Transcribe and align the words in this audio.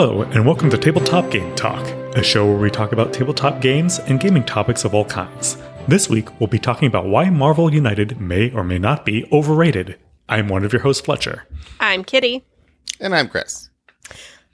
Hello, 0.00 0.22
and 0.22 0.46
welcome 0.46 0.70
to 0.70 0.78
Tabletop 0.78 1.28
Game 1.28 1.52
Talk, 1.56 1.84
a 2.16 2.22
show 2.22 2.46
where 2.46 2.56
we 2.56 2.70
talk 2.70 2.92
about 2.92 3.12
tabletop 3.12 3.60
games 3.60 3.98
and 3.98 4.20
gaming 4.20 4.44
topics 4.44 4.84
of 4.84 4.94
all 4.94 5.04
kinds. 5.04 5.56
This 5.88 6.08
week, 6.08 6.38
we'll 6.38 6.46
be 6.46 6.60
talking 6.60 6.86
about 6.86 7.06
why 7.06 7.30
Marvel 7.30 7.74
United 7.74 8.20
may 8.20 8.52
or 8.52 8.62
may 8.62 8.78
not 8.78 9.04
be 9.04 9.28
overrated. 9.32 9.98
I'm 10.28 10.46
one 10.46 10.64
of 10.64 10.72
your 10.72 10.82
hosts, 10.82 11.04
Fletcher. 11.04 11.48
I'm 11.80 12.04
Kitty. 12.04 12.44
And 13.00 13.12
I'm 13.12 13.28
Chris. 13.28 13.70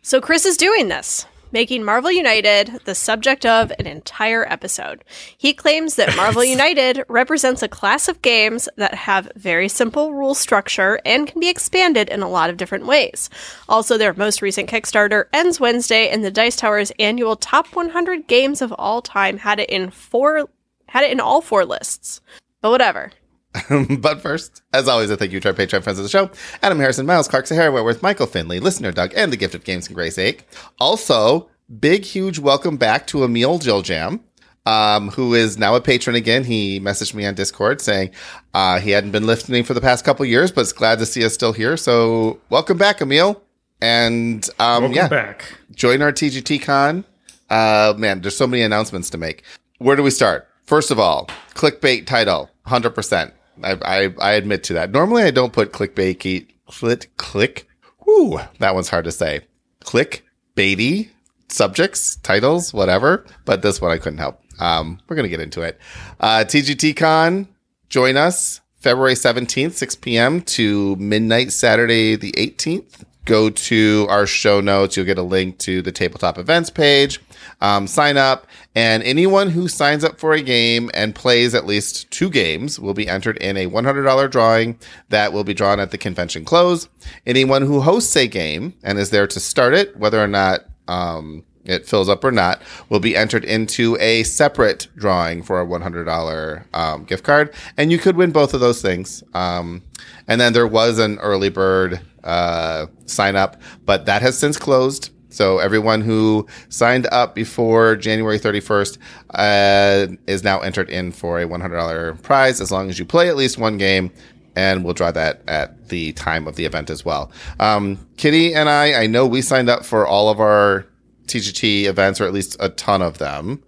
So, 0.01 0.19
Chris 0.19 0.47
is 0.47 0.57
doing 0.57 0.89
this, 0.89 1.27
making 1.55 1.85
Marvel 1.85 2.11
United 2.11 2.81
the 2.85 2.97
subject 2.97 3.47
of 3.47 3.73
an 3.79 3.87
entire 3.87 4.45
episode. 4.53 5.05
He 5.39 5.55
claims 5.55 5.95
that 5.95 6.17
Marvel 6.17 6.45
United 6.45 7.05
represents 7.09 7.63
a 7.63 7.69
class 7.69 8.09
of 8.09 8.21
games 8.21 8.69
that 8.77 8.93
have 8.93 9.31
very 9.37 9.69
simple 9.69 10.13
rule 10.13 10.35
structure 10.35 11.01
and 11.05 11.29
can 11.29 11.41
be 11.41 11.49
expanded 11.49 12.09
in 12.09 12.23
a 12.23 12.29
lot 12.29 12.51
of 12.51 12.57
different 12.57 12.87
ways. 12.87 13.31
Also, 13.69 13.97
their 13.97 14.13
most 14.13 14.43
recent 14.43 14.69
Kickstarter 14.69 15.27
ends 15.33 15.61
Wednesday, 15.61 16.09
and 16.09 16.25
the 16.25 16.31
Dice 16.33 16.57
Tower's 16.57 16.91
annual 16.99 17.37
top 17.37 17.69
100 17.77 18.27
games 18.27 18.61
of 18.61 18.73
all 18.73 19.01
time 19.01 19.39
had 19.39 19.61
it 19.61 19.71
in 19.71 19.91
four 19.91 20.49
had 20.89 21.05
it 21.05 21.13
in 21.13 21.21
all 21.21 21.41
four 21.41 21.65
lists. 21.65 22.21
But 22.61 22.71
whatever. 22.71 23.13
but 23.99 24.21
first, 24.21 24.63
as 24.73 24.89
always, 24.89 25.11
I 25.11 25.17
thank 25.17 25.33
you 25.33 25.41
to 25.41 25.49
our 25.49 25.55
Patreon 25.55 25.83
friends 25.83 25.99
of 25.99 26.03
the 26.05 26.09
show 26.09 26.31
Adam 26.63 26.79
Harrison, 26.79 27.07
Miles 27.07 27.29
Clark, 27.29 27.47
Sahara 27.47 27.71
Wentworth, 27.71 28.03
Michael 28.03 28.27
Finley, 28.27 28.59
Listener 28.61 28.93
Doug, 28.93 29.13
and 29.17 29.33
the 29.33 29.37
Gift 29.37 29.55
of 29.55 29.65
Games 29.65 29.87
and 29.87 29.95
Grace 29.95 30.19
Ake. 30.19 30.47
Also, 30.81 31.49
big, 31.81 32.05
huge 32.05 32.39
welcome 32.39 32.77
back 32.77 33.07
to 33.09 33.23
Emil 33.23 33.59
Jiljam, 33.61 34.21
um, 34.67 35.11
who 35.11 35.35
is 35.35 35.57
now 35.57 35.77
a 35.77 35.81
patron 35.81 36.17
again. 36.17 36.45
He 36.45 36.81
messaged 36.81 37.15
me 37.15 37.27
on 37.27 37.35
Discord 37.35 37.81
saying 37.81 38.11
uh, 38.55 38.81
he 38.81 38.91
hadn't 38.91 39.13
been 39.13 39.27
listening 39.27 39.63
for 39.63 39.75
the 39.75 39.81
past 39.81 40.05
couple 40.05 40.27
years, 40.27 40.51
but 40.51 40.63
is 40.63 40.73
glad 40.73 40.99
to 40.99 41.07
see 41.07 41.25
us 41.25 41.35
still 41.35 41.53
here. 41.53 41.77
So, 41.77 42.41
welcome 42.51 42.77
back, 42.77 43.01
Emil. 43.01 43.41
And 43.81 44.49
um, 44.59 44.85
Welcome 44.85 44.97
yeah, 44.97 45.09
back. 45.09 45.45
join 45.75 46.03
our 46.03 46.13
TGT 46.13 46.63
Con. 46.63 47.05
Uh, 47.51 47.93
man, 47.97 48.21
there's 48.21 48.37
so 48.37 48.47
many 48.47 48.63
announcements 48.63 49.11
to 49.11 49.19
make. 49.19 49.45
Where 49.79 49.95
do 49.95 50.03
we 50.03 50.11
start? 50.11 50.49
First 50.65 50.91
of 50.91 50.99
all, 50.99 51.29
clickbait 51.55 52.07
title, 52.07 52.51
100%. 52.67 53.33
I, 53.63 53.73
I, 53.85 54.15
I 54.21 54.33
admit 54.33 54.65
to 54.65 54.75
that. 54.75 54.91
Normally 54.91 55.23
I 55.23 55.31
don't 55.31 55.53
put 55.53 55.73
clickbait, 55.73 56.49
click, 56.67 57.17
click. 57.17 57.69
Whoo, 58.07 58.39
that 58.59 58.75
one's 58.75 58.89
hard 58.89 59.05
to 59.05 59.13
say. 59.13 59.43
Click 59.81 60.25
baity 60.57 61.11
subjects, 61.49 62.17
titles, 62.17 62.73
whatever. 62.75 63.25
But 63.45 63.63
this 63.63 63.81
one 63.81 63.93
I 63.93 63.99
couldn't 63.99 64.19
help. 64.19 64.41
Um, 64.61 65.01
we're 65.09 65.17
going 65.17 65.25
to 65.25 65.31
get 65.31 65.41
into 65.41 65.63
it. 65.63 65.79
Uh, 66.21 66.45
TGT 66.47 66.97
Con, 66.97 67.49
join 67.89 68.17
us 68.17 68.61
February 68.79 69.15
17th, 69.15 69.73
6 69.73 69.95
p.m. 69.97 70.43
to 70.43 70.97
midnight 70.97 71.53
Saturday 71.53 72.17
the 72.17 72.33
18th. 72.33 73.05
Go 73.25 73.49
to 73.49 74.07
our 74.11 74.27
show 74.27 74.61
notes. 74.61 74.97
You'll 74.97 75.07
get 75.07 75.19
a 75.19 75.23
link 75.23 75.59
to 75.61 75.81
the 75.83 75.93
tabletop 75.93 76.39
events 76.39 76.71
page. 76.71 77.21
Um, 77.61 77.87
sign 77.87 78.17
up, 78.17 78.47
and 78.75 79.03
anyone 79.03 79.51
who 79.51 79.69
signs 79.69 80.05
up 80.05 80.19
for 80.19 80.33
a 80.33 80.43
game 80.43 80.91
and 80.93 81.15
plays 81.15 81.55
at 81.55 81.67
least 81.67 82.11
two 82.11 82.29
games 82.29 82.79
will 82.79 82.95
be 82.95 83.09
entered 83.09 83.37
in 83.39 83.57
a 83.57 83.69
$100 83.69 84.31
drawing 84.31 84.79
that 85.09 85.33
will 85.33 85.45
be 85.45 85.55
drawn 85.55 85.81
at 85.81 85.91
the 85.91 85.99
convention 85.99 86.45
close. 86.45 86.89
Anyone 87.27 87.63
who 87.63 87.81
hosts 87.81 88.15
a 88.17 88.27
game 88.27 88.75
and 88.83 88.99
is 88.99 89.11
there 89.11 89.27
to 89.27 89.41
start 89.41 89.73
it, 89.73 89.97
whether 89.97 90.23
or 90.23 90.27
not 90.27 90.61
um, 90.89 91.45
it 91.65 91.87
fills 91.87 92.09
up 92.09 92.25
or 92.25 92.33
not, 92.33 92.61
will 92.89 93.01
be 93.01 93.17
entered 93.17 93.45
into 93.45 93.97
a 94.01 94.23
separate 94.25 94.89
drawing 94.97 95.43
for 95.43 95.61
a 95.61 95.67
$100 95.67 96.65
um, 96.75 97.05
gift 97.05 97.25
card. 97.25 97.55
And 97.77 97.91
you 97.91 97.99
could 97.99 98.17
win 98.17 98.33
both 98.33 98.55
of 98.55 98.61
those 98.61 98.83
things. 98.83 99.23
Um, 99.35 99.83
and 100.29 100.41
then 100.41 100.53
there 100.53 100.67
was 100.67 100.99
an 100.99 101.19
early 101.19 101.49
bird 101.49 102.01
uh, 102.23 102.87
sign 103.07 103.37
up, 103.37 103.61
but 103.85 104.07
that 104.07 104.23
has 104.23 104.37
since 104.39 104.57
closed. 104.57 105.11
So 105.35 105.59
everyone 105.59 106.01
who 106.01 106.47
signed 106.69 107.09
up 107.11 107.35
before 107.35 107.97
January 107.97 108.39
31st 108.39 108.99
uh, 109.31 110.15
is 110.29 110.45
now 110.45 110.61
entered 110.61 110.89
in 110.89 111.11
for 111.11 111.41
a 111.41 111.47
$100 111.47 112.23
prize 112.23 112.61
as 112.61 112.71
long 112.71 112.89
as 112.89 112.99
you 112.99 113.05
play 113.05 113.29
at 113.29 113.37
least 113.37 113.59
one 113.59 113.77
game. 113.77 114.13
And 114.57 114.85
we'll 114.85 114.95
draw 114.95 115.11
that 115.11 115.43
at 115.49 115.89
the 115.89 116.13
time 116.13 116.47
of 116.47 116.55
the 116.55 116.65
event 116.65 116.89
as 116.89 117.05
well. 117.05 117.33
Um, 117.59 117.99
Kitty 118.17 118.55
and 118.55 118.69
I, 118.69 119.03
I 119.03 119.07
know 119.09 119.27
we 119.27 119.43
signed 119.43 119.69
up 119.69 119.85
for 119.85 120.07
all 120.07 120.29
of 120.29 120.39
our 120.39 120.87
TGT 121.27 121.85
events, 121.85 122.21
or 122.21 122.25
at 122.25 122.33
least 122.33 122.57
a 122.61 122.69
ton 122.71 123.03
of 123.03 123.19
them. 123.19 123.63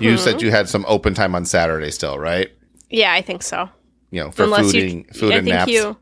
You 0.00 0.18
said 0.18 0.42
you 0.42 0.50
had 0.50 0.68
some 0.68 0.84
open 0.86 1.14
time 1.14 1.34
on 1.34 1.46
Saturday 1.46 1.90
still, 1.90 2.18
right? 2.18 2.50
Yeah, 2.90 3.12
I 3.12 3.22
think 3.22 3.42
so. 3.42 3.70
You 4.10 4.22
know, 4.24 4.30
for 4.30 4.44
Unless 4.44 4.66
fooding, 4.66 5.06
you, 5.06 5.12
food 5.14 5.32
I 5.32 5.36
and 5.36 5.44
think 5.46 5.56
naps. 5.56 5.72
you. 5.72 5.96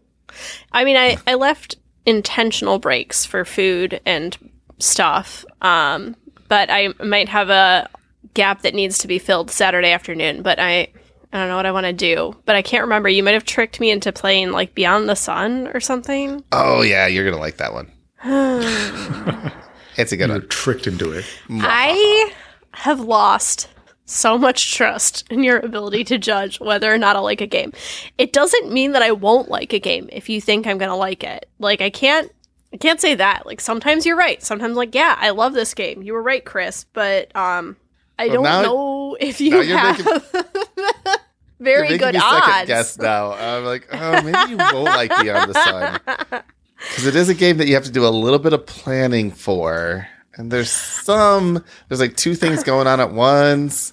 I 0.73 0.85
mean, 0.85 0.97
I 0.97 1.17
I 1.27 1.35
left 1.35 1.77
intentional 2.05 2.79
breaks 2.81 3.25
for 3.25 3.45
food 3.45 4.01
and 4.05 4.37
stuff. 4.79 5.45
Um, 5.63 6.17
but 6.49 6.69
I 6.71 6.89
might 7.05 7.29
have 7.29 7.49
a 7.49 7.89
gap 8.35 8.63
that 8.63 8.75
needs 8.75 8.99
to 8.99 9.09
be 9.09 9.19
filled 9.19 9.51
Saturday 9.51 9.93
afternoon. 9.93 10.43
But 10.43 10.59
I 10.59 10.89
I 11.33 11.39
don't 11.39 11.49
know 11.49 11.57
what 11.57 11.67
I 11.67 11.73
want 11.73 11.87
to 11.87 11.93
do. 11.93 12.37
But 12.45 12.57
I 12.57 12.63
can't 12.63 12.83
remember. 12.83 13.09
You 13.09 13.23
might 13.23 13.35
have 13.35 13.45
tricked 13.45 13.79
me 13.79 13.91
into 13.91 14.13
playing 14.13 14.51
like 14.51 14.75
Beyond 14.75 15.09
the 15.09 15.17
Sun 15.17 15.69
or 15.69 15.79
something. 15.81 16.43
Oh 16.51 16.83
yeah, 16.83 17.07
you're 17.07 17.25
gonna 17.25 17.41
like 17.41 17.59
that 17.59 17.73
one. 17.73 17.93
it's 19.97 20.13
a 20.13 20.17
good 20.17 20.29
You're 20.29 20.39
one. 20.39 20.49
tricked 20.49 20.87
into 20.87 21.13
it. 21.13 21.25
I 21.51 22.33
have 22.73 23.01
lost 23.01 23.69
so 24.05 24.39
much 24.39 24.73
trust 24.75 25.25
in 25.31 25.43
your 25.43 25.59
ability 25.59 26.05
to 26.05 26.19
judge 26.19 26.61
whether 26.61 26.93
or 26.93 26.99
not 26.99 27.17
I 27.17 27.19
like 27.21 27.41
a 27.41 27.47
game. 27.47 27.73
It 28.19 28.33
doesn't 28.33 28.73
mean 28.73 28.93
that 28.93 29.03
I 29.03 29.11
won't 29.13 29.49
like 29.49 29.73
a 29.73 29.81
game 29.81 30.09
if 30.13 30.29
you 30.29 30.41
think 30.41 30.67
I'm 30.67 30.79
going 30.79 30.91
to 30.91 30.97
like 30.97 31.25
it. 31.25 31.49
Like 31.59 31.81
I 31.81 31.91
can't 31.91 32.31
I 32.73 32.77
can't 32.77 33.01
say 33.01 33.15
that. 33.15 33.47
Like 33.47 33.61
sometimes 33.61 34.05
you're 34.07 34.17
right. 34.17 34.43
Sometimes 34.43 34.77
like 34.77 34.95
yeah, 34.95 35.17
I 35.19 35.31
love 35.31 35.55
this 35.55 35.75
game. 35.75 36.03
You 36.03 36.13
were 36.13 36.23
right, 36.23 36.45
Chris, 36.45 36.85
but 36.93 37.35
um 37.35 37.77
I 38.19 38.27
Well, 38.27 38.35
don't 38.37 38.43
now- 38.45 38.63
know 38.63 39.17
if 39.19 39.41
now 39.41 39.47
you 39.47 39.63
you're 39.63 39.77
have 39.79 39.99
You're 41.59 41.75
very 41.87 41.97
good 41.99 42.15
me 42.15 42.21
second 42.21 42.53
odds. 42.53 42.67
guess 42.67 42.99
now. 42.99 43.33
I'm 43.33 43.65
like, 43.65 43.89
oh, 43.91 44.23
maybe 44.23 44.51
you 44.51 44.57
won't 44.59 44.85
like 44.85 45.11
Beyond 45.21 45.53
the 45.55 45.65
Sun 45.65 46.43
because 46.89 47.07
it 47.07 47.17
is 47.17 47.29
a 47.29 47.35
game 47.35 47.59
that 47.59 47.69
you 47.69 47.75
have 47.75 47.85
to 47.85 47.93
do 47.93 48.07
a 48.07 48.09
little 48.09 48.39
bit 48.39 48.53
of 48.53 48.67
planning 48.67 49.31
for, 49.31 50.07
and 50.35 50.51
there's 50.51 50.71
some 50.71 51.65
there's 51.89 52.01
like 52.01 52.17
two 52.17 52.35
things 52.35 52.63
going 52.63 52.87
on 52.87 53.01
at 53.01 53.13
once. 53.13 53.93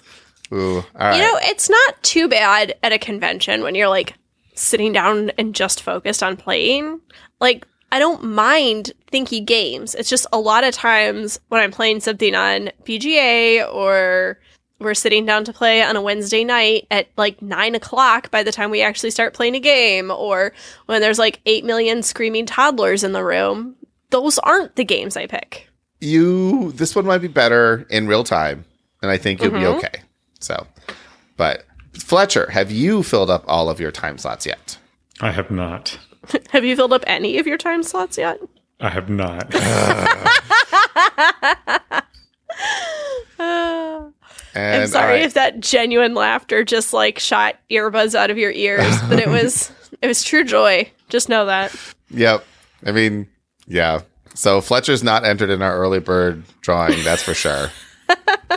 Ooh, 0.52 0.76
all 0.76 0.84
right. 0.94 1.16
You 1.16 1.22
know, 1.22 1.38
it's 1.42 1.68
not 1.68 2.02
too 2.02 2.28
bad 2.28 2.74
at 2.82 2.92
a 2.92 2.98
convention 2.98 3.62
when 3.62 3.74
you're 3.74 3.88
like 3.88 4.14
sitting 4.54 4.92
down 4.92 5.30
and 5.38 5.54
just 5.54 5.82
focused 5.82 6.22
on 6.22 6.36
playing. 6.36 7.00
Like, 7.40 7.66
I 7.92 7.98
don't 7.98 8.24
mind 8.24 8.92
thinky 9.12 9.44
games. 9.44 9.94
It's 9.94 10.08
just 10.08 10.26
a 10.32 10.38
lot 10.38 10.64
of 10.64 10.74
times 10.74 11.38
when 11.48 11.60
I'm 11.60 11.70
playing 11.70 12.00
something 12.00 12.34
on 12.34 12.70
BGA 12.84 13.72
or 13.72 14.38
we're 14.80 14.94
sitting 14.94 15.24
down 15.24 15.44
to 15.44 15.52
play 15.52 15.82
on 15.82 15.96
a 15.96 16.02
Wednesday 16.02 16.44
night 16.44 16.86
at 16.90 17.08
like 17.16 17.40
nine 17.40 17.74
o'clock 17.74 18.30
by 18.30 18.42
the 18.42 18.52
time 18.52 18.70
we 18.70 18.82
actually 18.82 19.10
start 19.10 19.34
playing 19.34 19.54
a 19.54 19.60
game, 19.60 20.10
or 20.10 20.52
when 20.86 21.00
there's 21.00 21.18
like 21.18 21.40
eight 21.46 21.64
million 21.64 22.02
screaming 22.02 22.46
toddlers 22.46 23.04
in 23.04 23.12
the 23.12 23.24
room. 23.24 23.76
Those 24.10 24.38
aren't 24.38 24.76
the 24.76 24.84
games 24.84 25.16
I 25.16 25.26
pick. 25.26 25.68
you 26.00 26.72
this 26.72 26.94
one 26.94 27.06
might 27.06 27.18
be 27.18 27.28
better 27.28 27.86
in 27.90 28.06
real 28.06 28.24
time, 28.24 28.64
and 29.02 29.10
I 29.10 29.16
think 29.16 29.40
you'll 29.42 29.50
be 29.52 29.58
Mm-hmm. 29.58 29.78
okay. 29.78 30.02
So, 30.40 30.66
but 31.36 31.64
Fletcher, 31.94 32.50
have 32.50 32.70
you 32.70 33.02
filled 33.02 33.30
up 33.30 33.44
all 33.46 33.68
of 33.70 33.80
your 33.80 33.90
time 33.92 34.18
slots 34.18 34.44
yet? 34.46 34.76
I 35.20 35.30
have 35.30 35.50
not. 35.50 35.98
Have 36.50 36.64
you 36.64 36.74
filled 36.74 36.92
up 36.94 37.04
any 37.06 37.38
of 37.38 37.46
your 37.46 37.58
time 37.58 37.82
slots 37.82 38.16
yet? 38.18 38.40
I 38.80 38.88
have 38.88 39.08
not. 39.10 39.52
And 44.56 44.73
I'm 44.84 44.90
sorry 44.90 45.04
all 45.04 45.10
right. 45.10 45.22
if 45.22 45.34
that 45.34 45.60
genuine 45.60 46.14
laughter 46.14 46.64
just 46.64 46.92
like 46.92 47.18
shot 47.18 47.56
earbuds 47.70 48.14
out 48.14 48.30
of 48.30 48.38
your 48.38 48.50
ears, 48.52 48.96
but 49.08 49.18
it 49.18 49.28
was 49.28 49.72
it 50.02 50.06
was 50.06 50.22
true 50.22 50.44
joy. 50.44 50.90
Just 51.08 51.28
know 51.28 51.46
that. 51.46 51.74
Yep. 52.10 52.44
I 52.86 52.92
mean, 52.92 53.28
yeah. 53.66 54.00
So 54.34 54.60
Fletcher's 54.60 55.02
not 55.02 55.24
entered 55.24 55.50
in 55.50 55.62
our 55.62 55.76
early 55.76 56.00
bird 56.00 56.42
drawing, 56.60 57.02
that's 57.04 57.22
for 57.22 57.34
sure. 57.34 57.70
Uh, 58.08 58.56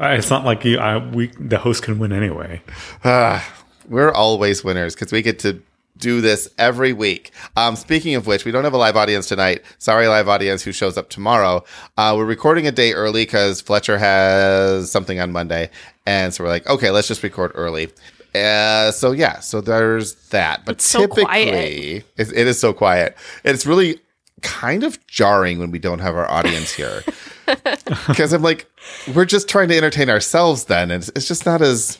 it's 0.00 0.30
not 0.30 0.44
like 0.44 0.64
you. 0.64 0.78
I, 0.78 0.98
we 0.98 1.28
the 1.38 1.58
host 1.58 1.82
can 1.82 1.98
win 1.98 2.12
anyway. 2.12 2.62
We're 3.88 4.12
always 4.12 4.64
winners 4.64 4.94
because 4.94 5.12
we 5.12 5.22
get 5.22 5.38
to 5.40 5.62
do 5.98 6.20
this 6.20 6.48
every 6.58 6.92
week. 6.92 7.30
Um, 7.56 7.76
speaking 7.76 8.14
of 8.14 8.26
which, 8.26 8.44
we 8.44 8.52
don't 8.52 8.64
have 8.64 8.72
a 8.72 8.78
live 8.78 8.96
audience 8.96 9.26
tonight. 9.26 9.62
Sorry, 9.78 10.08
live 10.08 10.28
audience 10.28 10.62
who 10.62 10.72
shows 10.72 10.96
up 10.96 11.08
tomorrow. 11.08 11.64
Uh, 11.96 12.14
we're 12.16 12.24
recording 12.24 12.66
a 12.66 12.72
day 12.72 12.92
early 12.92 13.24
because 13.24 13.60
Fletcher 13.60 13.98
has 13.98 14.90
something 14.90 15.20
on 15.20 15.32
Monday. 15.32 15.70
And 16.06 16.32
so 16.32 16.44
we're 16.44 16.50
like, 16.50 16.66
okay, 16.68 16.90
let's 16.90 17.08
just 17.08 17.22
record 17.22 17.52
early. 17.54 17.90
Uh, 18.34 18.90
so 18.90 19.12
yeah, 19.12 19.40
so 19.40 19.60
there's 19.60 20.14
that. 20.30 20.64
But 20.64 20.76
It's 20.76 20.92
typically, 20.92 21.24
quiet. 21.24 22.04
It, 22.16 22.32
it 22.32 22.46
is 22.46 22.60
so 22.60 22.72
quiet. 22.72 23.16
It's 23.44 23.66
really 23.66 24.00
kind 24.42 24.84
of 24.84 25.04
jarring 25.06 25.58
when 25.58 25.70
we 25.70 25.78
don't 25.78 26.00
have 26.00 26.14
our 26.14 26.30
audience 26.30 26.72
here. 26.72 27.02
Because 28.08 28.32
I'm 28.32 28.42
like, 28.42 28.66
we're 29.14 29.24
just 29.24 29.48
trying 29.48 29.68
to 29.68 29.76
entertain 29.76 30.10
ourselves 30.10 30.64
then. 30.64 30.90
And 30.90 31.02
it's, 31.02 31.10
it's 31.14 31.28
just 31.28 31.46
not 31.46 31.62
as 31.62 31.98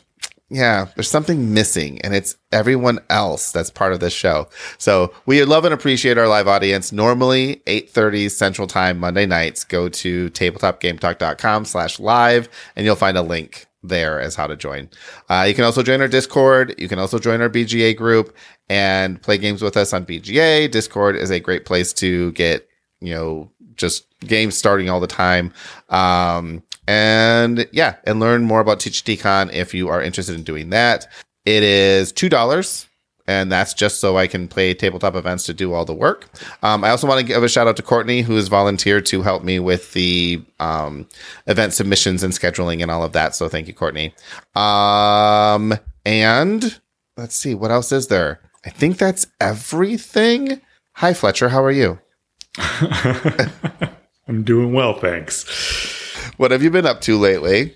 yeah, 0.49 0.87
there's 0.95 1.09
something 1.09 1.53
missing, 1.53 1.99
and 2.01 2.15
it's 2.15 2.37
everyone 2.53 2.99
else 3.09 3.51
that's 3.51 3.69
part 3.69 3.91
of 3.91 3.99
this 3.99 4.13
show. 4.13 4.47
So 4.77 5.13
we 5.25 5.43
love 5.43 5.65
and 5.65 5.73
appreciate 5.73 6.17
our 6.17 6.27
live 6.27 6.47
audience. 6.47 6.93
Normally, 6.93 7.57
8.30 7.67 8.31
Central 8.31 8.67
Time, 8.67 8.97
Monday 8.97 9.25
nights, 9.25 9.65
go 9.65 9.89
to 9.89 10.29
tabletopgametalk.com 10.29 11.65
slash 11.65 11.99
live, 11.99 12.47
and 12.77 12.85
you'll 12.85 12.95
find 12.95 13.17
a 13.17 13.21
link 13.21 13.67
there 13.83 14.21
as 14.21 14.35
how 14.35 14.47
to 14.47 14.55
join. 14.55 14.89
Uh, 15.29 15.45
you 15.47 15.53
can 15.53 15.65
also 15.65 15.83
join 15.83 15.99
our 15.99 16.07
Discord. 16.07 16.75
You 16.77 16.87
can 16.87 16.99
also 16.99 17.19
join 17.19 17.41
our 17.41 17.49
BGA 17.49 17.97
group 17.97 18.35
and 18.69 19.21
play 19.21 19.37
games 19.37 19.61
with 19.61 19.75
us 19.75 19.91
on 19.91 20.05
BGA. 20.05 20.71
Discord 20.71 21.17
is 21.17 21.29
a 21.29 21.41
great 21.41 21.65
place 21.65 21.91
to 21.93 22.31
get, 22.33 22.67
you 23.01 23.13
know, 23.13 23.51
just 23.75 24.05
games 24.21 24.57
starting 24.57 24.89
all 24.89 24.99
the 24.99 25.07
time. 25.07 25.53
Um, 25.89 26.63
and 26.87 27.67
yeah, 27.71 27.95
and 28.05 28.19
learn 28.19 28.43
more 28.45 28.59
about 28.59 28.79
TGTCon 28.79 29.53
if 29.53 29.73
you 29.73 29.89
are 29.89 30.01
interested 30.01 30.35
in 30.35 30.43
doing 30.43 30.69
that. 30.71 31.07
It 31.45 31.63
is 31.63 32.11
$2 32.11 32.87
and 33.27 33.51
that's 33.51 33.73
just 33.73 33.99
so 33.99 34.17
I 34.17 34.25
can 34.25 34.47
play 34.47 34.73
tabletop 34.73 35.15
events 35.15 35.45
to 35.45 35.53
do 35.53 35.73
all 35.73 35.83
the 35.83 35.93
work. 35.93 36.25
Um, 36.63 36.83
I 36.83 36.89
also 36.89 37.07
want 37.07 37.19
to 37.19 37.25
give 37.25 37.43
a 37.43 37.49
shout 37.49 37.67
out 37.67 37.75
to 37.75 37.83
Courtney, 37.83 38.21
who 38.21 38.35
has 38.35 38.47
volunteered 38.47 39.05
to 39.07 39.21
help 39.21 39.43
me 39.43 39.59
with 39.59 39.91
the 39.93 40.41
um, 40.59 41.07
event 41.45 41.73
submissions 41.73 42.23
and 42.23 42.33
scheduling 42.33 42.81
and 42.81 42.89
all 42.89 43.03
of 43.03 43.11
that. 43.13 43.35
So 43.35 43.49
thank 43.49 43.67
you, 43.67 43.73
Courtney. 43.73 44.15
Um, 44.55 45.73
and 46.05 46.79
let's 47.17 47.35
see, 47.35 47.53
what 47.53 47.69
else 47.69 47.91
is 47.91 48.07
there? 48.07 48.39
I 48.65 48.69
think 48.69 48.97
that's 48.97 49.27
everything. 49.41 50.61
Hi, 50.93 51.13
Fletcher. 51.13 51.49
How 51.49 51.63
are 51.63 51.71
you? 51.71 51.99
I'm 52.57 54.43
doing 54.43 54.73
well, 54.73 54.99
thanks. 54.99 55.96
What 56.37 56.51
have 56.51 56.61
you 56.63 56.69
been 56.69 56.85
up 56.85 57.01
to 57.01 57.17
lately? 57.17 57.75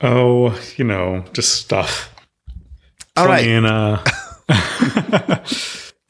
Oh, 0.00 0.58
you 0.76 0.84
know, 0.84 1.24
just 1.32 1.54
stuff. 1.56 2.14
All 3.16 3.26
right. 3.26 3.42
Playing, 3.44 3.64
uh, 3.64 4.02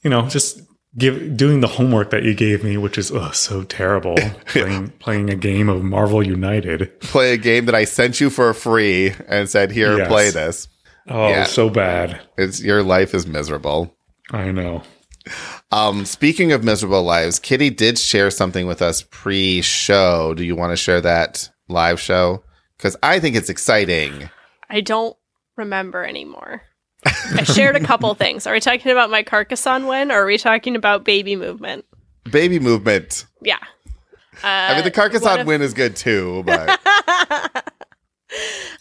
you 0.02 0.10
know, 0.10 0.28
just 0.28 0.60
give 0.96 1.36
doing 1.36 1.60
the 1.60 1.66
homework 1.68 2.10
that 2.10 2.22
you 2.22 2.34
gave 2.34 2.62
me, 2.62 2.76
which 2.76 2.98
is 2.98 3.10
oh, 3.10 3.30
so 3.32 3.62
terrible. 3.64 4.14
playing 4.46 4.90
playing 4.98 5.30
a 5.30 5.36
game 5.36 5.68
of 5.68 5.82
Marvel 5.82 6.24
United. 6.24 7.00
Play 7.00 7.32
a 7.32 7.36
game 7.36 7.66
that 7.66 7.74
I 7.74 7.84
sent 7.84 8.20
you 8.20 8.30
for 8.30 8.52
free 8.54 9.14
and 9.26 9.48
said, 9.48 9.70
"Here, 9.72 9.96
Yes. 9.98 10.08
play 10.08 10.30
this." 10.30 10.68
Oh, 11.08 11.28
Yeah. 11.28 11.44
so 11.44 11.70
bad. 11.70 12.20
It's 12.36 12.62
your 12.62 12.82
life 12.82 13.14
is 13.14 13.26
miserable. 13.26 13.96
I 14.30 14.50
know. 14.52 14.82
Um, 15.72 16.04
speaking 16.04 16.52
of 16.52 16.62
miserable 16.64 17.02
lives, 17.02 17.38
Kitty 17.38 17.70
did 17.70 17.98
share 17.98 18.30
something 18.30 18.66
with 18.66 18.80
us 18.82 19.02
pre-show. 19.10 20.34
Do 20.34 20.44
you 20.44 20.54
want 20.56 20.72
to 20.72 20.76
share 20.76 21.00
that 21.02 21.48
live 21.69 22.00
show? 22.00 22.43
Because 22.76 22.97
I 23.03 23.20
think 23.20 23.37
it's 23.37 23.49
exciting. 23.49 24.29
I 24.70 24.81
don't 24.81 25.17
remember 25.56 26.05
anymore. 26.05 26.62
I 27.05 27.43
shared 27.44 27.76
a 27.76 27.81
couple 27.81 28.12
things. 28.17 28.47
Are 28.47 28.53
we 28.53 28.61
talking 28.61 28.91
about 28.93 29.11
my 29.11 29.23
Carcassonne 29.23 29.87
win 29.87 30.11
or 30.11 30.23
are 30.23 30.26
we 30.26 30.38
talking 30.38 30.76
about 30.76 31.05
baby 31.05 31.37
movement? 31.37 31.85
Baby 32.31 32.59
movement. 32.59 33.26
Yeah. 33.43 33.59
Uh, 34.43 34.47
I 34.47 34.69
mean, 34.75 34.79
the 34.85 34.91
one 34.91 34.93
Carcassonne 34.93 35.41
of- 35.41 35.47
win 35.47 35.62
is 35.62 35.75
good 35.75 35.97
too, 35.97 36.43
but 36.47 36.81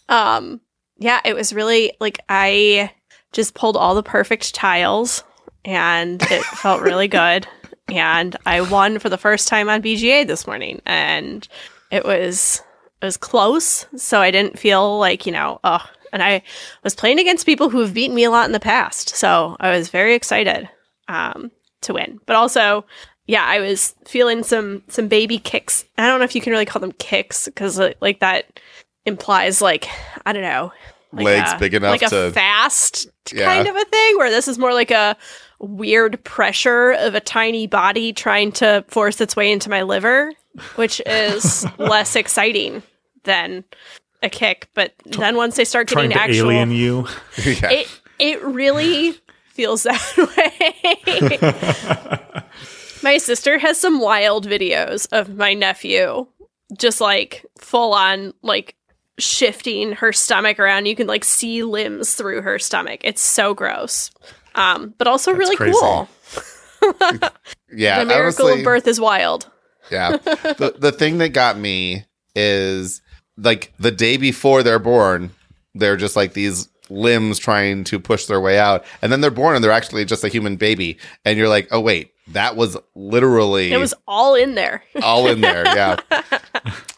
um 0.09 0.59
yeah 0.97 1.21
it 1.23 1.33
was 1.35 1.53
really 1.53 1.93
like 1.99 2.19
i 2.29 2.91
just 3.31 3.53
pulled 3.53 3.77
all 3.77 3.95
the 3.95 4.03
perfect 4.03 4.53
tiles 4.53 5.23
and 5.63 6.21
it 6.23 6.43
felt 6.43 6.81
really 6.81 7.07
good 7.07 7.47
and 7.87 8.35
i 8.45 8.59
won 8.61 8.99
for 8.99 9.09
the 9.09 9.17
first 9.17 9.47
time 9.47 9.69
on 9.69 9.81
bga 9.81 10.27
this 10.27 10.45
morning 10.47 10.81
and 10.85 11.47
it 11.91 12.03
was 12.05 12.61
it 13.01 13.05
was 13.05 13.17
close 13.17 13.85
so 13.95 14.19
i 14.21 14.31
didn't 14.31 14.57
feel 14.59 14.97
like 14.99 15.25
you 15.25 15.31
know 15.31 15.59
oh 15.63 15.85
and 16.13 16.23
i 16.23 16.41
was 16.83 16.95
playing 16.95 17.19
against 17.19 17.45
people 17.45 17.69
who 17.69 17.79
have 17.79 17.93
beaten 17.93 18.15
me 18.15 18.23
a 18.23 18.31
lot 18.31 18.45
in 18.45 18.51
the 18.53 18.59
past 18.59 19.09
so 19.09 19.55
i 19.59 19.69
was 19.71 19.89
very 19.89 20.13
excited 20.15 20.67
um 21.07 21.51
to 21.81 21.93
win 21.93 22.19
but 22.25 22.35
also 22.35 22.85
yeah 23.27 23.43
i 23.45 23.59
was 23.59 23.93
feeling 24.05 24.43
some 24.43 24.81
some 24.87 25.07
baby 25.07 25.37
kicks 25.37 25.85
i 25.97 26.07
don't 26.07 26.19
know 26.19 26.25
if 26.25 26.35
you 26.35 26.41
can 26.41 26.51
really 26.51 26.65
call 26.65 26.79
them 26.79 26.91
kicks 26.93 27.45
because 27.45 27.79
like 28.01 28.19
that 28.19 28.59
implies 29.05 29.61
like 29.61 29.87
I 30.25 30.33
don't 30.33 30.41
know, 30.41 30.73
like 31.13 31.23
Legs 31.23 31.53
a- 31.53 31.57
big 31.57 31.73
enough 31.73 31.91
like 32.01 32.11
a 32.11 32.31
fast 32.33 33.07
Yeah. 33.33 33.45
kind 33.45 33.65
of 33.69 33.75
a 33.77 33.85
thing. 33.85 34.17
Where 34.17 34.29
this 34.29 34.49
is 34.49 34.57
more 34.59 34.73
like 34.73 34.91
a 34.91 35.15
weird 35.59 36.21
pressure 36.25 36.91
of 36.91 37.15
a 37.15 37.21
tiny 37.21 37.67
body 37.67 38.11
trying 38.11 38.51
to 38.53 38.83
force 38.89 39.21
its 39.21 39.33
way 39.33 39.49
into 39.49 39.69
my 39.69 39.83
liver, 39.83 40.33
which 40.75 41.01
is 41.05 41.65
less 41.77 42.15
exciting 42.15 42.83
than 43.23 43.63
a 44.23 44.29
kick. 44.29 44.69
But 44.73 44.93
then 45.05 45.35
once 45.35 45.55
they 45.55 45.65
start 45.65 45.87
Trying 45.87 46.09
getting 46.09 46.17
to 46.17 46.23
actual, 46.23 46.51
alien 46.51 46.71
you. 46.71 47.07
yeah. 47.45 47.69
it 47.71 48.01
it 48.19 48.41
really 48.43 49.15
feels 49.53 49.83
that 49.83 50.01
way. 51.41 53.01
my 53.03 53.17
sister 53.17 53.57
has 53.57 53.79
some 53.79 53.99
wild 53.99 54.47
videos 54.47 55.07
of 55.11 55.35
my 55.35 55.53
nephew 55.53 56.25
just 56.77 56.99
like 56.99 57.45
full 57.57 57.93
on 57.93 58.33
like 58.41 58.75
shifting 59.19 59.93
her 59.93 60.11
stomach 60.13 60.59
around. 60.59 60.85
You 60.85 60.95
can 60.95 61.07
like 61.07 61.23
see 61.23 61.63
limbs 61.63 62.13
through 62.15 62.41
her 62.41 62.59
stomach. 62.59 63.01
It's 63.03 63.21
so 63.21 63.53
gross. 63.53 64.11
Um, 64.55 64.93
but 64.97 65.07
also 65.07 65.31
That's 65.31 65.39
really 65.39 65.55
crazy. 65.55 65.77
cool. 65.79 66.09
yeah, 67.73 67.99
the 67.99 68.05
miracle 68.05 68.45
honestly- 68.45 68.59
of 68.61 68.63
birth 68.65 68.87
is 68.87 68.99
wild. 68.99 69.49
Yeah. 69.91 70.17
the 70.17 70.75
the 70.77 70.91
thing 70.91 71.17
that 71.19 71.29
got 71.29 71.57
me 71.57 72.05
is 72.35 73.01
like 73.37 73.73
the 73.79 73.91
day 73.91 74.17
before 74.17 74.63
they're 74.63 74.79
born, 74.79 75.31
they're 75.75 75.97
just 75.97 76.15
like 76.15 76.33
these 76.33 76.69
limbs 76.89 77.37
trying 77.37 77.83
to 77.83 77.99
push 77.99 78.25
their 78.25 78.39
way 78.39 78.57
out. 78.57 78.85
And 79.01 79.11
then 79.11 79.21
they're 79.21 79.29
born 79.31 79.55
and 79.55 79.63
they're 79.63 79.71
actually 79.71 80.05
just 80.05 80.23
a 80.23 80.29
human 80.29 80.55
baby. 80.55 80.97
And 81.25 81.37
you're 81.37 81.49
like, 81.49 81.67
oh 81.71 81.81
wait, 81.81 82.11
that 82.29 82.55
was 82.55 82.77
literally 82.95 83.71
It 83.73 83.77
was 83.77 83.93
all 84.07 84.35
in 84.35 84.55
there. 84.55 84.83
all 85.03 85.27
in 85.27 85.41
there. 85.41 85.65
Yeah. 85.65 85.97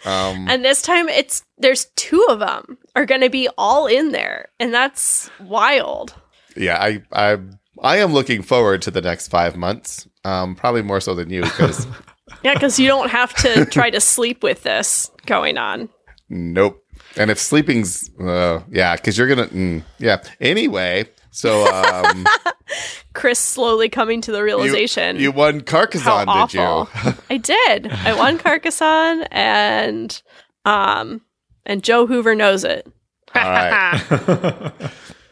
Um 0.06 0.48
And 0.48 0.64
this 0.64 0.82
time 0.82 1.10
it's 1.10 1.44
there's 1.58 1.86
two 1.98 2.26
of 2.30 2.40
them 2.40 2.78
are 2.96 3.06
going 3.06 3.20
to 3.22 3.30
be 3.30 3.50
all 3.58 3.86
in 3.86 4.12
there 4.14 4.48
and 4.60 4.74
that's 4.74 5.30
wild. 5.42 6.16
yeah, 6.56 6.78
I 6.82 7.04
I 7.12 7.38
I 7.82 7.98
am 7.98 8.14
looking 8.14 8.42
forward 8.42 8.82
to 8.84 8.92
the 8.92 9.02
next 9.02 9.28
five 9.28 9.56
months. 9.58 10.08
Um, 10.24 10.56
probably 10.56 10.82
more 10.84 11.02
so 11.02 11.16
than 11.16 11.30
you 11.30 11.42
because 11.44 11.86
Yeah, 12.44 12.56
cuz 12.60 12.80
you 12.80 12.88
don't 12.88 13.10
have 13.10 13.34
to 13.36 13.66
try 13.72 13.90
to 13.90 14.00
sleep 14.00 14.44
with 14.44 14.64
this 14.64 15.12
going 15.26 15.58
on. 15.58 15.90
Nope. 16.30 16.84
And 17.18 17.32
if 17.32 17.40
sleeping's, 17.40 18.10
uh, 18.20 18.62
yeah, 18.70 18.96
because 18.96 19.18
you're 19.18 19.28
gonna, 19.28 19.48
mm, 19.48 19.84
yeah. 19.98 20.22
Anyway, 20.40 21.10
so 21.32 21.66
um, 21.74 22.26
Chris 23.14 23.40
slowly 23.40 23.90
coming 23.90 24.22
to 24.22 24.32
the 24.32 24.44
realization. 24.44 25.18
you 25.18 25.32
won 25.32 25.56
how 25.56 25.62
Carcassonne, 25.66 26.48
did 26.48 26.54
you? 26.54 26.88
I 27.30 27.38
did. 27.38 27.88
I 27.92 28.14
won 28.16 28.38
Carcassonne 28.46 29.24
and 29.32 30.22
um 30.66 31.22
and 31.66 31.84
Joe 31.84 32.06
Hoover 32.08 32.36
knows 32.36 32.64
it. 32.64 32.88
All 33.36 33.42
right. 33.44 34.72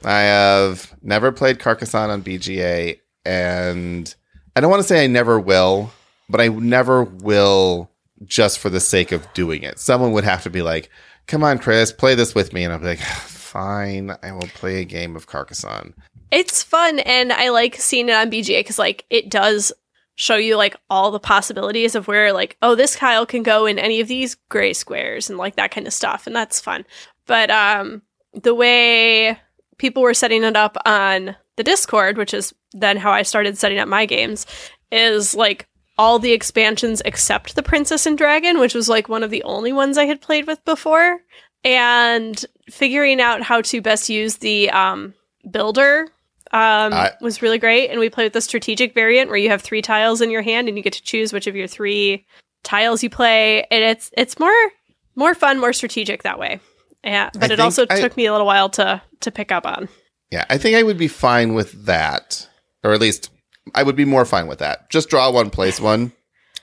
I 0.06 0.20
have 0.22 0.94
never 1.02 1.32
played 1.32 1.60
Carcassonne 1.60 2.10
on 2.10 2.22
BGA, 2.22 3.00
and 3.26 4.14
I 4.56 4.62
don't 4.62 4.70
want 4.70 4.82
to 4.82 4.88
say 4.88 5.04
I 5.04 5.08
never 5.08 5.40
will, 5.40 5.92
but 6.30 6.42
I 6.42 6.48
never 6.48 7.04
will 7.04 7.90
just 8.26 8.60
for 8.60 8.70
the 8.70 8.80
sake 8.80 9.12
of 9.12 9.32
doing 9.34 9.64
it. 9.64 9.80
Someone 9.80 10.12
would 10.14 10.24
have 10.24 10.44
to 10.44 10.50
be 10.50 10.62
like, 10.62 10.90
"Come 11.28 11.44
on, 11.44 11.60
Chris, 11.60 11.92
play 11.92 12.16
this 12.16 12.34
with 12.34 12.54
me," 12.54 12.64
and 12.64 12.74
I'll 12.74 12.80
be 12.80 12.86
like, 12.88 13.00
"Fine, 13.00 14.16
I 14.24 14.32
will 14.32 14.50
play 14.54 14.82
a 14.82 14.86
game 14.86 15.16
of 15.16 15.28
Carcassonne." 15.28 15.94
it's 16.32 16.64
fun 16.64 17.00
and 17.00 17.32
I 17.32 17.50
like 17.50 17.76
seeing 17.76 18.10
it 18.10 18.14
on 18.16 18.30
BGA 18.30 18.66
cuz 18.66 18.78
like 18.80 19.06
it 19.10 19.30
does 19.30 19.72
show 20.16 20.36
you 20.36 20.58
like 20.58 20.76
all 20.90 21.12
the 21.12 21.20
possibilities 21.20 21.96
of 21.96 22.08
where 22.08 22.34
like 22.34 22.58
oh 22.62 22.76
this 22.76 22.96
tile 22.96 23.26
can 23.26 23.44
go 23.44 23.66
in 23.66 23.80
any 23.80 24.02
of 24.02 24.08
these 24.08 24.36
gray 24.50 24.74
squares 24.74 25.30
and 25.30 25.38
like 25.38 25.56
that 25.56 25.72
kind 25.72 25.88
of 25.88 25.94
stuff 25.94 26.28
and 26.28 26.36
that's 26.36 26.60
fun. 26.60 26.86
But 27.26 27.50
um 27.52 28.02
the 28.34 28.54
way 28.54 29.40
people 29.78 30.04
were 30.04 30.14
setting 30.14 30.44
it 30.44 30.56
up 30.56 30.78
on 30.86 31.36
the 31.56 31.64
Discord, 31.64 32.18
which 32.18 32.34
is 32.34 32.54
then 32.74 32.98
how 32.98 33.12
I 33.12 33.24
started 33.24 33.58
setting 33.58 33.80
up 33.80 33.88
my 33.88 34.06
games, 34.06 34.46
is 34.92 35.34
like 35.34 35.68
all 35.98 36.20
the 36.20 36.32
expansions 36.34 37.02
except 37.06 37.56
the 37.56 37.64
Princess 37.64 38.06
and 38.06 38.18
Dragon, 38.18 38.60
which 38.60 38.74
was 38.76 38.88
like 38.90 39.10
one 39.10 39.24
of 39.24 39.32
the 39.32 39.44
only 39.44 39.74
ones 39.74 39.98
I 39.98 40.06
had 40.06 40.22
played 40.22 40.48
with 40.48 40.64
before, 40.66 41.20
and 41.64 42.46
figuring 42.70 43.20
out 43.22 43.42
how 43.42 43.62
to 43.62 43.82
best 43.82 44.10
use 44.10 44.38
the 44.38 44.70
um, 44.70 45.14
builder 45.50 46.08
um, 46.52 46.94
I- 46.94 47.14
was 47.22 47.42
really 47.42 47.58
great. 47.58 47.90
And 47.90 48.00
we 48.00 48.10
played 48.10 48.26
with 48.26 48.34
the 48.34 48.42
strategic 48.42 48.94
variant 48.94 49.30
where 49.30 49.40
you 49.40 49.50
have 49.50 49.62
three 49.62 49.82
tiles 49.82 50.22
in 50.22 50.32
your 50.32 50.42
hand 50.42 50.68
and 50.68 50.78
you 50.78 50.84
get 50.84 50.94
to 50.94 51.02
choose 51.04 51.34
which 51.34 51.48
of 51.48 51.56
your 51.56 51.68
three 51.68 52.26
tiles 52.64 53.04
you 53.04 53.10
play, 53.10 53.64
and 53.72 53.84
it's 53.84 54.12
it's 54.18 54.40
more 54.40 54.72
more 55.16 55.34
fun, 55.34 55.60
more 55.60 55.74
strategic 55.74 56.24
that 56.24 56.40
way. 56.40 56.60
Yeah, 57.04 57.30
but 57.34 57.50
I 57.52 57.54
it 57.54 57.60
also 57.60 57.86
I- 57.90 58.00
took 58.02 58.16
me 58.18 58.26
a 58.26 58.32
little 58.32 58.48
while 58.48 58.70
to 58.72 59.02
to 59.22 59.32
pick 59.32 59.52
up 59.52 59.66
on. 59.66 59.90
Yeah, 60.32 60.46
I 60.50 60.58
think 60.58 60.76
I 60.76 60.84
would 60.84 60.98
be 60.98 61.08
fine 61.08 61.54
with 61.54 61.86
that, 61.86 62.50
or 62.84 62.92
at 62.94 63.00
least 63.00 63.30
I 63.76 63.84
would 63.84 63.96
be 63.96 64.06
more 64.06 64.26
fine 64.26 64.48
with 64.48 64.60
that. 64.60 64.90
Just 64.90 65.10
draw 65.10 65.32
one, 65.32 65.50
place 65.50 65.80
one, 65.80 66.12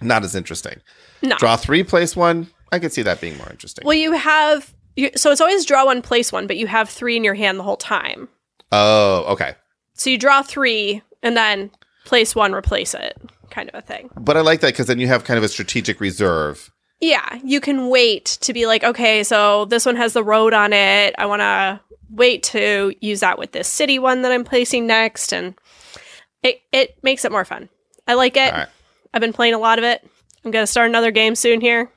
not 0.01 0.25
as 0.25 0.35
interesting. 0.35 0.81
No. 1.23 1.37
Draw 1.37 1.57
three, 1.57 1.83
place 1.83 2.15
one. 2.15 2.49
I 2.73 2.79
could 2.79 2.93
see 2.93 3.03
that 3.03 3.21
being 3.21 3.37
more 3.39 3.51
interesting. 3.51 3.87
Well, 3.87 3.97
you 3.97 4.13
have 4.13 4.75
You, 4.97 5.11
so 5.17 5.31
it's 5.31 5.41
always 5.41 5.65
draw 5.65 5.85
one, 5.87 6.03
place 6.03 6.33
one, 6.33 6.47
but 6.47 6.57
you 6.57 6.67
have 6.67 6.89
three 6.89 7.17
in 7.17 7.25
your 7.25 7.35
hand 7.35 7.59
the 7.59 7.65
whole 7.65 7.77
time. 7.77 8.29
Oh, 8.71 9.25
okay. 9.29 9.55
So 9.95 10.11
you 10.11 10.19
draw 10.19 10.43
three 10.43 11.03
and 11.23 11.37
then 11.37 11.71
place 12.05 12.35
one, 12.35 12.53
replace 12.53 12.95
it, 12.95 13.17
kind 13.51 13.69
of 13.71 13.75
a 13.77 13.83
thing. 13.83 14.11
But 14.19 14.37
I 14.37 14.41
like 14.41 14.61
that 14.61 14.69
because 14.69 14.87
then 14.87 14.99
you 14.99 15.07
have 15.07 15.25
kind 15.25 15.39
of 15.39 15.45
a 15.45 15.49
strategic 15.49 16.01
reserve. 16.01 16.71
Yeah, 17.01 17.39
you 17.45 17.61
can 17.61 17.89
wait 17.89 18.39
to 18.43 18.53
be 18.53 18.67
like, 18.67 18.85
okay, 18.85 19.25
so 19.25 19.65
this 19.67 19.87
one 19.87 19.97
has 19.97 20.13
the 20.13 20.25
road 20.25 20.53
on 20.55 20.73
it. 20.73 21.15
I 21.19 21.27
want 21.27 21.41
to 21.41 21.81
wait 22.11 22.43
to 22.45 22.95
use 23.01 23.21
that 23.21 23.39
with 23.39 23.53
this 23.53 23.69
city 23.69 23.99
one 23.99 24.23
that 24.23 24.33
I'm 24.33 24.45
placing 24.45 24.87
next, 24.87 25.33
and 25.33 25.55
it 26.45 26.61
it 26.71 26.97
makes 27.03 27.25
it 27.25 27.33
more 27.33 27.45
fun. 27.45 27.69
I 28.07 28.15
like 28.15 28.37
it. 28.37 28.53
All 28.53 28.61
right. 28.61 28.69
I've 29.13 29.21
been 29.21 29.33
playing 29.33 29.55
a 29.55 29.59
lot 29.59 29.79
of 29.79 29.85
it. 29.85 30.09
I'm 30.45 30.51
gonna 30.53 30.67
start 30.67 30.89
another 30.89 31.11
game 31.11 31.35
soon 31.35 31.61
here. 31.61 31.91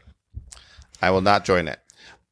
I 1.01 1.11
will 1.11 1.21
not 1.21 1.45
join 1.45 1.67
it. 1.67 1.79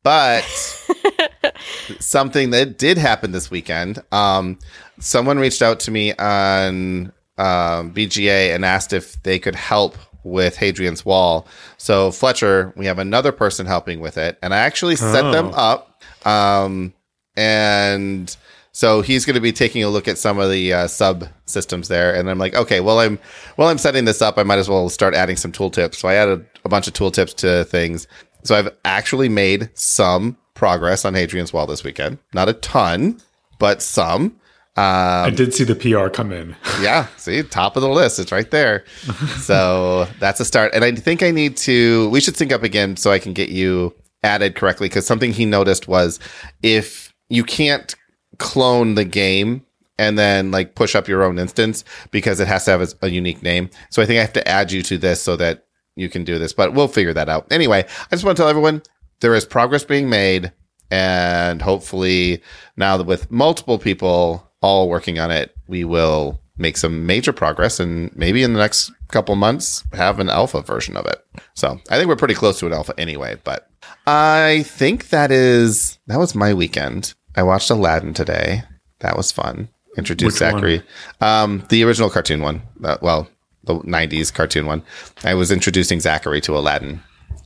But 0.01 0.41
something 1.99 2.51
that 2.51 2.77
did 2.77 2.97
happen 2.97 3.31
this 3.31 3.49
weekend. 3.51 4.01
Um, 4.11 4.59
someone 4.99 5.39
reached 5.39 5.61
out 5.61 5.79
to 5.81 5.91
me 5.91 6.13
on 6.13 7.11
um, 7.37 7.91
BGA 7.93 8.53
and 8.55 8.63
asked 8.63 8.93
if 8.93 9.21
they 9.23 9.39
could 9.39 9.55
help 9.55 9.97
with 10.23 10.57
Hadrian's 10.57 11.05
Wall. 11.05 11.47
So 11.77 12.11
Fletcher, 12.11 12.73
we 12.75 12.85
have 12.85 12.99
another 12.99 13.31
person 13.31 13.65
helping 13.65 13.99
with 13.99 14.17
it, 14.17 14.37
and 14.41 14.53
I 14.53 14.57
actually 14.59 14.95
set 14.95 15.23
Oh. 15.25 15.31
them 15.31 15.51
up. 15.53 16.01
Um, 16.25 16.93
and 17.35 18.35
so 18.75 18.99
he's 18.99 19.23
going 19.23 19.35
to 19.35 19.41
be 19.41 19.53
taking 19.53 19.85
a 19.85 19.87
look 19.87 20.05
at 20.05 20.17
some 20.17 20.37
of 20.37 20.51
the 20.51 20.73
uh, 20.73 20.87
sub 20.87 21.29
systems 21.45 21.87
there, 21.87 22.13
and 22.13 22.29
I'm 22.29 22.37
like, 22.37 22.55
okay, 22.55 22.81
well, 22.81 22.99
I'm 22.99 23.17
while 23.55 23.69
I'm 23.69 23.77
setting 23.77 24.03
this 24.03 24.21
up. 24.21 24.37
I 24.37 24.43
might 24.43 24.59
as 24.59 24.67
well 24.67 24.89
start 24.89 25.13
adding 25.13 25.37
some 25.37 25.53
tooltips. 25.53 25.95
So 25.95 26.09
I 26.09 26.15
added 26.15 26.45
a 26.65 26.67
bunch 26.67 26.85
of 26.85 26.93
tooltips 26.93 27.33
to 27.35 27.63
things. 27.63 28.05
So 28.43 28.53
I've 28.53 28.67
actually 28.83 29.29
made 29.29 29.69
some 29.75 30.35
progress 30.55 31.05
on 31.05 31.13
Hadrian's 31.13 31.53
Wall 31.53 31.65
this 31.65 31.85
weekend. 31.85 32.17
Not 32.33 32.49
a 32.49 32.53
ton, 32.53 33.21
but 33.59 33.81
some. 33.81 34.35
I 34.75 35.29
did 35.29 35.53
see 35.53 35.63
the 35.63 35.75
PR 35.75 36.09
come 36.09 36.33
in. 36.33 36.57
Yeah, 36.81 37.07
see, 37.15 37.43
top 37.43 37.77
of 37.77 37.81
the 37.81 37.87
list. 37.87 38.19
It's 38.19 38.33
right 38.33 38.51
there. 38.51 38.83
so 39.39 40.05
that's 40.19 40.41
a 40.41 40.45
start. 40.45 40.73
And 40.73 40.83
I 40.83 40.91
think 40.91 41.23
I 41.23 41.31
need 41.31 41.55
to, 41.57 42.09
we 42.09 42.19
should 42.19 42.35
sync 42.35 42.51
up 42.51 42.63
again 42.63 42.97
so 42.97 43.09
I 43.09 43.19
can 43.19 43.31
get 43.31 43.47
you 43.47 43.95
added 44.21 44.55
correctly. 44.55 44.89
Because 44.89 45.07
something 45.07 45.31
he 45.31 45.45
noticed 45.45 45.87
was 45.87 46.19
if 46.61 47.13
you 47.29 47.45
can't 47.45 47.95
clone 48.37 48.95
the 48.95 49.05
game 49.05 49.65
and 49.97 50.17
then 50.17 50.51
like 50.51 50.75
push 50.75 50.95
up 50.95 51.07
your 51.07 51.23
own 51.23 51.39
instance 51.39 51.83
because 52.11 52.39
it 52.39 52.47
has 52.47 52.65
to 52.65 52.71
have 52.71 52.93
a, 53.01 53.09
unique 53.09 53.41
name. 53.41 53.69
So 53.89 54.01
I 54.01 54.05
think 54.05 54.17
I 54.17 54.21
have 54.21 54.33
to 54.33 54.47
add 54.47 54.71
you 54.71 54.81
to 54.83 54.97
this 54.97 55.21
so 55.21 55.35
that 55.37 55.65
you 55.95 56.09
can 56.09 56.23
do 56.23 56.37
this, 56.37 56.53
but 56.53 56.73
we'll 56.73 56.89
figure 56.89 57.13
that 57.13 57.29
out. 57.29 57.47
Anyway, 57.51 57.79
I 57.79 58.15
just 58.15 58.25
want 58.25 58.35
to 58.37 58.41
tell 58.41 58.49
everyone 58.49 58.81
there 59.21 59.35
is 59.35 59.45
progress 59.45 59.83
being 59.83 60.09
made. 60.09 60.51
And 60.91 61.61
hopefully, 61.61 62.43
now 62.77 63.01
with 63.01 63.31
multiple 63.31 63.79
people 63.79 64.51
all 64.61 64.87
working 64.87 65.17
on 65.17 65.31
it, 65.31 65.55
we 65.67 65.83
will 65.83 66.39
make 66.57 66.77
some 66.77 67.05
major 67.05 67.33
progress 67.33 67.79
and 67.79 68.15
maybe 68.15 68.43
in 68.43 68.53
the 68.53 68.59
next 68.59 68.91
couple 69.09 69.35
months 69.35 69.83
have 69.93 70.19
an 70.19 70.29
alpha 70.29 70.61
version 70.61 70.95
of 70.95 71.05
it. 71.05 71.25
So 71.53 71.79
I 71.89 71.97
think 71.97 72.07
we're 72.07 72.15
pretty 72.15 72.33
close 72.33 72.59
to 72.59 72.67
an 72.67 72.73
alpha 72.73 72.93
anyway, 72.97 73.37
but 73.43 73.69
I 74.07 74.63
think 74.67 75.09
that 75.09 75.31
is, 75.31 75.99
that 76.07 76.17
was 76.17 76.35
my 76.35 76.53
weekend. 76.53 77.13
I 77.35 77.43
watched 77.43 77.69
Aladdin 77.69 78.13
today. 78.13 78.63
That 78.99 79.17
was 79.17 79.31
fun. 79.31 79.69
Introduced 79.97 80.39
Which 80.39 80.41
one? 80.41 80.51
Zachary. 80.53 80.83
Um, 81.21 81.65
the 81.69 81.83
original 81.83 82.09
cartoon 82.09 82.41
one. 82.41 82.61
Uh, 82.83 82.97
well, 83.01 83.27
the 83.63 83.75
90s 83.75 84.33
cartoon 84.33 84.65
one. 84.65 84.83
I 85.23 85.33
was 85.33 85.51
introducing 85.51 85.99
Zachary 85.99 86.41
to 86.41 86.57
Aladdin. 86.57 87.01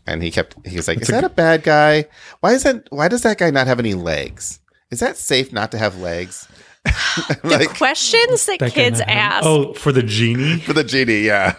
And 0.06 0.24
he 0.24 0.32
kept, 0.32 0.56
he 0.66 0.76
was 0.76 0.88
like, 0.88 1.02
is 1.02 1.10
a 1.10 1.14
that 1.14 1.24
a 1.24 1.30
bad 1.30 1.64
guy? 1.64 2.06
Why 2.40 2.54
is 2.54 2.64
that, 2.64 2.88
why 2.90 3.08
does 3.08 3.22
that 3.24 3.38
guy 3.38 3.52
not 3.52 3.68
have 3.68 3.80
any 3.80 3.94
legs? 3.94 4.60
Is 4.90 5.00
that 5.02 5.18
safe 5.18 5.54
not 5.54 5.72
to 5.72 5.78
have 5.78 6.00
legs? 6.00 6.48
The 7.44 7.58
like, 7.58 7.78
questions 7.78 8.46
that, 8.46 8.60
That 8.60 8.72
kids 8.72 9.02
ask. 9.02 9.46
Oh, 9.46 9.74
for 9.74 9.92
the 9.92 10.02
genie? 10.02 10.60
for 10.66 10.74
the 10.74 10.84
genie, 10.84 11.22
yeah. 11.22 11.56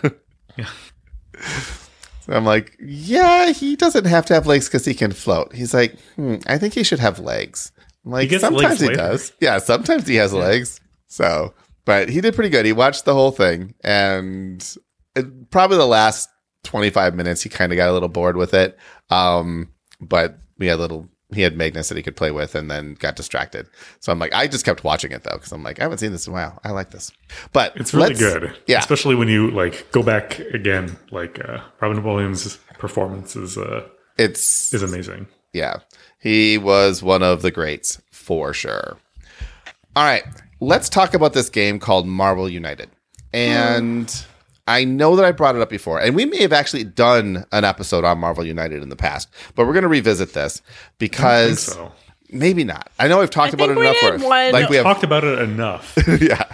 So 2.20 2.32
I'm 2.32 2.44
like, 2.44 2.76
yeah, 2.80 3.52
he 3.52 3.76
doesn't 3.76 4.06
have 4.06 4.26
to 4.26 4.34
have 4.34 4.46
legs 4.46 4.68
because 4.68 4.84
he 4.84 4.94
can 4.94 5.12
float. 5.12 5.54
He's 5.54 5.75
like, 5.75 5.99
hmm, 6.16 6.37
I 6.46 6.58
think 6.58 6.75
he 6.75 6.82
should 6.82 6.99
have 6.99 7.18
legs. 7.18 7.72
Like, 8.04 8.30
sometimes 8.30 8.80
he 8.80 8.88
later. 8.88 8.97
does. 8.97 9.33
Yeah, 9.40 9.59
sometimes 9.59 10.07
he 10.07 10.16
has 10.16 10.33
legs. 10.33 10.80
So, 11.07 11.54
but 11.85 12.09
he 12.09 12.21
did 12.21 12.35
pretty 12.35 12.50
good. 12.50 12.64
He 12.64 12.73
watched 12.73 13.04
the 13.04 13.14
whole 13.14 13.30
thing, 13.30 13.75
and 13.83 14.64
it, 15.16 15.50
probably 15.50 15.76
the 15.76 15.87
last 15.87 16.28
25 16.64 17.14
minutes, 17.14 17.42
he 17.42 17.49
kind 17.49 17.73
of 17.73 17.76
got 17.76 17.88
a 17.90 17.92
little 17.92 18.09
bored 18.09 18.37
with 18.37 18.54
it. 18.54 18.78
Um, 19.11 19.71
but 20.00 20.38
we 20.59 20.66
had 20.66 20.78
little. 20.78 21.09
He 21.33 21.42
had 21.42 21.57
Magnus 21.57 21.88
that 21.88 21.97
he 21.97 22.02
could 22.02 22.16
play 22.16 22.33
with, 22.33 22.57
and 22.57 22.69
then 22.69 22.95
got 22.95 23.14
distracted. 23.14 23.69
So 24.00 24.11
I'm 24.11 24.19
like, 24.19 24.35
I 24.35 24.49
just 24.49 24.64
kept 24.64 24.83
watching 24.83 25.12
it 25.12 25.23
though, 25.23 25.35
because 25.35 25.52
I'm 25.52 25.62
like, 25.62 25.78
I 25.78 25.85
haven't 25.85 25.99
seen 25.99 26.11
this 26.11 26.26
in 26.26 26.33
a 26.33 26.35
while. 26.35 26.59
I 26.64 26.71
like 26.71 26.90
this, 26.90 27.12
but 27.52 27.76
It's 27.76 27.95
really 27.95 28.14
good. 28.14 28.57
Yeah, 28.66 28.78
Especially 28.80 29.14
when 29.14 29.28
you 29.28 29.49
like 29.52 29.92
go 29.92 30.02
back 30.02 30.40
again, 30.40 30.97
like 31.12 31.38
uh, 31.45 31.61
Robin 31.80 32.02
Williams' 32.02 32.57
performance 32.78 33.37
is 33.37 33.57
uh, 33.57 33.87
it's 34.19 34.75
is 34.75 34.83
amazing. 34.83 35.28
Yeah. 35.52 35.76
He 36.19 36.59
was 36.59 37.02
one 37.02 37.23
of 37.23 37.42
the 37.42 37.50
greats 37.50 38.00
for 38.11 38.52
sure. 38.52 38.97
All 39.97 40.04
right. 40.04 40.25
Let's 40.61 40.88
talk 40.88 41.14
about 41.14 41.33
this 41.33 41.49
game 41.49 41.78
called 41.78 42.07
Marvel 42.07 42.49
United. 42.49 42.90
And 43.33 44.14
I 44.66 44.85
know 44.85 45.16
that 45.16 45.25
I 45.25 45.33
brought 45.33 45.57
it 45.57 45.62
up 45.62 45.71
before, 45.71 46.00
and 46.00 46.14
we 46.14 46.26
may 46.26 46.42
have 46.42 46.52
actually 46.52 46.85
done 46.85 47.45
an 47.52 47.64
episode 47.64 48.04
on 48.04 48.19
Marvel 48.19 48.45
United 48.45 48.83
in 48.83 48.88
the 48.88 48.97
past, 48.97 49.28
but 49.54 49.66
we're 49.66 49.73
going 49.73 49.83
to 49.83 49.88
revisit 49.88 50.33
this 50.33 50.61
because 50.99 51.61
so. 51.62 51.92
maybe 52.30 52.64
not. 52.64 52.90
I 52.99 53.09
know 53.09 53.21
we've 53.21 53.30
talked 53.30 53.52
I 53.52 53.54
about 53.54 53.71
it 53.71 53.78
enough. 53.78 53.97
did 54.00 54.21
where- 54.21 54.28
one- 54.28 54.52
like 54.52 54.69
we 54.69 54.76
have, 54.76 54.85
Talked 54.85 55.02
about 55.04 55.25
it 55.25 55.38
enough. 55.40 55.97
yeah, 56.21 56.45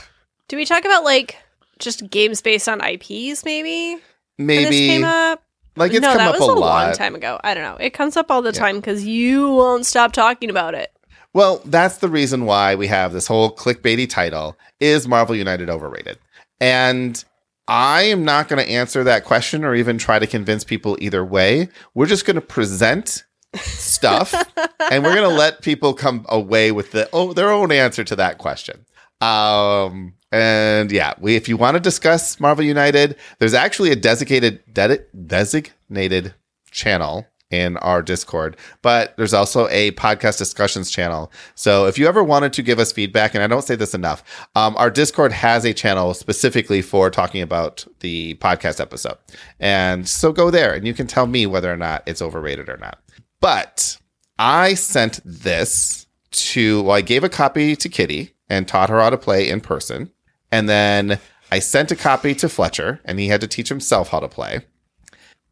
Do 0.48 0.56
we 0.56 0.64
talk 0.64 0.84
about 0.84 1.02
like 1.04 1.36
just 1.78 2.08
games 2.08 2.40
based 2.42 2.68
on 2.68 2.80
IPs 2.80 3.44
maybe? 3.44 4.00
when 4.36 4.46
this 4.46 4.70
maybe 4.70 4.86
came 4.86 5.04
up? 5.04 5.42
Like 5.76 5.92
it's 5.92 6.00
no, 6.00 6.08
come 6.08 6.18
that 6.18 6.34
up 6.34 6.40
was 6.40 6.48
a, 6.48 6.52
a, 6.52 6.54
lot. 6.54 6.86
long 6.86 6.94
time 6.94 7.14
ago. 7.14 7.38
I 7.44 7.54
don't 7.54 7.62
know. 7.62 7.76
It 7.76 7.90
comes 7.90 8.16
up 8.16 8.30
all 8.30 8.42
the 8.42 8.52
time 8.52 8.76
because 8.76 9.04
you 9.04 9.50
won't 9.50 9.86
stop 9.86 10.12
talking 10.12 10.50
about 10.50 10.74
it. 10.74 10.92
Well, 11.32 11.60
that's 11.66 11.98
the 11.98 12.08
reason 12.08 12.46
why 12.46 12.74
we 12.76 12.86
have 12.86 13.12
this 13.12 13.26
whole 13.26 13.54
clickbaity 13.54 14.08
title 14.08 14.56
is 14.80 15.06
Marvel 15.06 15.36
United 15.36 15.68
overrated? 15.68 16.18
And 16.60 17.22
I 17.68 18.02
am 18.04 18.24
not 18.24 18.48
going 18.48 18.64
to 18.64 18.70
answer 18.70 19.04
that 19.04 19.24
question 19.24 19.64
or 19.64 19.74
even 19.74 19.98
try 19.98 20.18
to 20.18 20.26
convince 20.26 20.64
people 20.64 20.96
either 21.00 21.24
way. 21.24 21.68
We're 21.94 22.06
just 22.06 22.24
going 22.24 22.36
to 22.36 22.40
present 22.40 23.24
stuff 23.56 24.32
and 24.90 25.04
we're 25.04 25.14
going 25.14 25.28
to 25.28 25.36
let 25.36 25.62
people 25.62 25.94
come 25.94 26.24
away 26.28 26.72
with 26.72 26.92
the 26.92 27.08
oh 27.12 27.32
their 27.32 27.50
own 27.50 27.72
answer 27.72 28.04
to 28.04 28.16
that 28.16 28.38
question. 28.38 28.84
Um 29.20 30.14
and 30.36 30.92
yeah, 30.92 31.14
we 31.18 31.34
if 31.34 31.48
you 31.48 31.56
want 31.56 31.76
to 31.76 31.80
discuss 31.80 32.38
Marvel 32.38 32.64
United, 32.64 33.16
there's 33.38 33.54
actually 33.54 33.90
a 33.90 33.96
designated 33.96 34.62
dedi- 34.72 35.04
designated 35.26 36.34
channel 36.70 37.26
in 37.50 37.76
our 37.78 38.02
Discord, 38.02 38.56
but 38.82 39.16
there's 39.16 39.32
also 39.32 39.68
a 39.68 39.92
podcast 39.92 40.36
discussions 40.36 40.90
channel. 40.90 41.32
So 41.54 41.86
if 41.86 41.98
you 41.98 42.06
ever 42.06 42.22
wanted 42.22 42.52
to 42.54 42.62
give 42.62 42.78
us 42.78 42.92
feedback, 42.92 43.34
and 43.34 43.42
I 43.42 43.46
don't 43.46 43.62
say 43.62 43.76
this 43.76 43.94
enough, 43.94 44.22
um, 44.56 44.76
our 44.76 44.90
Discord 44.90 45.32
has 45.32 45.64
a 45.64 45.72
channel 45.72 46.12
specifically 46.12 46.82
for 46.82 47.08
talking 47.08 47.40
about 47.40 47.86
the 48.00 48.34
podcast 48.34 48.78
episode. 48.78 49.16
And 49.58 50.06
so 50.06 50.32
go 50.32 50.50
there 50.50 50.74
and 50.74 50.86
you 50.86 50.92
can 50.92 51.06
tell 51.06 51.26
me 51.26 51.46
whether 51.46 51.72
or 51.72 51.76
not 51.78 52.02
it's 52.04 52.20
overrated 52.20 52.68
or 52.68 52.76
not. 52.76 52.98
But 53.40 53.96
I 54.38 54.74
sent 54.74 55.20
this 55.24 56.08
to, 56.32 56.82
well, 56.82 56.96
I 56.96 57.00
gave 57.00 57.24
a 57.24 57.28
copy 57.30 57.76
to 57.76 57.88
Kitty 57.88 58.34
and 58.48 58.68
taught 58.68 58.90
her 58.90 59.00
how 59.00 59.10
to 59.10 59.16
play 59.16 59.48
in 59.48 59.60
person. 59.60 60.10
And 60.50 60.68
then 60.68 61.18
I 61.50 61.58
sent 61.58 61.90
a 61.90 61.96
copy 61.96 62.34
to 62.36 62.48
Fletcher 62.48 63.00
and 63.04 63.18
he 63.18 63.28
had 63.28 63.40
to 63.40 63.46
teach 63.46 63.68
himself 63.68 64.08
how 64.08 64.20
to 64.20 64.28
play. 64.28 64.60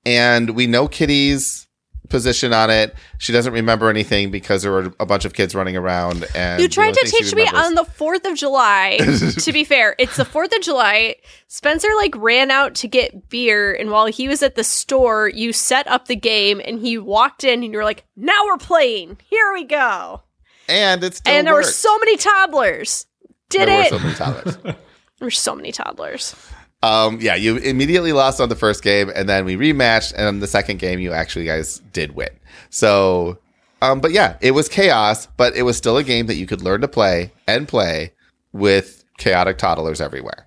And 0.07 0.51
we 0.51 0.67
know 0.67 0.89
Kitty's 0.89 1.67
position 2.11 2.53
on 2.53 2.69
it. 2.69 2.95
She 3.19 3.33
doesn't 3.33 3.55
remember 3.55 3.89
anything 3.89 4.31
because 4.31 4.63
there 4.63 4.71
were 4.71 4.93
a 5.01 5.07
bunch 5.07 5.25
of 5.25 5.33
kids 5.33 5.55
running 5.55 5.77
around. 5.77 6.27
And 6.35 6.61
You 6.61 6.69
tried 6.69 6.93
to 6.95 7.07
teach 7.07 7.35
me 7.35 7.47
on 7.49 7.75
the 7.75 7.85
4th 7.85 8.31
of 8.31 8.37
July. 8.37 8.99
to 9.39 9.53
be 9.53 9.65
fair, 9.65 9.97
it's 9.99 10.17
the 10.17 10.25
4th 10.25 10.55
of 10.55 10.63
July. 10.63 11.17
Spencer 11.49 11.89
like 11.97 12.15
ran 12.17 12.51
out 12.51 12.75
to 12.77 12.89
get 12.89 13.31
beer 13.31 13.73
and 13.73 13.91
while 13.91 14.07
he 14.07 14.29
was 14.29 14.43
at 14.43 14.55
the 14.55 14.65
store, 14.65 15.29
you 15.29 15.53
set 15.53 15.89
up 15.89 16.07
the 16.07 16.17
game 16.17 16.61
and 16.65 16.79
he 16.79 16.99
walked 16.99 17.43
in 17.45 17.63
and 17.65 17.73
you 17.73 17.79
were 17.79 17.85
like, 17.85 18.05
"Now 18.17 18.45
we're 18.45 18.59
playing. 18.59 19.19
Here 19.31 19.53
we 19.53 19.65
go." 19.65 20.21
and 20.69 21.05
it's 21.05 21.21
and 21.27 21.47
there 21.47 21.55
were 21.55 21.63
so 21.63 21.97
many 21.99 22.17
toddlers. 22.17 23.07
Did 23.49 23.69
there 23.69 23.87
it? 23.87 23.93
were 23.93 23.99
so 23.99 24.05
many 24.05 24.15
toddlers. 24.15 24.77
there 25.19 25.27
were 25.27 25.31
so 25.31 25.55
many 25.55 25.73
toddlers. 25.73 26.35
Um, 26.83 27.19
yeah, 27.21 27.35
you 27.35 27.57
immediately 27.57 28.13
lost 28.13 28.41
on 28.41 28.51
the 28.51 28.57
first 28.57 28.83
game, 28.83 29.11
and 29.15 29.27
then 29.29 29.47
we 29.47 29.57
rematched, 29.57 30.13
and 30.17 30.27
on 30.27 30.41
the 30.41 30.47
second 30.47 30.79
game, 30.81 31.01
you 31.01 31.13
actually 31.13 31.47
guys 31.47 31.79
did 31.93 32.15
win. 32.15 32.29
So, 32.69 33.39
um, 33.81 34.01
but 34.01 34.13
yeah, 34.13 34.37
it 34.43 34.51
was 34.51 34.69
chaos, 34.69 35.27
but 35.39 35.57
it 35.57 35.63
was 35.63 35.79
still 35.79 35.97
a 35.97 36.05
game 36.05 36.27
that 36.27 36.35
you 36.35 36.47
could 36.47 36.61
learn 36.61 36.83
to 36.83 36.89
play 36.89 37.33
and 37.47 37.67
play 37.67 38.13
with 38.53 39.05
chaotic 39.17 39.57
toddlers 39.57 40.01
everywhere. 40.01 40.47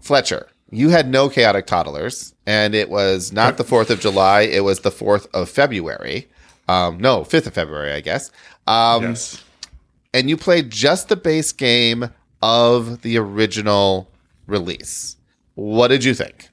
Fletcher, 0.00 0.48
you 0.70 0.90
had 0.90 1.08
no 1.08 1.28
chaotic 1.28 1.66
toddlers, 1.66 2.34
and 2.46 2.74
it 2.74 2.88
was 2.88 3.32
not 3.32 3.56
the 3.56 3.64
4th 3.64 3.90
of 3.90 4.00
July, 4.00 4.42
it 4.42 4.62
was 4.62 4.80
the 4.80 4.90
4th 4.90 5.26
of 5.34 5.48
February. 5.48 6.28
Um, 6.68 6.98
no, 6.98 7.22
5th 7.22 7.48
of 7.48 7.54
February, 7.54 7.92
I 7.92 8.00
guess. 8.00 8.30
Um, 8.66 9.02
yes. 9.02 9.42
and 10.12 10.28
you 10.28 10.36
played 10.36 10.70
just 10.70 11.08
the 11.08 11.16
base 11.16 11.50
game 11.50 12.10
of 12.42 13.02
the 13.02 13.18
original 13.18 14.10
release. 14.46 15.16
What 15.54 15.88
did 15.88 16.04
you 16.04 16.14
think? 16.14 16.50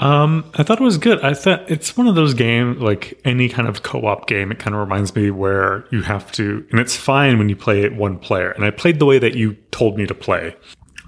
Um, 0.00 0.50
I 0.54 0.64
thought 0.64 0.80
it 0.80 0.84
was 0.84 0.98
good. 0.98 1.22
I 1.22 1.34
thought 1.34 1.70
it's 1.70 1.96
one 1.96 2.08
of 2.08 2.16
those 2.16 2.34
games, 2.34 2.80
like 2.80 3.20
any 3.24 3.48
kind 3.48 3.68
of 3.68 3.84
co-op 3.84 4.26
game. 4.26 4.50
It 4.50 4.58
kind 4.58 4.74
of 4.74 4.80
reminds 4.80 5.14
me 5.14 5.30
where 5.30 5.86
you 5.92 6.02
have 6.02 6.32
to, 6.32 6.66
and 6.70 6.80
it's 6.80 6.96
fine 6.96 7.38
when 7.38 7.48
you 7.48 7.54
play 7.54 7.82
it 7.82 7.94
one 7.94 8.18
player. 8.18 8.50
And 8.50 8.64
I 8.64 8.70
played 8.70 8.98
the 8.98 9.06
way 9.06 9.18
that 9.20 9.34
you 9.34 9.54
told 9.70 9.96
me 9.96 10.06
to 10.06 10.14
play, 10.14 10.56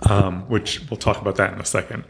um, 0.08 0.42
which 0.48 0.88
we'll 0.88 0.98
talk 0.98 1.20
about 1.20 1.34
that 1.36 1.52
in 1.52 1.60
a 1.60 1.64
second. 1.64 2.04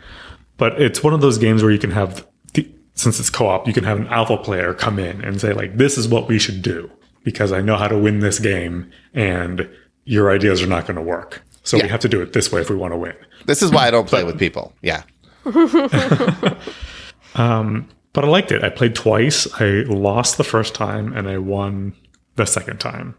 But 0.58 0.80
it's 0.80 1.02
one 1.02 1.14
of 1.14 1.22
those 1.22 1.38
games 1.38 1.62
where 1.62 1.72
you 1.72 1.78
can 1.78 1.92
have, 1.92 2.26
the, 2.52 2.70
since 2.92 3.18
it's 3.18 3.30
co-op, 3.30 3.66
you 3.66 3.72
can 3.72 3.84
have 3.84 3.98
an 3.98 4.08
alpha 4.08 4.36
player 4.36 4.74
come 4.74 4.98
in 4.98 5.24
and 5.24 5.40
say 5.40 5.54
like, 5.54 5.78
"This 5.78 5.96
is 5.96 6.08
what 6.08 6.28
we 6.28 6.38
should 6.38 6.60
do," 6.60 6.90
because 7.24 7.52
I 7.52 7.62
know 7.62 7.76
how 7.76 7.88
to 7.88 7.96
win 7.96 8.20
this 8.20 8.38
game, 8.38 8.90
and 9.14 9.66
your 10.04 10.30
ideas 10.30 10.62
are 10.62 10.66
not 10.66 10.86
going 10.86 10.96
to 10.96 11.02
work. 11.02 11.42
So 11.66 11.78
we 11.82 11.88
have 11.88 12.00
to 12.00 12.08
do 12.08 12.22
it 12.22 12.32
this 12.32 12.50
way 12.52 12.60
if 12.60 12.70
we 12.70 12.76
want 12.76 12.92
to 12.92 12.96
win. 12.96 13.14
This 13.46 13.60
is 13.62 13.70
why 13.70 13.86
I 13.86 13.90
don't 13.90 14.08
play 14.12 14.24
with 14.24 14.38
people. 14.38 14.72
Yeah. 14.82 15.02
But 17.34 18.24
I 18.24 18.28
liked 18.28 18.50
it. 18.50 18.64
I 18.64 18.70
played 18.70 18.94
twice. 18.94 19.46
I 19.60 19.84
lost 19.86 20.38
the 20.38 20.44
first 20.44 20.74
time 20.74 21.12
and 21.12 21.28
I 21.28 21.36
won 21.36 21.94
the 22.36 22.46
second 22.46 22.80
time. 22.80 23.14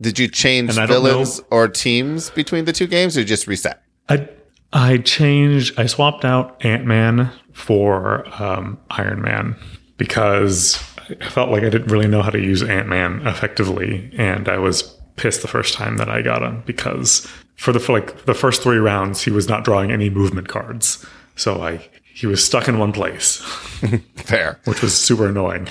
Did 0.00 0.18
you 0.18 0.28
change 0.28 0.68
And 0.70 0.78
I 0.78 0.84
don't 0.86 1.02
villains 1.02 1.38
know- 1.38 1.46
or 1.50 1.68
teams 1.68 2.28
between 2.30 2.66
the 2.66 2.72
two 2.72 2.86
games 2.86 3.16
or 3.16 3.24
just 3.24 3.46
reset? 3.46 3.82
I 4.10 4.28
I 4.74 4.98
changed. 4.98 5.78
I 5.78 5.86
swapped 5.86 6.24
out 6.26 6.62
Ant 6.64 6.84
Man 6.84 7.30
for 7.52 8.26
um, 8.42 8.78
Iron 8.90 9.22
Man 9.22 9.56
because 9.96 10.82
I 11.20 11.28
felt 11.30 11.50
like 11.50 11.62
I 11.62 11.68
didn't 11.70 11.90
really 11.90 12.08
know 12.08 12.20
how 12.22 12.30
to 12.30 12.40
use 12.40 12.62
Ant 12.62 12.88
Man 12.88 13.26
effectively, 13.26 14.10
and 14.18 14.48
I 14.48 14.58
was 14.58 14.82
pissed 15.16 15.40
the 15.42 15.48
first 15.48 15.72
time 15.74 15.96
that 15.98 16.08
I 16.10 16.20
got 16.22 16.42
him 16.42 16.62
because 16.66 17.26
for 17.62 17.72
the 17.72 17.78
for 17.80 17.92
like 17.92 18.24
the 18.24 18.34
first 18.34 18.60
three 18.62 18.78
rounds 18.78 19.22
he 19.22 19.30
was 19.30 19.48
not 19.48 19.64
drawing 19.64 19.92
any 19.92 20.10
movement 20.10 20.48
cards, 20.48 21.06
so 21.36 21.62
I 21.62 21.88
he 22.14 22.26
was 22.26 22.44
stuck 22.44 22.68
in 22.68 22.78
one 22.78 22.92
place, 22.92 23.36
Fair. 24.16 24.58
which 24.64 24.82
was 24.82 24.94
super 24.96 25.28
annoying. 25.28 25.68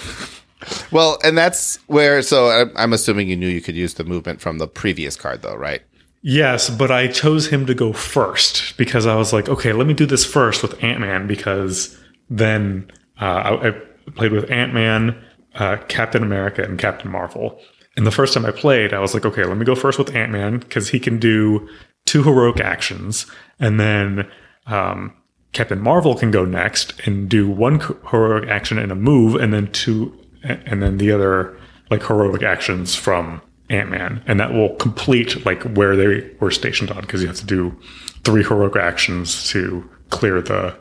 Well, 0.92 1.18
and 1.24 1.38
that's 1.38 1.78
where, 1.88 2.22
so 2.22 2.50
I'm, 2.50 2.72
I'm 2.76 2.94
assuming 2.94 3.30
you 3.30 3.36
knew 3.36 3.48
you 3.48 3.62
could 3.62 3.76
use 3.76 3.96
the 3.96 4.04
movement 4.04 4.42
from 4.42 4.58
the 4.58 4.68
previous 4.68 5.16
card, 5.16 5.42
though, 5.42 5.56
right? 5.56 5.82
Yes, 6.22 6.70
but 6.70 6.92
I 6.92 7.08
chose 7.08 7.48
him 7.48 7.66
to 7.66 7.74
go 7.74 7.94
first 7.94 8.78
because 8.78 9.06
I 9.06 9.16
was 9.16 9.34
like, 9.34 9.50
okay, 9.50 9.74
let 9.74 9.88
me 9.88 9.94
do 9.94 10.06
this 10.06 10.24
first 10.26 10.62
with 10.62 10.84
Ant 10.84 11.00
Man 11.00 11.26
because 11.28 11.98
then 12.30 12.92
uh, 13.20 13.26
I, 13.26 13.68
I 13.70 13.72
played 14.16 14.32
with 14.32 14.50
Ant 14.52 14.74
Man, 14.74 15.20
uh, 15.56 15.78
Captain 15.88 16.22
America, 16.22 16.64
and 16.64 16.78
Captain 16.78 17.10
Marvel. 17.12 17.60
And 17.98 18.08
the 18.08 18.12
first 18.12 18.34
time 18.34 18.46
I 18.46 18.52
played, 18.52 18.94
I 18.94 19.00
was 19.00 19.14
like, 19.14 19.26
okay, 19.26 19.44
let 19.44 19.58
me 19.58 19.66
go 19.66 19.76
first 19.76 20.00
with 20.00 20.16
Ant 20.16 20.32
Man 20.32 20.60
because 20.60 20.90
he 20.90 21.00
can 21.00 21.20
do 21.20 21.68
two 22.06 22.24
heroic 22.24 22.60
actions, 22.60 23.26
and 23.60 23.80
then 23.80 24.30
um, 24.66 25.14
Captain 25.52 25.80
Marvel 25.80 26.16
can 26.16 26.32
go 26.32 26.46
next 26.46 27.00
and 27.06 27.30
do 27.30 27.50
one 27.50 27.80
heroic 28.10 28.50
action 28.50 28.78
and 28.78 28.92
a 28.92 28.96
move, 28.96 29.36
and 29.36 29.54
then 29.54 29.72
two, 29.72 30.18
and 30.44 30.82
then 30.82 30.98
the 30.98 31.12
other 31.12 31.58
like 31.90 32.04
heroic 32.04 32.44
actions 32.44 32.96
from 32.96 33.42
Ant 33.70 33.90
Man, 33.90 34.24
and 34.26 34.40
that 34.40 34.54
will 34.54 34.76
complete 34.76 35.46
like 35.46 35.64
where 35.64 35.96
they 35.96 36.30
were 36.40 36.52
stationed 36.52 36.92
on 36.92 37.02
because 37.02 37.22
you 37.22 37.28
have 37.28 37.38
to 37.38 37.46
do 37.46 37.78
three 38.24 38.44
heroic 38.44 38.76
actions 38.78 39.50
to 39.50 39.88
clear 40.10 40.42
the 40.42 40.76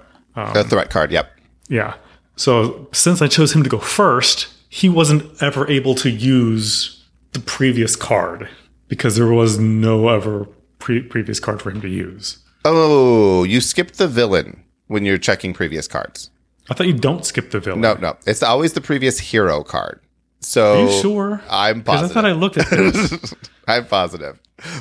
the 0.52 0.64
threat 0.64 0.90
card, 0.90 1.10
yep. 1.10 1.30
yeah. 1.68 1.94
So 2.36 2.88
since 2.92 3.20
I 3.20 3.26
chose 3.26 3.54
him 3.54 3.62
to 3.62 3.68
go 3.68 3.78
first, 3.78 4.48
he 4.68 4.88
wasn't 4.88 5.42
ever 5.42 5.68
able 5.68 5.94
to 5.96 6.08
use 6.08 6.99
the 7.32 7.40
previous 7.40 7.96
card 7.96 8.48
because 8.88 9.16
there 9.16 9.28
was 9.32 9.58
no 9.58 10.08
other 10.08 10.46
pre- 10.78 11.02
previous 11.02 11.40
card 11.40 11.62
for 11.62 11.70
him 11.70 11.80
to 11.80 11.88
use. 11.88 12.38
Oh, 12.64 13.44
you 13.44 13.60
skipped 13.60 13.98
the 13.98 14.08
villain 14.08 14.62
when 14.88 15.04
you're 15.04 15.18
checking 15.18 15.52
previous 15.54 15.86
cards. 15.88 16.30
I 16.68 16.74
thought 16.74 16.86
you 16.86 16.92
don't 16.94 17.24
skip 17.24 17.50
the 17.50 17.60
villain. 17.60 17.80
No, 17.80 17.94
no. 17.94 18.16
It's 18.26 18.42
always 18.42 18.74
the 18.74 18.80
previous 18.80 19.18
hero 19.18 19.62
card. 19.62 20.00
So 20.40 20.80
Are 20.86 20.90
you 20.90 21.00
sure? 21.00 21.42
I'm 21.50 21.82
positive. 21.82 22.10
I 22.10 22.14
thought 22.14 22.24
I 22.24 22.32
looked 22.32 22.56
at 22.58 22.70
this. 22.70 23.34
I'm 23.66 23.86
positive. 23.86 24.38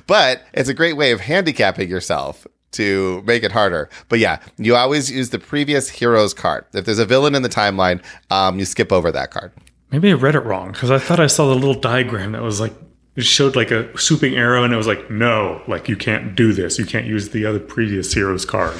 But 0.08 0.44
it's 0.54 0.70
a 0.70 0.74
great 0.74 0.98
way 0.98 1.12
of 1.12 1.22
handicapping 1.22 1.90
yourself 1.90 2.46
to 2.72 3.24
make 3.26 3.44
it 3.44 3.52
harder. 3.52 3.90
But 4.10 4.20
yeah, 4.20 4.40
you 4.58 4.76
always 4.76 5.10
use 5.12 5.30
the 5.32 5.40
previous 5.40 5.90
hero's 5.90 6.34
card. 6.34 6.66
If 6.74 6.86
there's 6.86 7.00
a 7.00 7.06
villain 7.06 7.34
in 7.36 7.42
the 7.42 7.50
timeline, 7.50 8.04
um, 8.30 8.60
you 8.60 8.66
skip 8.66 8.92
over 8.92 9.12
that 9.12 9.32
card. 9.32 9.52
Maybe 9.92 10.12
I 10.12 10.14
read 10.14 10.36
it 10.36 10.42
wrong 10.42 10.72
because 10.72 10.92
I 10.92 11.00
thought 11.00 11.20
I 11.20 11.28
saw 11.28 11.48
the 11.48 11.56
little 11.56 11.80
diagram 11.80 12.34
that 12.34 12.42
was 12.42 12.60
like 12.60 12.74
it 13.16 13.26
showed 13.26 13.56
like 13.56 13.72
a 13.72 13.98
swooping 13.98 14.36
arrow, 14.36 14.64
and 14.64 14.74
it 14.74 14.78
was 14.78 14.88
like, 14.88 15.10
no, 15.10 15.62
like 15.68 15.90
you 15.90 15.98
can't 15.98 16.36
do 16.36 16.54
this. 16.54 16.80
You 16.80 16.86
can't 16.86 17.06
use 17.06 17.30
the 17.30 17.46
other 17.46 17.60
previous 17.60 18.14
hero's 18.14 18.46
card. 18.46 18.78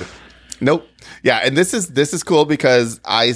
Nope. 0.62 0.88
Yeah, 1.24 1.40
and 1.44 1.58
this 1.58 1.74
is 1.74 1.90
this 1.90 2.14
is 2.14 2.24
cool 2.24 2.46
because 2.46 3.02
I 3.06 3.34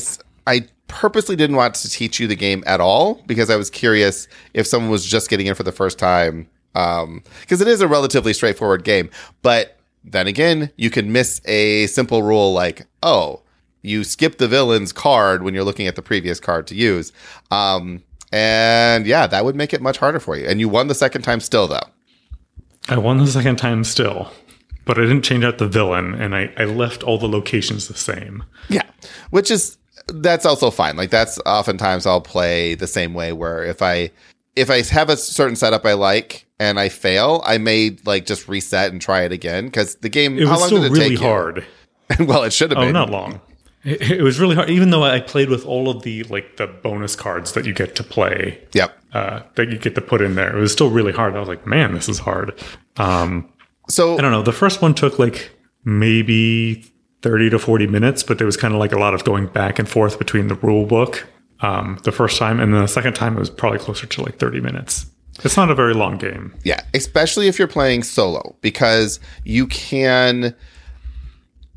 I 0.47 0.67
purposely 0.87 1.35
didn't 1.35 1.55
want 1.55 1.75
to 1.75 1.89
teach 1.89 2.19
you 2.19 2.27
the 2.27 2.35
game 2.35 2.63
at 2.67 2.79
all 2.79 3.21
because 3.25 3.49
I 3.49 3.55
was 3.55 3.69
curious 3.69 4.27
if 4.53 4.67
someone 4.67 4.91
was 4.91 5.05
just 5.05 5.29
getting 5.29 5.47
in 5.47 5.55
for 5.55 5.63
the 5.63 5.71
first 5.71 5.97
time. 5.97 6.47
Um, 6.75 7.21
because 7.41 7.61
it 7.61 7.67
is 7.67 7.81
a 7.81 7.87
relatively 7.87 8.33
straightforward 8.33 8.83
game, 8.83 9.09
but 9.43 9.77
then 10.03 10.25
again, 10.25 10.71
you 10.75 10.89
can 10.89 11.11
miss 11.11 11.39
a 11.45 11.85
simple 11.87 12.23
rule 12.23 12.51
like, 12.51 12.87
oh, 13.03 13.41
you 13.83 14.03
skip 14.03 14.39
the 14.39 14.47
villain's 14.47 14.91
card 14.91 15.43
when 15.43 15.53
you're 15.53 15.63
looking 15.63 15.85
at 15.87 15.95
the 15.95 16.01
previous 16.01 16.39
card 16.39 16.65
to 16.67 16.75
use. 16.75 17.11
Um, 17.51 18.01
and 18.31 19.05
yeah, 19.05 19.27
that 19.27 19.45
would 19.45 19.55
make 19.55 19.73
it 19.73 19.81
much 19.81 19.97
harder 19.99 20.19
for 20.19 20.35
you. 20.35 20.47
And 20.47 20.59
you 20.59 20.67
won 20.67 20.87
the 20.87 20.95
second 20.95 21.21
time 21.21 21.39
still, 21.39 21.67
though. 21.67 21.85
I 22.89 22.97
won 22.97 23.17
the 23.19 23.27
second 23.27 23.57
time 23.57 23.83
still, 23.83 24.31
but 24.85 24.97
I 24.97 25.01
didn't 25.01 25.21
change 25.21 25.43
out 25.43 25.57
the 25.59 25.67
villain, 25.67 26.15
and 26.15 26.35
I, 26.35 26.51
I 26.57 26.65
left 26.65 27.03
all 27.03 27.17
the 27.17 27.29
locations 27.29 27.87
the 27.87 27.93
same. 27.93 28.43
Yeah, 28.69 28.83
which 29.29 29.51
is 29.51 29.77
that's 30.07 30.45
also 30.45 30.69
fine. 30.71 30.97
Like 30.97 31.09
that's 31.09 31.39
oftentimes 31.45 32.05
I'll 32.05 32.19
play 32.21 32.75
the 32.75 32.87
same 32.87 33.13
way 33.13 33.31
where 33.31 33.63
if 33.63 33.81
I 33.81 34.11
if 34.55 34.69
I 34.69 34.81
have 34.81 35.09
a 35.09 35.15
certain 35.15 35.55
setup 35.55 35.85
I 35.85 35.93
like 35.93 36.45
and 36.59 36.77
I 36.79 36.89
fail, 36.89 37.41
I 37.45 37.57
may 37.57 37.95
like 38.05 38.25
just 38.25 38.47
reset 38.49 38.91
and 38.91 39.01
try 39.01 39.21
it 39.21 39.31
again 39.31 39.65
because 39.65 39.95
the 39.95 40.09
game. 40.09 40.37
It 40.37 40.45
how 40.45 40.51
was 40.53 40.59
long 40.61 40.67
still 40.67 40.81
did 40.81 40.91
it 40.91 40.93
really 40.95 41.09
take 41.11 41.19
hard. 41.19 41.65
well, 42.19 42.43
it 42.43 42.51
should 42.51 42.71
have 42.71 42.79
Oh, 42.79 42.85
been. 42.85 42.93
not 42.93 43.09
long. 43.09 43.39
It, 43.83 44.11
it 44.11 44.21
was 44.21 44.39
really 44.39 44.55
hard, 44.55 44.69
even 44.69 44.89
though 44.89 45.03
I 45.03 45.19
played 45.19 45.49
with 45.49 45.65
all 45.65 45.89
of 45.89 46.03
the 46.03 46.23
like 46.23 46.57
the 46.57 46.67
bonus 46.67 47.15
cards 47.15 47.53
that 47.53 47.65
you 47.65 47.73
get 47.73 47.95
to 47.97 48.03
play. 48.03 48.61
Yep. 48.73 48.97
Uh, 49.13 49.41
that 49.55 49.69
you 49.69 49.77
get 49.77 49.95
to 49.95 50.01
put 50.01 50.21
in 50.21 50.35
there. 50.35 50.55
It 50.55 50.59
was 50.59 50.71
still 50.71 50.89
really 50.89 51.11
hard. 51.11 51.35
I 51.35 51.39
was 51.39 51.47
like, 51.47 51.67
man, 51.67 51.93
this 51.93 52.09
is 52.09 52.19
hard. 52.19 52.59
Um, 52.97 53.49
So 53.89 54.17
I 54.17 54.21
don't 54.21 54.31
know. 54.31 54.41
The 54.41 54.51
first 54.51 54.81
one 54.81 54.93
took 54.95 55.19
like 55.19 55.51
maybe 55.85 56.85
30 57.21 57.51
to 57.51 57.59
40 57.59 57.87
minutes, 57.87 58.23
but 58.23 58.37
there 58.37 58.47
was 58.47 58.57
kind 58.57 58.73
of 58.73 58.79
like 58.79 58.91
a 58.91 58.97
lot 58.97 59.13
of 59.13 59.23
going 59.23 59.47
back 59.47 59.77
and 59.79 59.87
forth 59.87 60.17
between 60.17 60.47
the 60.47 60.55
rule 60.55 60.85
book 60.85 61.27
um, 61.59 61.99
the 62.03 62.11
first 62.11 62.37
time. 62.39 62.59
And 62.59 62.73
then 62.73 62.81
the 62.81 62.87
second 62.87 63.13
time, 63.13 63.35
it 63.35 63.39
was 63.39 63.49
probably 63.49 63.79
closer 63.79 64.07
to 64.07 64.21
like 64.23 64.37
30 64.39 64.61
minutes. 64.61 65.05
It's 65.43 65.57
not 65.57 65.69
a 65.69 65.75
very 65.75 65.93
long 65.93 66.17
game. 66.17 66.53
Yeah, 66.63 66.81
especially 66.93 67.47
if 67.47 67.57
you're 67.59 67.67
playing 67.67 68.03
solo 68.03 68.55
because 68.61 69.19
you 69.43 69.67
can 69.67 70.55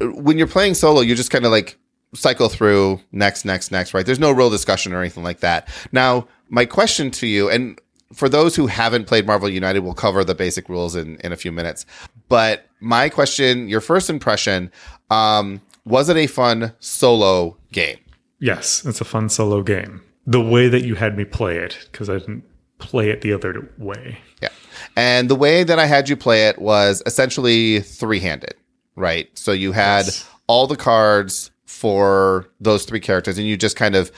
when 0.00 0.36
you're 0.36 0.46
playing 0.46 0.74
solo, 0.74 1.00
you're 1.00 1.16
just 1.16 1.30
kind 1.30 1.44
of 1.44 1.50
like 1.50 1.78
cycle 2.14 2.48
through 2.48 3.00
next 3.12 3.44
next 3.44 3.70
next, 3.72 3.94
right? 3.94 4.06
There's 4.06 4.18
no 4.18 4.30
real 4.32 4.50
discussion 4.50 4.92
or 4.92 5.00
anything 5.00 5.24
like 5.24 5.40
that. 5.40 5.68
Now, 5.92 6.26
my 6.48 6.64
question 6.64 7.10
to 7.12 7.26
you 7.26 7.50
and 7.50 7.78
for 8.12 8.28
those 8.28 8.54
who 8.54 8.68
haven't 8.68 9.06
played 9.06 9.26
Marvel 9.26 9.48
United, 9.48 9.80
we'll 9.80 9.92
cover 9.94 10.22
the 10.24 10.34
basic 10.34 10.68
rules 10.68 10.94
in 10.94 11.16
in 11.24 11.32
a 11.32 11.36
few 11.36 11.50
minutes. 11.52 11.84
But 12.28 12.66
my 12.80 13.08
question, 13.08 13.68
your 13.68 13.80
first 13.80 14.08
impression, 14.10 14.70
um 15.10 15.60
was 15.84 16.08
it 16.08 16.16
a 16.16 16.26
fun 16.26 16.72
solo 16.80 17.56
game? 17.72 17.98
Yes, 18.40 18.84
it's 18.84 19.00
a 19.00 19.04
fun 19.04 19.28
solo 19.28 19.62
game. 19.62 20.02
The 20.26 20.40
way 20.40 20.68
that 20.68 20.84
you 20.84 20.94
had 20.96 21.16
me 21.16 21.24
play 21.24 21.58
it, 21.58 21.78
because 21.90 22.10
I 22.10 22.18
didn't 22.18 22.42
play 22.78 23.10
it 23.10 23.20
the 23.22 23.32
other 23.32 23.70
way. 23.78 24.18
Yeah. 24.42 24.48
And 24.96 25.30
the 25.30 25.36
way 25.36 25.62
that 25.64 25.78
I 25.78 25.86
had 25.86 26.08
you 26.08 26.16
play 26.16 26.48
it 26.48 26.58
was 26.58 27.02
essentially 27.06 27.80
three 27.80 28.18
handed, 28.20 28.54
right? 28.96 29.28
So 29.38 29.52
you 29.52 29.72
had 29.72 30.06
Yes. 30.06 30.28
all 30.48 30.66
the 30.66 30.76
cards 30.76 31.50
for 31.76 32.48
those 32.60 32.84
three 32.84 33.00
characters, 33.00 33.38
and 33.38 33.46
you 33.46 33.56
just 33.56 33.76
kind 33.76 33.94
of, 33.94 34.10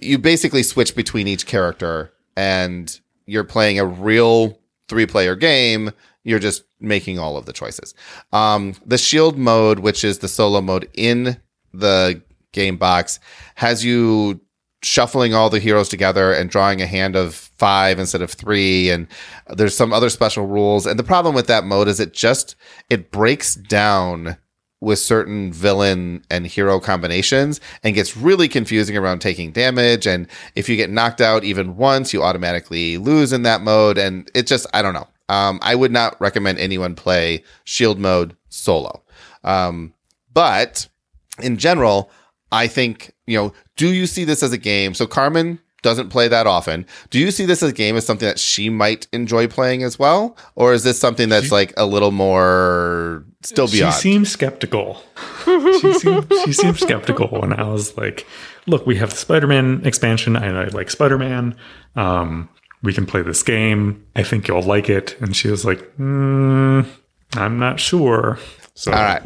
you 0.00 0.18
basically 0.18 0.62
switch 0.62 0.94
between 0.94 1.28
each 1.28 1.46
character, 1.46 2.12
and 2.36 3.00
you're 3.26 3.44
playing 3.44 3.78
a 3.78 3.84
real 3.84 4.58
three 4.88 5.06
player 5.06 5.36
game. 5.36 5.90
You're 6.24 6.38
just 6.38 6.64
making 6.80 7.18
all 7.18 7.36
of 7.36 7.46
the 7.46 7.52
choices. 7.52 7.94
Um, 8.32 8.74
the 8.86 8.98
shield 8.98 9.36
mode, 9.36 9.80
which 9.80 10.04
is 10.04 10.18
the 10.18 10.28
solo 10.28 10.60
mode 10.60 10.88
in 10.94 11.36
the 11.74 12.22
game 12.52 12.76
box, 12.76 13.18
has 13.56 13.84
you 13.84 14.40
shuffling 14.82 15.32
all 15.32 15.48
the 15.48 15.60
heroes 15.60 15.88
together 15.88 16.32
and 16.32 16.50
drawing 16.50 16.82
a 16.82 16.86
hand 16.86 17.16
of 17.16 17.34
five 17.34 17.98
instead 17.98 18.20
of 18.20 18.32
three 18.32 18.90
and 18.90 19.06
there's 19.46 19.76
some 19.76 19.92
other 19.92 20.10
special 20.10 20.44
rules 20.44 20.86
and 20.86 20.98
the 20.98 21.04
problem 21.04 21.36
with 21.36 21.46
that 21.46 21.62
mode 21.62 21.86
is 21.86 22.00
it 22.00 22.12
just 22.12 22.56
it 22.90 23.12
breaks 23.12 23.54
down 23.54 24.36
with 24.82 24.98
certain 24.98 25.52
villain 25.52 26.24
and 26.28 26.44
hero 26.44 26.80
combinations 26.80 27.60
and 27.84 27.94
gets 27.94 28.16
really 28.16 28.48
confusing 28.48 28.96
around 28.96 29.20
taking 29.20 29.52
damage. 29.52 30.08
And 30.08 30.26
if 30.56 30.68
you 30.68 30.76
get 30.76 30.90
knocked 30.90 31.20
out 31.20 31.44
even 31.44 31.76
once, 31.76 32.12
you 32.12 32.20
automatically 32.20 32.98
lose 32.98 33.32
in 33.32 33.44
that 33.44 33.62
mode. 33.62 33.96
And 33.96 34.28
it 34.34 34.48
just, 34.48 34.66
I 34.74 34.82
don't 34.82 34.92
know. 34.92 35.06
Um, 35.28 35.60
I 35.62 35.76
would 35.76 35.92
not 35.92 36.20
recommend 36.20 36.58
anyone 36.58 36.96
play 36.96 37.44
shield 37.62 38.00
mode 38.00 38.36
solo. 38.48 39.04
Um, 39.44 39.94
but 40.34 40.88
in 41.40 41.58
general, 41.58 42.10
I 42.50 42.66
think, 42.66 43.12
you 43.26 43.38
know, 43.38 43.52
do 43.76 43.88
you 43.88 44.08
see 44.08 44.24
this 44.24 44.42
as 44.42 44.52
a 44.52 44.58
game? 44.58 44.94
So 44.94 45.06
Carmen 45.06 45.60
doesn't 45.82 46.08
play 46.10 46.28
that 46.28 46.46
often. 46.46 46.86
Do 47.10 47.18
you 47.18 47.30
see 47.30 47.44
this 47.44 47.62
as 47.62 47.70
a 47.70 47.74
game 47.74 47.96
as 47.96 48.06
something 48.06 48.26
that 48.28 48.38
she 48.38 48.70
might 48.70 49.06
enjoy 49.12 49.48
playing 49.48 49.82
as 49.82 49.98
well? 49.98 50.36
Or 50.54 50.72
is 50.72 50.84
this 50.84 50.98
something 50.98 51.28
that's 51.28 51.46
She- 51.46 51.52
like 51.52 51.74
a 51.76 51.84
little 51.86 52.12
more 52.12 53.24
still 53.42 53.68
beyond? 53.68 53.94
She 53.94 54.00
seemed 54.00 54.28
skeptical. 54.28 55.02
she, 55.44 55.92
seemed, 55.98 56.32
she 56.44 56.52
seemed 56.52 56.78
skeptical, 56.78 57.42
and 57.42 57.52
I 57.54 57.64
was 57.68 57.96
like, 57.96 58.26
"Look, 58.66 58.86
we 58.86 58.96
have 58.96 59.10
the 59.10 59.16
Spider-Man 59.16 59.82
expansion, 59.84 60.36
and 60.36 60.56
I 60.56 60.64
like 60.68 60.88
Spider-Man. 60.90 61.56
Um, 61.96 62.48
we 62.82 62.92
can 62.92 63.06
play 63.06 63.22
this 63.22 63.42
game. 63.42 64.04
I 64.16 64.22
think 64.22 64.48
you'll 64.48 64.62
like 64.62 64.88
it." 64.88 65.16
And 65.20 65.34
she 65.36 65.48
was 65.48 65.64
like, 65.64 65.80
mm, 65.98 66.86
"I'm 67.34 67.58
not 67.58 67.80
sure." 67.80 68.38
So, 68.74 68.92
All 68.92 69.02
right. 69.02 69.22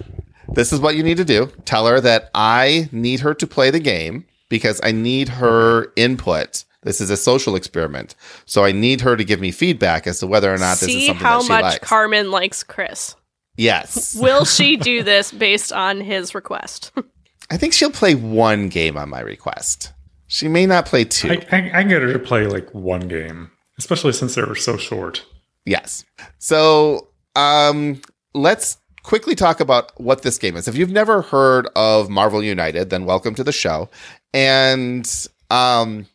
This 0.54 0.72
is 0.72 0.80
what 0.80 0.96
you 0.96 1.02
need 1.02 1.16
to 1.18 1.24
do. 1.24 1.50
Tell 1.64 1.86
her 1.86 2.00
that 2.00 2.30
I 2.34 2.88
need 2.92 3.20
her 3.20 3.34
to 3.34 3.46
play 3.46 3.70
the 3.70 3.80
game 3.80 4.24
because 4.48 4.80
I 4.82 4.92
need 4.92 5.28
her 5.28 5.92
input. 5.96 6.64
This 6.82 7.00
is 7.00 7.10
a 7.10 7.16
social 7.16 7.56
experiment. 7.56 8.14
So 8.44 8.64
I 8.64 8.72
need 8.72 9.00
her 9.00 9.16
to 9.16 9.24
give 9.24 9.40
me 9.40 9.50
feedback 9.50 10.06
as 10.06 10.20
to 10.20 10.26
whether 10.26 10.52
or 10.52 10.58
not 10.58 10.78
this 10.78 10.88
is 10.88 10.94
See 10.94 11.06
something 11.08 11.24
how 11.24 11.38
that 11.38 11.44
she 11.44 11.48
much 11.48 11.62
likes. 11.62 11.78
Carmen 11.88 12.30
likes 12.30 12.62
Chris. 12.62 13.16
yes. 13.56 14.16
Will 14.20 14.44
she 14.44 14.76
do 14.76 15.02
this 15.02 15.32
based 15.32 15.72
on 15.72 16.00
his 16.00 16.34
request? 16.34 16.92
I 17.50 17.56
think 17.56 17.72
she'll 17.72 17.90
play 17.90 18.14
one 18.14 18.68
game 18.68 18.96
on 18.96 19.08
my 19.08 19.20
request. 19.20 19.92
She 20.28 20.48
may 20.48 20.66
not 20.66 20.86
play 20.86 21.04
two. 21.04 21.28
I, 21.30 21.34
I, 21.34 21.56
I 21.58 21.60
can 21.82 21.88
get 21.88 22.02
her 22.02 22.12
to 22.12 22.18
play 22.18 22.46
like 22.46 22.72
one 22.74 23.06
game, 23.08 23.50
especially 23.78 24.12
since 24.12 24.34
they 24.34 24.42
were 24.42 24.56
so 24.56 24.76
short. 24.76 25.24
Yes. 25.64 26.04
So 26.38 27.08
um, 27.36 28.00
let's 28.34 28.78
quickly 29.06 29.36
talk 29.36 29.60
about 29.60 29.92
what 30.00 30.22
this 30.22 30.36
game 30.36 30.56
is. 30.56 30.66
If 30.66 30.76
you've 30.76 30.90
never 30.90 31.22
heard 31.22 31.68
of 31.76 32.10
Marvel 32.10 32.42
United, 32.42 32.90
then 32.90 33.04
welcome 33.04 33.36
to 33.36 33.44
the 33.44 33.52
show. 33.52 33.88
And 34.34 35.08
um, 35.48 36.06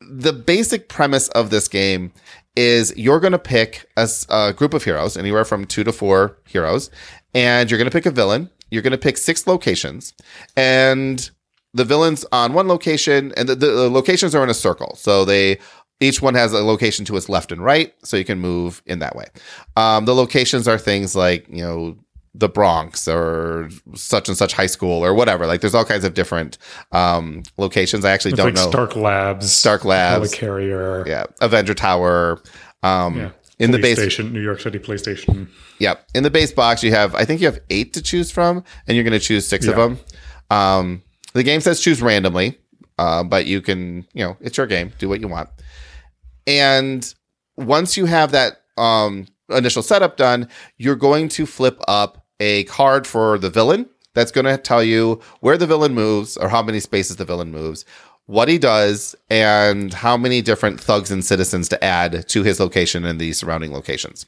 the 0.00 0.32
basic 0.32 0.88
premise 0.88 1.28
of 1.28 1.50
this 1.50 1.68
game 1.68 2.12
is 2.56 2.92
you're 2.96 3.20
going 3.20 3.32
to 3.32 3.38
pick 3.38 3.88
a 3.96 4.52
group 4.52 4.74
of 4.74 4.82
heroes, 4.82 5.16
anywhere 5.16 5.44
from 5.44 5.64
two 5.64 5.84
to 5.84 5.92
four 5.92 6.38
heroes, 6.44 6.90
and 7.34 7.70
you're 7.70 7.78
going 7.78 7.88
to 7.88 7.96
pick 7.96 8.06
a 8.06 8.10
villain. 8.10 8.50
You're 8.72 8.82
going 8.82 8.90
to 8.90 8.98
pick 8.98 9.16
six 9.16 9.46
locations, 9.46 10.12
and 10.56 11.30
the 11.72 11.84
villains 11.84 12.26
on 12.32 12.52
one 12.52 12.66
location, 12.66 13.32
and 13.36 13.48
the, 13.48 13.54
the 13.54 13.88
locations 13.88 14.34
are 14.34 14.42
in 14.42 14.50
a 14.50 14.54
circle. 14.54 14.96
So 14.96 15.24
they 15.24 15.60
each 16.00 16.20
one 16.20 16.34
has 16.34 16.52
a 16.52 16.64
location 16.64 17.04
to 17.04 17.16
its 17.16 17.28
left 17.28 17.52
and 17.52 17.62
right, 17.62 17.94
so 18.02 18.16
you 18.16 18.24
can 18.24 18.40
move 18.40 18.82
in 18.86 18.98
that 18.98 19.14
way. 19.14 19.26
Um, 19.76 20.04
the 20.04 20.14
locations 20.16 20.66
are 20.66 20.78
things 20.78 21.14
like 21.14 21.46
you 21.48 21.62
know 21.62 21.96
the 22.34 22.48
Bronx 22.48 23.08
or 23.08 23.68
such 23.94 24.28
and 24.28 24.36
such 24.36 24.52
high 24.52 24.66
school 24.66 25.04
or 25.04 25.14
whatever. 25.14 25.46
Like 25.46 25.60
there's 25.60 25.74
all 25.74 25.84
kinds 25.84 26.04
of 26.04 26.14
different 26.14 26.58
um, 26.92 27.42
locations. 27.56 28.04
I 28.04 28.12
actually 28.12 28.32
It's 28.32 28.36
don't 28.38 28.46
like 28.46 28.54
know. 28.54 28.70
Stark 28.70 28.96
Labs, 28.96 29.52
Stark 29.52 29.84
Labs. 29.84 30.32
Helicarrier, 30.32 31.06
yeah, 31.06 31.24
Avenger 31.40 31.74
Tower. 31.74 32.40
Um, 32.82 33.16
yeah. 33.18 33.30
in 33.58 33.72
the 33.72 33.78
base, 33.78 33.98
station, 33.98 34.32
New 34.32 34.40
York 34.40 34.60
City 34.60 34.78
PlayStation. 34.78 35.48
Yep. 35.80 36.06
In 36.14 36.22
the 36.22 36.30
base 36.30 36.52
box, 36.52 36.82
you 36.82 36.92
have, 36.92 37.14
I 37.14 37.24
think 37.24 37.40
you 37.40 37.46
have 37.46 37.58
eight 37.68 37.92
to 37.94 38.02
choose 38.02 38.30
from, 38.30 38.64
and 38.86 38.96
you're 38.96 39.04
going 39.04 39.18
to 39.18 39.24
choose 39.24 39.46
six 39.46 39.66
of 39.66 39.76
them. 39.76 39.98
Um, 40.50 41.02
the 41.32 41.42
game 41.42 41.60
says 41.60 41.80
choose 41.80 42.00
randomly, 42.00 42.58
uh, 42.98 43.22
but 43.24 43.46
you 43.46 43.60
can, 43.60 44.06
you 44.12 44.24
know, 44.24 44.36
it's 44.40 44.56
your 44.56 44.66
game. 44.66 44.92
Do 44.98 45.08
what 45.08 45.20
you 45.20 45.28
want. 45.28 45.48
And 46.46 47.12
once 47.56 47.96
you 47.96 48.06
have 48.06 48.32
that 48.32 48.62
um, 48.76 49.26
initial 49.48 49.82
setup 49.82 50.16
done, 50.16 50.48
you're 50.78 50.96
going 50.96 51.28
to 51.30 51.46
flip 51.46 51.80
up 51.86 52.19
a 52.40 52.64
card 52.64 53.06
for 53.06 53.38
the 53.38 53.50
villain 53.50 53.88
that's 54.14 54.32
going 54.32 54.46
to 54.46 54.56
tell 54.56 54.82
you 54.82 55.20
where 55.40 55.56
the 55.56 55.66
villain 55.66 55.94
moves 55.94 56.36
or 56.36 56.48
how 56.48 56.62
many 56.62 56.80
spaces 56.80 57.16
the 57.16 57.24
villain 57.24 57.52
moves, 57.52 57.84
what 58.26 58.48
he 58.48 58.58
does, 58.58 59.14
and 59.28 59.94
how 59.94 60.16
many 60.16 60.42
different 60.42 60.80
thugs 60.80 61.10
and 61.10 61.24
citizens 61.24 61.68
to 61.68 61.84
add 61.84 62.26
to 62.28 62.42
his 62.42 62.58
location 62.58 63.04
and 63.04 63.20
the 63.20 63.32
surrounding 63.32 63.72
locations. 63.72 64.26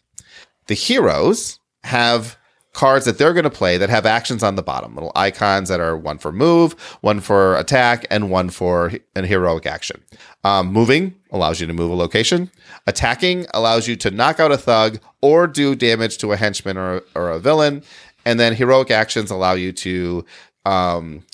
The 0.67 0.75
heroes 0.75 1.59
have 1.85 2.37
cards 2.73 3.05
that 3.05 3.19
they're 3.19 3.35
going 3.35 3.45
to 3.45 3.51
play 3.51 3.77
that 3.77 3.91
have 3.91 4.07
actions 4.07 4.43
on 4.43 4.57
the 4.57 4.63
bottom, 4.63 4.95
little 4.95 5.13
icons 5.15 5.69
that 5.69 5.81
are 5.81 5.97
one 5.97 6.19
for 6.19 6.33
move, 6.33 6.73
one 7.03 7.21
for 7.21 7.57
attack, 7.57 8.07
and 8.11 8.31
one 8.31 8.49
for 8.51 8.93
an 9.15 9.25
heroic 9.25 9.67
action. 9.67 10.03
Um, 10.45 10.73
moving 10.73 11.15
allows 11.31 11.61
you 11.61 11.67
to 11.67 11.73
move 11.73 11.91
a 11.91 11.95
location. 11.95 12.51
Attacking 12.87 13.47
allows 13.53 13.87
you 13.87 13.97
to 13.97 14.11
knock 14.11 14.41
out 14.41 14.53
a 14.53 14.57
thug 14.57 14.99
or 15.21 15.47
do 15.47 15.75
damage 15.75 16.19
to 16.19 16.33
a 16.33 16.37
henchman 16.37 16.79
or, 16.79 17.03
or 17.15 17.31
a 17.31 17.39
villain. 17.39 17.83
And 18.25 18.41
then 18.41 18.55
heroic 18.55 18.91
actions 18.91 19.31
allow 19.31 19.53
you 19.53 19.73
to 19.73 20.25
um, 20.65 21.25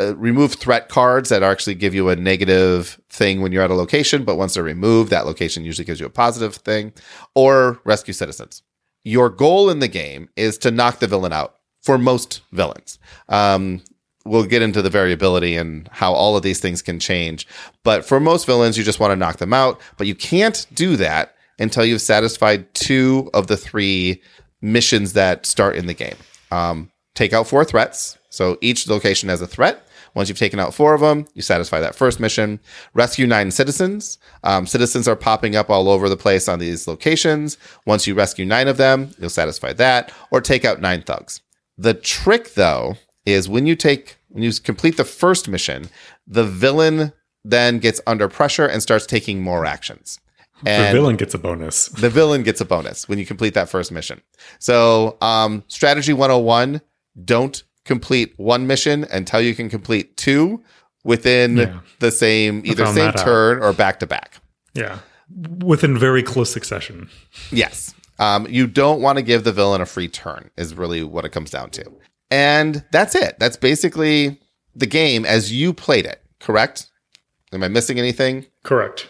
uh, 0.00 0.16
remove 0.16 0.54
threat 0.54 0.88
cards 0.88 1.28
that 1.28 1.42
actually 1.42 1.74
give 1.74 1.94
you 1.94 2.08
a 2.08 2.16
negative 2.16 3.00
thing 3.10 3.42
when 3.42 3.52
you're 3.52 3.62
at 3.62 3.70
a 3.70 3.74
location, 3.74 4.24
but 4.24 4.36
once 4.36 4.54
they're 4.54 4.62
removed, 4.62 5.10
that 5.10 5.26
location 5.26 5.64
usually 5.64 5.84
gives 5.84 6.00
you 6.00 6.06
a 6.06 6.10
positive 6.10 6.54
thing, 6.54 6.92
or 7.34 7.80
rescue 7.84 8.14
citizens. 8.14 8.62
Your 9.06 9.30
goal 9.30 9.70
in 9.70 9.78
the 9.78 9.86
game 9.86 10.28
is 10.34 10.58
to 10.58 10.72
knock 10.72 10.98
the 10.98 11.06
villain 11.06 11.32
out 11.32 11.54
for 11.80 11.96
most 11.96 12.40
villains. 12.50 12.98
Um, 13.28 13.80
we'll 14.24 14.46
get 14.46 14.62
into 14.62 14.82
the 14.82 14.90
variability 14.90 15.54
and 15.54 15.88
how 15.92 16.12
all 16.12 16.36
of 16.36 16.42
these 16.42 16.58
things 16.58 16.82
can 16.82 16.98
change. 16.98 17.46
But 17.84 18.04
for 18.04 18.18
most 18.18 18.46
villains, 18.46 18.76
you 18.76 18.82
just 18.82 18.98
want 18.98 19.12
to 19.12 19.16
knock 19.16 19.36
them 19.36 19.52
out, 19.52 19.80
but 19.96 20.08
you 20.08 20.16
can't 20.16 20.66
do 20.74 20.96
that 20.96 21.36
until 21.60 21.84
you've 21.84 22.00
satisfied 22.00 22.74
two 22.74 23.30
of 23.32 23.46
the 23.46 23.56
three 23.56 24.20
missions 24.60 25.12
that 25.12 25.46
start 25.46 25.76
in 25.76 25.86
the 25.86 25.94
game. 25.94 26.16
Um, 26.50 26.90
take 27.14 27.32
out 27.32 27.46
four 27.46 27.64
threats. 27.64 28.18
So 28.28 28.58
each 28.60 28.88
location 28.88 29.28
has 29.28 29.40
a 29.40 29.46
threat. 29.46 29.85
Once 30.16 30.30
you've 30.30 30.38
taken 30.38 30.58
out 30.58 30.72
four 30.72 30.94
of 30.94 31.02
them, 31.02 31.26
you 31.34 31.42
satisfy 31.42 31.78
that 31.78 31.94
first 31.94 32.18
mission. 32.18 32.58
Rescue 32.94 33.26
nine 33.26 33.50
citizens. 33.50 34.16
Um, 34.42 34.66
citizens 34.66 35.06
are 35.06 35.14
popping 35.14 35.54
up 35.54 35.68
all 35.68 35.90
over 35.90 36.08
the 36.08 36.16
place 36.16 36.48
on 36.48 36.58
these 36.58 36.88
locations. 36.88 37.58
Once 37.84 38.06
you 38.06 38.14
rescue 38.14 38.46
nine 38.46 38.66
of 38.66 38.78
them, 38.78 39.10
you'll 39.18 39.28
satisfy 39.28 39.74
that, 39.74 40.10
or 40.30 40.40
take 40.40 40.64
out 40.64 40.80
nine 40.80 41.02
thugs. 41.02 41.42
The 41.76 41.92
trick, 41.92 42.54
though, 42.54 42.96
is 43.26 43.46
when 43.46 43.66
you 43.66 43.76
take 43.76 44.16
when 44.30 44.42
you 44.42 44.52
complete 44.54 44.96
the 44.96 45.04
first 45.04 45.48
mission, 45.48 45.90
the 46.26 46.44
villain 46.44 47.12
then 47.44 47.78
gets 47.78 48.00
under 48.06 48.26
pressure 48.26 48.66
and 48.66 48.82
starts 48.82 49.04
taking 49.04 49.42
more 49.42 49.66
actions. 49.66 50.18
The 50.62 50.92
villain 50.92 51.16
gets 51.16 51.34
a 51.34 51.38
bonus. 51.38 51.88
the 52.00 52.08
villain 52.08 52.42
gets 52.42 52.62
a 52.62 52.64
bonus 52.64 53.06
when 53.06 53.18
you 53.18 53.26
complete 53.26 53.52
that 53.52 53.68
first 53.68 53.92
mission. 53.92 54.22
So, 54.60 55.18
um, 55.20 55.62
strategy 55.68 56.14
101, 56.14 56.80
don't 57.22 57.62
complete 57.86 58.34
one 58.36 58.66
mission 58.66 59.04
until 59.10 59.40
you 59.40 59.54
can 59.54 59.68
complete 59.70 60.16
two 60.16 60.62
within 61.04 61.56
Yeah. 61.56 61.78
the 62.00 62.10
same, 62.10 62.62
either 62.66 62.84
same 62.86 63.08
out. 63.08 63.16
turn 63.18 63.62
or 63.62 63.72
back 63.72 64.00
to 64.00 64.06
back. 64.06 64.40
Yeah. 64.74 64.98
Within 65.64 65.98
very 65.98 66.22
close 66.22 66.50
succession. 66.52 67.08
Yes. 67.50 67.94
Um, 68.18 68.46
you 68.48 68.66
don't 68.66 69.00
want 69.00 69.16
to 69.18 69.22
give 69.22 69.44
the 69.44 69.52
villain 69.52 69.80
a 69.80 69.86
free 69.86 70.08
turn, 70.08 70.50
is 70.56 70.74
really 70.74 71.02
what 71.02 71.24
it 71.24 71.30
comes 71.30 71.50
down 71.50 71.70
to. 71.70 71.84
And 72.30 72.84
that's 72.92 73.14
it. 73.14 73.38
That's 73.38 73.56
basically 73.56 74.40
the 74.74 74.86
game 74.86 75.24
as 75.24 75.52
you 75.52 75.72
played 75.72 76.06
it, 76.06 76.22
correct? 76.40 76.90
Am 77.52 77.62
I 77.62 77.68
missing 77.68 77.98
anything? 77.98 78.46
Correct. 78.62 79.08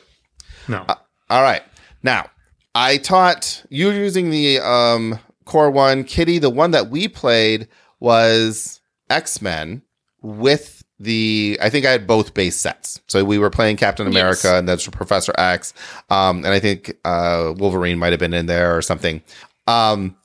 No. 0.69 0.85
All 1.31 1.43
right. 1.43 1.63
Now, 2.03 2.31
I 2.75 2.99
taught 2.99 3.65
you 3.71 3.91
using 3.91 4.31
the 4.31 4.61
um, 4.61 5.19
core 5.45 5.71
one. 5.71 6.05
Kitty, 6.05 6.39
the 6.39 6.51
one 6.51 6.73
that 6.73 6.91
we 6.91 7.09
played 7.09 7.69
was 8.01 8.81
X 9.11 9.41
Men 9.43 9.83
with 10.23 10.83
the. 10.99 11.59
I 11.63 11.71
think 11.71 11.87
I 11.87 11.91
had 11.93 12.07
both 12.07 12.35
base 12.35 12.57
sets. 12.57 13.01
So 13.07 13.25
we 13.25 13.39
were 13.39 13.51
playing 13.51 13.77
Captain 13.77 14.07
America 14.07 14.41
Yes. 14.45 14.59
and 14.59 14.69
that's 14.69 14.87
Professor 14.89 15.33
X. 15.39 15.75
Um, 16.11 16.39
and 16.39 16.49
I 16.49 16.61
think 16.61 16.97
uh, 17.05 17.55
Wolverine 17.57 17.99
might 17.99 18.13
have 18.13 18.21
been 18.21 18.35
in 18.35 18.47
there 18.47 18.77
or 18.77 18.83
something. 18.83 19.23
Um, 19.67 20.17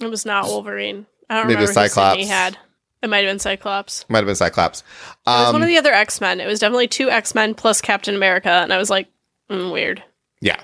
It 0.00 0.06
was 0.08 0.24
not 0.26 0.46
Wolverine. 0.46 1.06
I 1.30 1.36
don't 1.36 1.46
Maybe 1.46 1.54
remember 1.56 1.72
Cyclops. 1.72 2.12
Sydney 2.18 2.26
had. 2.26 2.58
It 3.02 3.10
might 3.10 3.24
have 3.24 3.30
been 3.30 3.38
Cyclops. 3.38 4.06
might 4.08 4.18
have 4.18 4.26
been 4.26 4.34
Cyclops. 4.36 4.80
It 4.80 4.84
was 5.26 5.48
Um, 5.48 5.52
one 5.54 5.62
of 5.62 5.68
the 5.68 5.76
other 5.78 5.92
X 5.92 6.20
Men. 6.20 6.40
It 6.40 6.46
was 6.46 6.58
definitely 6.60 6.88
two 6.88 7.10
X 7.10 7.34
Men 7.34 7.54
plus 7.54 7.80
Captain 7.82 8.14
America, 8.14 8.48
and 8.50 8.72
I 8.72 8.78
was 8.78 8.88
like, 8.90 9.08
mm, 9.50 9.70
weird. 9.72 10.02
Yeah. 10.40 10.60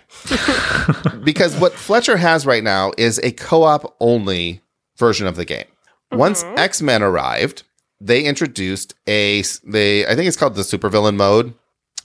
because 1.24 1.56
what 1.56 1.72
Fletcher 1.72 2.16
has 2.16 2.46
right 2.46 2.62
now 2.64 2.92
is 2.98 3.18
a 3.22 3.30
co 3.32 3.62
op 3.62 3.94
only 4.00 4.60
version 4.96 5.26
of 5.26 5.36
the 5.36 5.44
game. 5.44 5.66
Once 6.12 6.42
X 6.56 6.82
Men 6.82 7.02
arrived, 7.02 7.62
they 8.00 8.24
introduced 8.24 8.94
a, 9.06 9.42
they, 9.64 10.06
I 10.06 10.14
think 10.14 10.26
it's 10.28 10.36
called 10.36 10.54
the 10.54 10.62
supervillain 10.62 11.16
mode, 11.16 11.54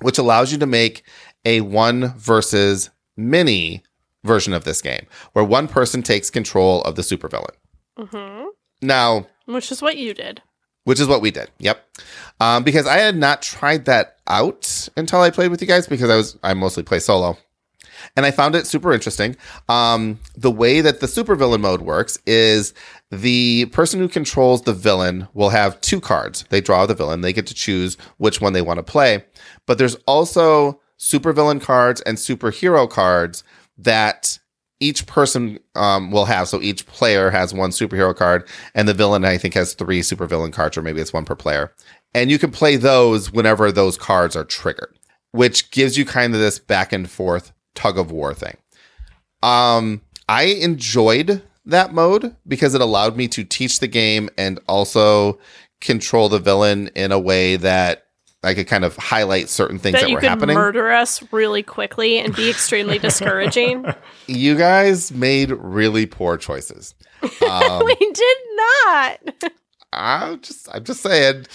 which 0.01 0.17
allows 0.17 0.51
you 0.51 0.57
to 0.59 0.65
make 0.65 1.03
a 1.45 1.61
one 1.61 2.13
versus 2.17 2.89
many 3.17 3.83
version 4.23 4.53
of 4.53 4.63
this 4.63 4.81
game 4.81 5.05
where 5.33 5.45
one 5.45 5.67
person 5.67 6.01
takes 6.03 6.29
control 6.29 6.81
of 6.81 6.95
the 6.95 7.01
supervillain. 7.01 7.55
hmm 7.97 8.45
Now, 8.81 9.27
Which 9.45 9.71
is 9.71 9.81
what 9.81 9.97
you 9.97 10.13
did. 10.13 10.41
which 10.83 10.99
is 10.99 11.07
what 11.07 11.21
we 11.21 11.31
did. 11.31 11.49
Yep. 11.59 11.83
Um, 12.39 12.63
because 12.63 12.85
I 12.87 12.97
had 12.97 13.15
not 13.15 13.41
tried 13.41 13.85
that 13.85 14.17
out 14.27 14.89
until 14.97 15.21
I 15.21 15.29
played 15.29 15.49
with 15.51 15.61
you 15.61 15.67
guys 15.67 15.87
because 15.87 16.09
I 16.09 16.15
was 16.15 16.37
I 16.43 16.53
mostly 16.53 16.83
play 16.83 16.99
solo. 16.99 17.37
And 18.17 18.25
I 18.25 18.31
found 18.31 18.55
it 18.55 18.67
super 18.67 18.91
interesting. 18.93 19.35
Um, 19.69 20.19
the 20.35 20.51
way 20.51 20.81
that 20.81 20.99
the 20.99 21.07
supervillain 21.07 21.61
mode 21.61 21.81
works 21.81 22.17
is 22.25 22.73
the 23.21 23.65
person 23.67 23.99
who 23.99 24.07
controls 24.07 24.61
the 24.61 24.73
villain 24.73 25.27
will 25.33 25.49
have 25.49 25.79
two 25.81 25.99
cards. 25.99 26.45
They 26.49 26.61
draw 26.61 26.85
the 26.85 26.95
villain, 26.95 27.21
they 27.21 27.33
get 27.33 27.47
to 27.47 27.53
choose 27.53 27.97
which 28.17 28.41
one 28.41 28.53
they 28.53 28.61
want 28.61 28.77
to 28.77 28.83
play. 28.83 29.23
But 29.65 29.77
there's 29.77 29.95
also 30.07 30.79
supervillain 30.99 31.61
cards 31.61 32.01
and 32.01 32.17
superhero 32.17 32.89
cards 32.89 33.43
that 33.77 34.39
each 34.79 35.05
person 35.07 35.59
um, 35.75 36.11
will 36.11 36.25
have. 36.25 36.47
So 36.47 36.61
each 36.61 36.85
player 36.85 37.29
has 37.29 37.53
one 37.53 37.71
superhero 37.71 38.15
card, 38.15 38.47
and 38.73 38.87
the 38.87 38.93
villain, 38.93 39.25
I 39.25 39.37
think, 39.37 39.53
has 39.53 39.73
three 39.73 40.01
supervillain 40.01 40.53
cards, 40.53 40.77
or 40.77 40.81
maybe 40.81 41.01
it's 41.01 41.13
one 41.13 41.25
per 41.25 41.35
player. 41.35 41.73
And 42.13 42.29
you 42.29 42.39
can 42.39 42.51
play 42.51 42.75
those 42.75 43.31
whenever 43.31 43.71
those 43.71 43.97
cards 43.97 44.35
are 44.35 44.45
triggered, 44.45 44.97
which 45.31 45.71
gives 45.71 45.97
you 45.97 46.05
kind 46.05 46.33
of 46.33 46.39
this 46.39 46.59
back 46.59 46.93
and 46.93 47.09
forth 47.09 47.51
tug 47.73 47.97
of 47.97 48.11
war 48.11 48.33
thing. 48.33 48.57
Um, 49.43 50.01
I 50.27 50.43
enjoyed 50.43 51.41
that 51.65 51.93
mode 51.93 52.35
because 52.47 52.75
it 52.75 52.81
allowed 52.81 53.15
me 53.17 53.27
to 53.29 53.43
teach 53.43 53.79
the 53.79 53.87
game 53.87 54.29
and 54.37 54.59
also 54.67 55.39
control 55.81 56.29
the 56.29 56.39
villain 56.39 56.89
in 56.95 57.11
a 57.11 57.19
way 57.19 57.55
that 57.57 58.05
I 58.43 58.53
could 58.53 58.67
kind 58.67 58.85
of 58.85 58.95
highlight 58.97 59.49
certain 59.49 59.79
things 59.79 59.93
that, 59.93 60.01
that 60.01 60.09
you 60.09 60.15
were 60.15 60.21
could 60.21 60.29
happening. 60.29 60.55
murder 60.55 60.91
us 60.91 61.23
really 61.31 61.63
quickly 61.63 62.19
and 62.19 62.35
be 62.35 62.49
extremely 62.49 62.99
discouraging. 62.99 63.85
you 64.27 64.55
guys 64.55 65.11
made 65.11 65.51
really 65.51 66.05
poor 66.05 66.37
choices. 66.37 66.93
Um, 67.41 67.85
we 67.85 67.95
did 67.95 68.37
not. 68.85 69.43
I'm 69.91 70.41
just, 70.41 70.69
I'm 70.71 70.83
just 70.83 71.01
saying. 71.01 71.45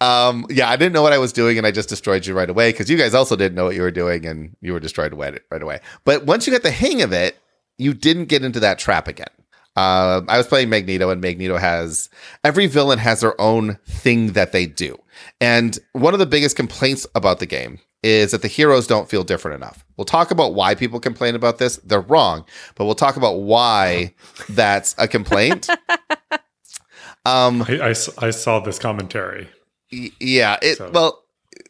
Um, 0.00 0.46
yeah, 0.50 0.68
I 0.68 0.74
didn't 0.74 0.94
know 0.94 1.02
what 1.02 1.12
I 1.12 1.18
was 1.18 1.32
doing, 1.32 1.58
and 1.58 1.66
I 1.66 1.70
just 1.70 1.88
destroyed 1.88 2.26
you 2.26 2.34
right 2.34 2.50
away 2.50 2.72
because 2.72 2.90
you 2.90 2.96
guys 2.96 3.14
also 3.14 3.36
didn't 3.36 3.54
know 3.54 3.66
what 3.66 3.76
you 3.76 3.82
were 3.82 3.92
doing, 3.92 4.26
and 4.26 4.56
you 4.60 4.72
were 4.72 4.80
destroyed 4.80 5.12
right 5.14 5.62
away. 5.62 5.80
But 6.04 6.24
once 6.26 6.46
you 6.46 6.52
got 6.52 6.62
the 6.62 6.72
hang 6.72 7.02
of 7.02 7.12
it, 7.12 7.36
you 7.80 7.94
didn't 7.94 8.26
get 8.26 8.44
into 8.44 8.60
that 8.60 8.78
trap 8.78 9.08
again. 9.08 9.26
Uh, 9.76 10.22
I 10.28 10.36
was 10.36 10.46
playing 10.46 10.68
Magneto, 10.68 11.10
and 11.10 11.20
Magneto 11.20 11.56
has 11.56 12.10
every 12.44 12.66
villain 12.66 12.98
has 12.98 13.20
their 13.20 13.40
own 13.40 13.76
thing 13.86 14.32
that 14.32 14.52
they 14.52 14.66
do. 14.66 14.98
And 15.40 15.78
one 15.92 16.12
of 16.12 16.18
the 16.20 16.26
biggest 16.26 16.56
complaints 16.56 17.06
about 17.14 17.38
the 17.38 17.46
game 17.46 17.78
is 18.02 18.32
that 18.32 18.42
the 18.42 18.48
heroes 18.48 18.86
don't 18.86 19.08
feel 19.08 19.22
different 19.24 19.56
enough. 19.62 19.84
We'll 19.96 20.04
talk 20.06 20.30
about 20.30 20.54
why 20.54 20.74
people 20.74 20.98
complain 21.00 21.34
about 21.34 21.58
this. 21.58 21.76
They're 21.78 22.00
wrong, 22.00 22.44
but 22.74 22.84
we'll 22.86 22.94
talk 22.94 23.16
about 23.16 23.40
why 23.40 24.14
that's 24.48 24.94
a 24.98 25.06
complaint. 25.06 25.68
Um, 27.26 27.62
I, 27.62 27.78
I 27.80 27.90
s- 27.90 28.16
I 28.18 28.30
saw 28.30 28.60
this 28.60 28.78
commentary. 28.78 29.48
y- 29.92 30.10
yeah. 30.20 30.58
It 30.62 30.78
So- 30.78 30.90
well. 30.90 31.22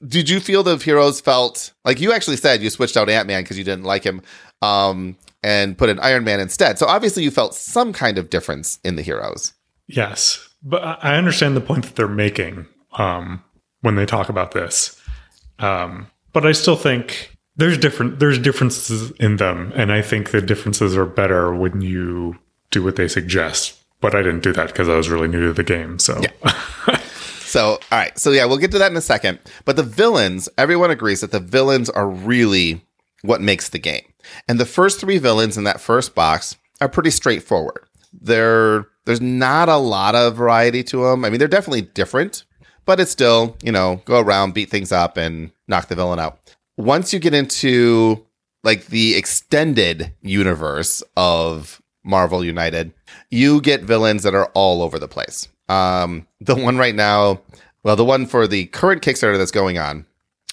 Did 0.07 0.31
you 0.31 0.41
feel 0.41 0.63
the 0.63 0.77
heroes 0.79 1.21
felt 1.21 1.73
like 1.85 2.01
you 2.01 2.13
actually 2.13 2.39
said 2.39 2.63
you 2.63 2.71
switched 2.71 2.97
out 2.97 3.11
Ant 3.11 3.27
Man 3.27 3.43
because 3.43 3.59
you 3.59 3.65
didn't 3.65 3.85
like 3.85 4.03
him, 4.03 4.23
um, 4.63 5.15
and 5.43 5.77
put 5.77 5.89
an 5.89 5.99
Iron 6.01 6.25
Man 6.25 6.41
instead? 6.41 6.79
So 6.79 6.87
obviously 6.87 7.23
you 7.23 7.31
felt 7.31 7.55
some 7.55 7.93
kind 7.93 8.19
of 8.19 8.31
difference 8.31 8.79
in 8.85 8.97
the 8.97 9.03
heroes. 9.03 9.53
Yes, 9.87 10.49
but 10.63 10.83
I 10.83 11.17
understand 11.17 11.57
the 11.57 11.61
point 11.61 11.85
that 11.85 11.97
they're 11.97 12.09
making 12.09 12.67
um, 12.93 13.43
when 13.81 13.97
they 13.97 14.07
talk 14.07 14.29
about 14.29 14.53
this. 14.53 15.01
Um, 15.59 16.07
but 16.33 16.47
I 16.47 16.53
still 16.53 16.77
think 16.77 17.37
there's 17.57 17.77
different 17.77 18.19
there's 18.19 18.39
differences 18.39 19.11
in 19.13 19.37
them, 19.37 19.73
and 19.75 19.93
I 19.93 20.03
think 20.03 20.31
the 20.31 20.41
differences 20.41 20.97
are 20.97 21.07
better 21.07 21.55
when 21.55 21.81
you 21.81 22.39
do 22.71 22.83
what 22.83 22.97
they 22.97 23.09
suggest. 23.09 23.77
But 24.01 24.15
I 24.15 24.23
didn't 24.23 24.43
do 24.43 24.53
that 24.55 24.69
because 24.69 24.89
I 24.89 24.97
was 24.97 25.11
really 25.11 25.29
new 25.29 25.49
to 25.49 25.53
the 25.53 25.65
game. 25.65 25.99
So 25.99 26.23
So, 27.51 27.71
all 27.71 27.81
right. 27.91 28.17
So, 28.17 28.31
yeah, 28.31 28.45
we'll 28.45 28.59
get 28.59 28.71
to 28.71 28.79
that 28.79 28.93
in 28.93 28.97
a 28.97 29.01
second. 29.01 29.41
But 29.65 29.75
the 29.75 29.83
villains, 29.83 30.49
everyone 30.57 30.93
agrees 30.93 31.21
that 31.21 31.33
the 31.33 31.41
villains 31.41 31.91
are 31.91 32.09
really 32.09 32.81
what 33.23 33.41
makes 33.41 33.69
the 33.69 33.79
game. 33.79 34.05
And 34.49 34.59
the 34.59 34.67
first 34.67 35.01
three 35.01 35.19
villains 35.19 35.57
in 35.57 35.65
that 35.65 35.81
first 35.81 36.15
box 36.15 36.57
are 36.81 36.89
pretty 36.89 37.11
straightforward. 37.11 37.85
They're, 38.13 38.87
there's 39.05 39.21
not 39.21 39.69
a 39.69 39.77
lot 39.77 40.15
of 40.15 40.37
variety 40.37 40.83
to 40.85 41.05
them. 41.05 41.25
I 41.25 41.31
mean, 41.31 41.39
they're 41.39 41.49
definitely 41.49 41.83
different, 41.83 42.45
but 42.85 43.01
it's 43.01 43.11
still, 43.11 43.57
you 43.63 43.73
know, 43.73 44.03
go 44.05 44.21
around, 44.21 44.55
beat 44.55 44.71
things 44.71 44.93
up, 44.93 45.17
and 45.17 45.53
knock 45.69 45.89
the 45.89 45.95
villain 45.95 46.19
out. 46.19 46.39
Once 46.77 47.13
you 47.13 47.19
get 47.19 47.35
into 47.35 48.27
like 48.63 48.87
the 48.87 49.15
extended 49.17 50.13
universe 50.23 51.03
of 51.17 51.81
Marvel 52.05 52.45
United, 52.45 52.93
you 53.31 53.61
get 53.61 53.83
villains 53.83 54.23
that 54.23 54.35
are 54.35 54.51
all 54.55 54.83
over 54.83 54.99
the 54.99 55.09
place. 55.09 55.49
Um, 55.69 56.27
the 56.41 56.57
one 56.57 56.79
right 56.79 56.95
now, 56.95 57.43
well, 57.83 57.97
the 57.97 58.05
one 58.05 58.27
for 58.27 58.47
the 58.47 58.67
current 58.67 59.03
Kickstarter 59.03 59.39
that's 59.39 59.51
going 59.51 59.79
on, 59.79 60.07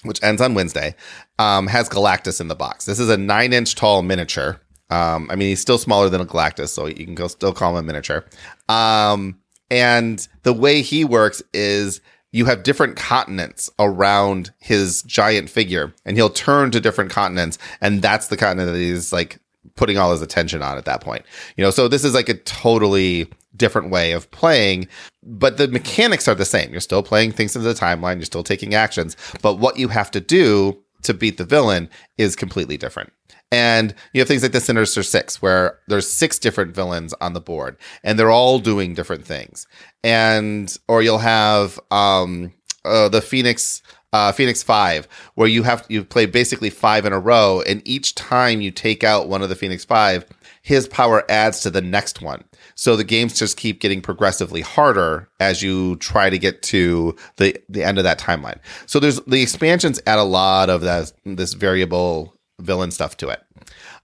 which 0.04 0.22
ends 0.22 0.40
on 0.40 0.54
Wednesday, 0.54 0.94
um, 1.38 1.66
has 1.66 1.88
Galactus 1.88 2.40
in 2.40 2.48
the 2.48 2.54
box. 2.54 2.84
This 2.84 2.98
is 2.98 3.08
a 3.08 3.16
nine 3.16 3.52
inch 3.52 3.74
tall 3.74 4.02
miniature. 4.02 4.60
Um, 4.90 5.28
I 5.30 5.36
mean, 5.36 5.48
he's 5.48 5.60
still 5.60 5.78
smaller 5.78 6.08
than 6.08 6.20
a 6.20 6.26
Galactus, 6.26 6.68
so 6.68 6.86
you 6.86 7.04
can 7.04 7.14
go 7.14 7.28
still 7.28 7.52
call 7.52 7.76
him 7.76 7.84
a 7.84 7.86
miniature. 7.86 8.24
Um, 8.68 9.38
and 9.70 10.26
the 10.42 10.52
way 10.52 10.80
he 10.80 11.04
works 11.04 11.42
is 11.52 12.00
you 12.32 12.46
have 12.46 12.62
different 12.62 12.96
continents 12.96 13.70
around 13.78 14.50
his 14.58 15.02
giant 15.02 15.50
figure, 15.50 15.94
and 16.04 16.16
he'll 16.16 16.30
turn 16.30 16.70
to 16.70 16.80
different 16.80 17.10
continents, 17.10 17.58
and 17.80 18.02
that's 18.02 18.28
the 18.28 18.36
continent 18.36 18.72
that 18.72 18.78
he's 18.78 19.12
like 19.12 19.38
putting 19.76 19.98
all 19.98 20.10
his 20.10 20.22
attention 20.22 20.62
on 20.62 20.78
at 20.78 20.86
that 20.86 21.00
point. 21.00 21.24
You 21.56 21.64
know, 21.64 21.70
so 21.70 21.88
this 21.88 22.04
is 22.04 22.14
like 22.14 22.28
a 22.28 22.34
totally 22.34 23.30
different 23.56 23.90
way 23.90 24.12
of 24.12 24.30
playing, 24.30 24.88
but 25.22 25.56
the 25.58 25.68
mechanics 25.68 26.28
are 26.28 26.34
the 26.34 26.44
same. 26.44 26.70
You're 26.70 26.80
still 26.80 27.02
playing 27.02 27.32
things 27.32 27.56
in 27.56 27.62
the 27.62 27.74
timeline, 27.74 28.16
you're 28.16 28.24
still 28.24 28.44
taking 28.44 28.74
actions, 28.74 29.16
but 29.42 29.58
what 29.58 29.78
you 29.78 29.88
have 29.88 30.10
to 30.12 30.20
do 30.20 30.78
to 31.02 31.14
beat 31.14 31.38
the 31.38 31.44
villain 31.44 31.88
is 32.16 32.36
completely 32.36 32.76
different. 32.76 33.12
And 33.50 33.94
you 34.12 34.20
have 34.20 34.28
things 34.28 34.42
like 34.42 34.52
the 34.52 34.60
Sinister 34.60 35.02
Six, 35.02 35.40
where 35.40 35.78
there's 35.88 36.08
six 36.08 36.38
different 36.38 36.74
villains 36.74 37.14
on 37.20 37.32
the 37.32 37.40
board, 37.40 37.78
and 38.04 38.18
they're 38.18 38.30
all 38.30 38.58
doing 38.58 38.94
different 38.94 39.24
things. 39.24 39.66
And 40.04 40.76
or 40.86 41.02
you'll 41.02 41.18
have 41.18 41.80
um, 41.90 42.52
uh, 42.84 43.08
the 43.08 43.22
Phoenix 43.22 43.82
uh, 44.12 44.32
Phoenix 44.32 44.62
Five, 44.62 45.08
where 45.34 45.48
you 45.48 45.62
have 45.62 45.86
you 45.88 46.04
play 46.04 46.26
basically 46.26 46.70
five 46.70 47.06
in 47.06 47.12
a 47.14 47.18
row, 47.18 47.62
and 47.66 47.80
each 47.86 48.14
time 48.14 48.60
you 48.60 48.70
take 48.70 49.02
out 49.02 49.28
one 49.28 49.42
of 49.42 49.48
the 49.48 49.56
Phoenix 49.56 49.82
Five, 49.82 50.26
his 50.60 50.86
power 50.86 51.24
adds 51.30 51.60
to 51.60 51.70
the 51.70 51.82
next 51.82 52.20
one. 52.20 52.44
So 52.78 52.94
the 52.94 53.02
games 53.02 53.36
just 53.36 53.56
keep 53.56 53.80
getting 53.80 54.00
progressively 54.00 54.60
harder 54.60 55.28
as 55.40 55.62
you 55.64 55.96
try 55.96 56.30
to 56.30 56.38
get 56.38 56.62
to 56.62 57.16
the 57.36 57.56
the 57.68 57.82
end 57.82 57.98
of 57.98 58.04
that 58.04 58.20
timeline. 58.20 58.60
So 58.86 59.00
there's 59.00 59.20
the 59.22 59.42
expansions 59.42 60.00
add 60.06 60.20
a 60.20 60.22
lot 60.22 60.70
of 60.70 60.82
that 60.82 61.12
this 61.24 61.54
variable 61.54 62.36
villain 62.60 62.92
stuff 62.92 63.16
to 63.16 63.30
it. 63.30 63.42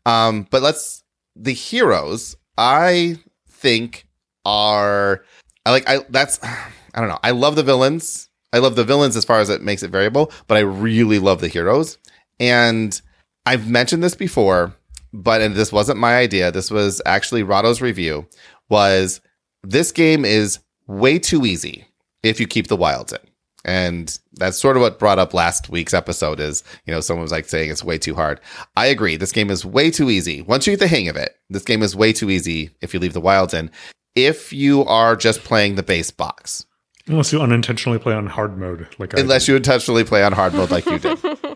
Um, 0.06 0.48
but 0.50 0.60
let's 0.60 1.04
the 1.36 1.52
heroes. 1.52 2.36
I 2.58 3.18
think 3.48 4.08
are 4.44 5.24
I 5.64 5.70
like 5.70 5.88
I 5.88 6.00
that's 6.10 6.42
I 6.42 7.00
don't 7.00 7.08
know. 7.08 7.20
I 7.22 7.30
love 7.30 7.54
the 7.54 7.62
villains. 7.62 8.28
I 8.52 8.58
love 8.58 8.74
the 8.74 8.84
villains 8.84 9.16
as 9.16 9.24
far 9.24 9.38
as 9.38 9.50
it 9.50 9.62
makes 9.62 9.84
it 9.84 9.92
variable, 9.92 10.32
but 10.48 10.56
I 10.56 10.62
really 10.62 11.20
love 11.20 11.40
the 11.40 11.48
heroes. 11.48 11.96
And 12.40 13.00
I've 13.46 13.68
mentioned 13.68 14.02
this 14.02 14.16
before, 14.16 14.74
but 15.12 15.40
and 15.40 15.54
this 15.54 15.72
wasn't 15.72 15.98
my 16.00 16.16
idea. 16.16 16.50
This 16.50 16.72
was 16.72 17.00
actually 17.06 17.44
Rahdo's 17.44 17.80
review. 17.80 18.26
Was 18.68 19.20
this 19.62 19.92
game 19.92 20.24
is 20.24 20.58
way 20.86 21.18
too 21.18 21.44
easy 21.44 21.86
if 22.22 22.40
you 22.40 22.46
keep 22.46 22.68
the 22.68 22.76
wilds 22.76 23.12
in. 23.12 23.18
And 23.66 24.18
that's 24.34 24.58
sort 24.58 24.76
of 24.76 24.82
what 24.82 24.98
brought 24.98 25.18
up 25.18 25.32
last 25.32 25.70
week's 25.70 25.94
episode 25.94 26.38
is, 26.38 26.62
you 26.84 26.92
know, 26.92 27.00
someone 27.00 27.22
was 27.22 27.32
like 27.32 27.46
saying 27.46 27.70
it's 27.70 27.82
way 27.82 27.96
too 27.96 28.14
hard. 28.14 28.40
I 28.76 28.86
agree. 28.86 29.16
This 29.16 29.32
game 29.32 29.50
is 29.50 29.64
way 29.64 29.90
too 29.90 30.10
easy. 30.10 30.42
Once 30.42 30.66
you 30.66 30.72
get 30.72 30.80
the 30.80 30.88
hang 30.88 31.08
of 31.08 31.16
it, 31.16 31.36
this 31.48 31.64
game 31.64 31.82
is 31.82 31.96
way 31.96 32.12
too 32.12 32.28
easy 32.28 32.70
if 32.82 32.92
you 32.92 33.00
leave 33.00 33.14
the 33.14 33.20
wilds 33.22 33.54
in. 33.54 33.70
If 34.14 34.52
you 34.52 34.84
are 34.84 35.16
just 35.16 35.44
playing 35.44 35.76
the 35.76 35.82
base 35.82 36.10
box, 36.10 36.66
unless 37.06 37.32
you 37.32 37.40
unintentionally 37.40 37.98
play 37.98 38.12
on 38.12 38.26
hard 38.26 38.58
mode, 38.58 38.86
like 38.98 39.16
I 39.16 39.20
unless 39.20 39.48
you 39.48 39.56
intentionally 39.56 40.04
play 40.04 40.22
on 40.22 40.32
hard 40.32 40.54
mode 40.54 40.70
like 40.70 40.84
you 40.86 40.98
did. 40.98 41.18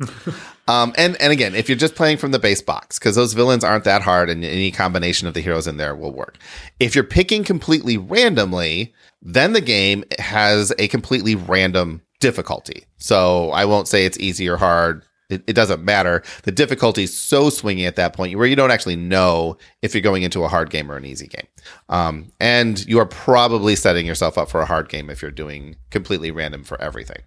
um, 0.68 0.92
and 0.96 1.20
and 1.20 1.32
again, 1.32 1.54
if 1.54 1.68
you're 1.68 1.78
just 1.78 1.94
playing 1.94 2.16
from 2.16 2.30
the 2.30 2.38
base 2.38 2.62
box, 2.62 2.98
because 2.98 3.16
those 3.16 3.32
villains 3.32 3.64
aren't 3.64 3.84
that 3.84 4.02
hard, 4.02 4.30
and 4.30 4.44
any 4.44 4.70
combination 4.70 5.28
of 5.28 5.34
the 5.34 5.40
heroes 5.40 5.66
in 5.66 5.76
there 5.76 5.94
will 5.94 6.12
work. 6.12 6.38
If 6.78 6.94
you're 6.94 7.04
picking 7.04 7.44
completely 7.44 7.96
randomly, 7.96 8.94
then 9.22 9.52
the 9.52 9.60
game 9.60 10.04
has 10.18 10.72
a 10.78 10.88
completely 10.88 11.34
random 11.34 12.02
difficulty. 12.20 12.84
So 12.98 13.50
I 13.50 13.64
won't 13.64 13.88
say 13.88 14.04
it's 14.04 14.18
easy 14.18 14.48
or 14.48 14.56
hard. 14.56 15.04
It, 15.28 15.44
it 15.46 15.52
doesn't 15.52 15.84
matter. 15.84 16.24
The 16.42 16.50
difficulty 16.50 17.04
is 17.04 17.16
so 17.16 17.50
swinging 17.50 17.84
at 17.84 17.96
that 17.96 18.14
point 18.14 18.36
where 18.36 18.48
you 18.48 18.56
don't 18.56 18.72
actually 18.72 18.96
know 18.96 19.58
if 19.80 19.94
you're 19.94 20.02
going 20.02 20.24
into 20.24 20.42
a 20.42 20.48
hard 20.48 20.70
game 20.70 20.90
or 20.90 20.96
an 20.96 21.04
easy 21.04 21.28
game. 21.28 21.46
Um, 21.88 22.32
and 22.40 22.84
you 22.86 22.98
are 22.98 23.06
probably 23.06 23.76
setting 23.76 24.06
yourself 24.06 24.36
up 24.36 24.50
for 24.50 24.60
a 24.60 24.66
hard 24.66 24.88
game 24.88 25.08
if 25.08 25.22
you're 25.22 25.30
doing 25.30 25.76
completely 25.90 26.32
random 26.32 26.64
for 26.64 26.80
everything. 26.80 27.22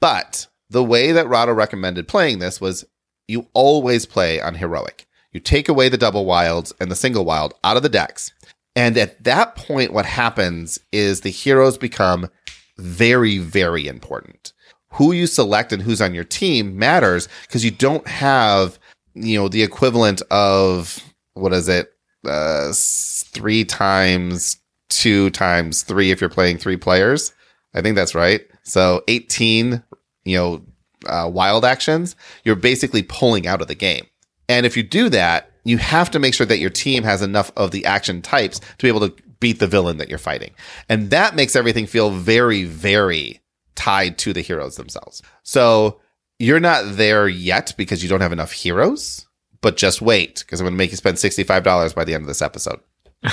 But 0.00 0.46
the 0.70 0.84
way 0.84 1.12
that 1.12 1.28
Rahdo 1.28 1.52
recommended 1.52 2.08
playing 2.08 2.38
this 2.38 2.60
was 2.60 2.84
you 3.28 3.48
always 3.52 4.06
play 4.06 4.40
on 4.40 4.54
heroic. 4.54 5.06
You 5.32 5.40
take 5.40 5.68
away 5.68 5.88
the 5.88 5.98
double 5.98 6.24
wilds 6.24 6.72
and 6.80 6.90
the 6.90 6.96
single 6.96 7.24
wild 7.24 7.54
out 7.62 7.76
of 7.76 7.82
the 7.82 7.88
decks, 7.88 8.32
And 8.74 8.96
at 8.98 9.24
that 9.24 9.56
point, 9.56 9.92
what 9.92 10.06
happens 10.06 10.78
is 10.92 11.20
the 11.20 11.30
heroes 11.30 11.78
become 11.78 12.28
very, 12.76 13.38
very 13.38 13.86
important. 13.86 14.52
Who 14.92 15.12
you 15.12 15.26
select 15.26 15.72
and 15.72 15.82
who's 15.82 16.00
on 16.00 16.14
your 16.14 16.24
team 16.24 16.78
matters 16.78 17.28
because 17.42 17.64
you 17.64 17.70
don't 17.70 18.06
have, 18.06 18.78
you 19.14 19.38
know, 19.38 19.48
the 19.48 19.62
equivalent 19.62 20.22
of 20.30 21.02
what 21.34 21.52
is 21.52 21.68
it? 21.68 21.92
Uh, 22.26 22.72
three 22.74 23.64
times 23.64 24.58
two 24.88 25.30
times 25.30 25.82
three 25.82 26.10
if 26.10 26.20
you're 26.20 26.30
playing 26.30 26.58
three 26.58 26.76
players. 26.76 27.32
I 27.74 27.82
think 27.82 27.96
that's 27.96 28.14
right. 28.14 28.40
So 28.62 29.02
18, 29.08 29.82
you 30.26 30.36
know, 30.36 30.62
uh, 31.06 31.28
wild 31.32 31.64
actions, 31.64 32.16
you're 32.44 32.56
basically 32.56 33.02
pulling 33.02 33.46
out 33.46 33.60
of 33.62 33.68
the 33.68 33.74
game. 33.74 34.06
And 34.48 34.66
if 34.66 34.76
you 34.76 34.82
do 34.82 35.08
that, 35.10 35.50
you 35.64 35.78
have 35.78 36.10
to 36.12 36.18
make 36.18 36.34
sure 36.34 36.46
that 36.46 36.58
your 36.58 36.70
team 36.70 37.02
has 37.02 37.22
enough 37.22 37.50
of 37.56 37.70
the 37.70 37.84
action 37.86 38.22
types 38.22 38.60
to 38.60 38.82
be 38.82 38.88
able 38.88 39.08
to 39.08 39.14
beat 39.40 39.58
the 39.58 39.66
villain 39.66 39.98
that 39.98 40.08
you're 40.08 40.18
fighting. 40.18 40.52
And 40.88 41.10
that 41.10 41.34
makes 41.34 41.56
everything 41.56 41.86
feel 41.86 42.10
very, 42.10 42.64
very 42.64 43.40
tied 43.74 44.18
to 44.18 44.32
the 44.32 44.40
heroes 44.40 44.76
themselves. 44.76 45.22
So 45.42 46.00
you're 46.38 46.60
not 46.60 46.96
there 46.96 47.28
yet 47.28 47.74
because 47.76 48.02
you 48.02 48.08
don't 48.08 48.20
have 48.20 48.32
enough 48.32 48.52
heroes, 48.52 49.26
but 49.60 49.76
just 49.76 50.00
wait 50.00 50.40
because 50.40 50.60
I'm 50.60 50.64
going 50.64 50.74
to 50.74 50.78
make 50.78 50.90
you 50.90 50.96
spend 50.96 51.16
$65 51.16 51.94
by 51.94 52.04
the 52.04 52.14
end 52.14 52.22
of 52.22 52.28
this 52.28 52.42
episode. 52.42 52.80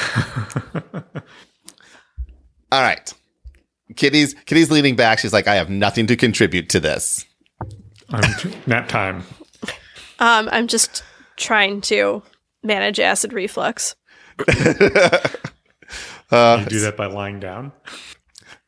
All 2.71 2.81
right. 2.81 3.13
Kitty's 3.95 4.33
Kitty's 4.45 4.71
leaning 4.71 4.95
back. 4.95 5.19
She's 5.19 5.33
like, 5.33 5.47
I 5.47 5.55
have 5.55 5.69
nothing 5.69 6.07
to 6.07 6.15
contribute 6.15 6.69
to 6.69 6.79
this. 6.79 7.25
I'm 8.09 8.23
nap 8.67 8.87
time. 8.87 9.23
Um, 10.19 10.47
I'm 10.51 10.67
just 10.67 11.03
trying 11.37 11.81
to 11.81 12.21
manage 12.63 12.99
acid 12.99 13.33
reflux. 13.33 13.95
Uh, 16.31 16.57
You 16.63 16.65
do 16.69 16.79
that 16.79 16.97
by 16.97 17.05
lying 17.05 17.39
down. 17.39 17.71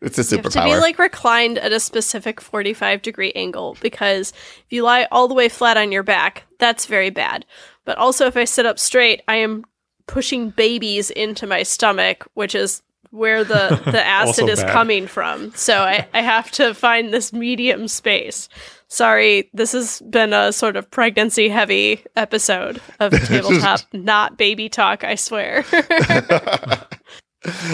it's 0.01 0.19
a 0.19 0.21
superpower. 0.21 0.35
You 0.35 0.43
have 0.43 0.53
to 0.53 0.59
be 0.75 0.75
like 0.81 0.99
reclined 0.99 1.57
at 1.57 1.71
a 1.71 1.79
specific 1.79 2.39
45 2.39 3.01
degree 3.01 3.31
angle 3.31 3.75
because 3.81 4.31
if 4.31 4.65
you 4.69 4.83
lie 4.83 5.07
all 5.11 5.27
the 5.27 5.33
way 5.33 5.49
flat 5.49 5.75
on 5.77 5.91
your 5.91 6.03
back, 6.03 6.43
that's 6.59 6.85
very 6.85 7.09
bad. 7.09 7.43
But 7.83 7.97
also, 7.97 8.27
if 8.27 8.37
I 8.37 8.43
sit 8.43 8.67
up 8.67 8.77
straight, 8.77 9.23
I 9.27 9.37
am 9.37 9.63
pushing 10.05 10.51
babies 10.51 11.09
into 11.09 11.47
my 11.47 11.63
stomach, 11.63 12.27
which 12.35 12.53
is 12.53 12.83
where 13.15 13.43
the, 13.43 13.81
the 13.91 14.05
acid 14.05 14.49
is 14.49 14.61
bad. 14.61 14.71
coming 14.71 15.07
from. 15.07 15.53
So 15.55 15.81
I, 15.81 16.07
I 16.13 16.21
have 16.21 16.51
to 16.51 16.73
find 16.73 17.13
this 17.13 17.33
medium 17.33 17.87
space. 17.87 18.49
Sorry, 18.87 19.49
this 19.53 19.71
has 19.71 20.01
been 20.01 20.33
a 20.33 20.53
sort 20.53 20.75
of 20.75 20.89
pregnancy 20.91 21.49
heavy 21.49 22.03
episode 22.15 22.81
of 22.99 23.11
tabletop, 23.25 23.81
not 23.93 24.37
baby 24.37 24.69
talk, 24.69 25.03
I 25.03 25.15
swear. 25.15 25.65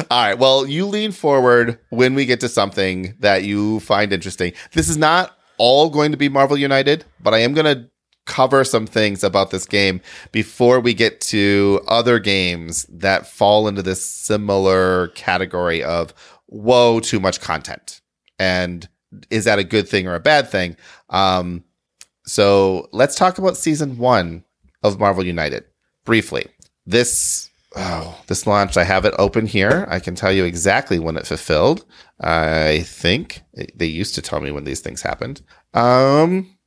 All 0.10 0.24
right. 0.26 0.38
Well, 0.38 0.68
you 0.68 0.86
lean 0.86 1.12
forward 1.12 1.80
when 1.90 2.14
we 2.14 2.26
get 2.26 2.42
to 2.42 2.50
something 2.50 3.16
that 3.20 3.44
you 3.44 3.80
find 3.82 4.12
interesting. 4.12 4.54
This 4.74 4.90
is 4.90 4.98
not 4.98 5.38
all 5.58 5.90
going 5.90 6.12
to 6.12 6.18
be 6.18 6.28
Marvel 6.28 6.58
United, 6.58 7.06
but 7.22 7.34
I 7.34 7.40
am 7.40 7.54
going 7.54 7.66
to 7.66 7.91
cover 8.26 8.64
some 8.64 8.86
things 8.86 9.24
about 9.24 9.52
this 9.52 9.66
game 9.66 10.02
before 10.32 10.80
we 10.80 10.94
get 10.94 11.20
to 11.22 11.82
other 11.88 12.20
games 12.20 12.86
that 12.90 13.28
fall 13.28 13.68
into 13.68 13.82
this 13.82 14.06
similar 14.06 15.08
category 15.10 15.84
of 15.84 16.14
whoa, 16.46 17.00
too 17.00 17.20
much 17.20 17.42
content. 17.42 18.02
And 18.38 18.88
is 19.30 19.46
that 19.46 19.60
a 19.60 19.64
good 19.64 19.88
thing 19.88 20.08
or 20.08 20.16
a 20.16 20.20
bad 20.20 20.50
thing? 20.50 20.76
Um, 21.10 21.64
so 22.26 22.90
let's 22.92 23.16
talk 23.16 23.38
about 23.38 23.58
season 23.58 23.98
one 23.98 24.44
of 24.84 25.00
Marvel 25.00 25.26
United 25.26 25.66
briefly. 26.06 26.48
This 26.86 27.50
oh, 27.76 28.20
this 28.28 28.46
launched. 28.46 28.78
I 28.78 28.84
have 28.84 29.06
it 29.06 29.14
open 29.18 29.46
here. 29.46 29.86
I 29.90 30.00
can 30.00 30.16
tell 30.16 30.32
you 30.32 30.44
exactly 30.44 31.00
when 31.00 31.18
it 31.18 31.28
fulfilled. 31.28 31.86
I 32.20 32.82
think 32.82 33.42
they 33.76 33.86
used 33.86 34.16
to 34.16 34.22
tell 34.22 34.42
me 34.42 34.52
when 34.52 34.64
these 34.64 34.82
things 34.82 35.02
happened. 35.02 35.42
Um, 35.74 36.58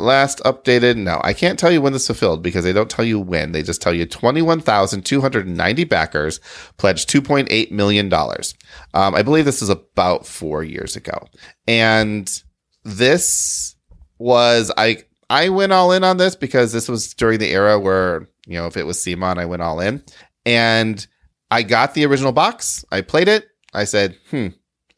last 0.00 0.40
updated. 0.40 0.96
No, 0.96 1.20
I 1.22 1.32
can't 1.32 1.58
tell 1.58 1.70
you 1.70 1.80
when 1.80 1.92
this 1.92 2.06
fulfilled 2.06 2.42
because 2.42 2.64
they 2.64 2.72
don't 2.72 2.90
tell 2.90 3.04
you 3.04 3.18
when. 3.18 3.52
They 3.52 3.62
just 3.62 3.82
tell 3.82 3.94
you 3.94 4.06
21,290 4.06 5.84
backers 5.84 6.40
pledged 6.76 7.08
$2.8 7.08 7.70
million. 7.70 8.12
Um, 8.12 9.14
I 9.14 9.22
believe 9.22 9.44
this 9.44 9.62
is 9.62 9.68
about 9.68 10.26
four 10.26 10.62
years 10.62 10.96
ago. 10.96 11.26
And 11.66 12.42
this 12.84 13.76
was, 14.18 14.72
I, 14.76 15.04
I 15.28 15.48
went 15.48 15.72
all 15.72 15.92
in 15.92 16.04
on 16.04 16.16
this 16.16 16.36
because 16.36 16.72
this 16.72 16.88
was 16.88 17.14
during 17.14 17.38
the 17.38 17.50
era 17.50 17.78
where, 17.78 18.28
you 18.46 18.54
know, 18.54 18.66
if 18.66 18.76
it 18.76 18.86
was 18.86 18.98
CMON, 18.98 19.38
I 19.38 19.46
went 19.46 19.62
all 19.62 19.80
in. 19.80 20.02
And 20.44 21.06
I 21.50 21.62
got 21.62 21.94
the 21.94 22.06
original 22.06 22.32
box. 22.32 22.84
I 22.90 23.00
played 23.00 23.28
it. 23.28 23.48
I 23.72 23.84
said, 23.84 24.16
hmm, 24.30 24.48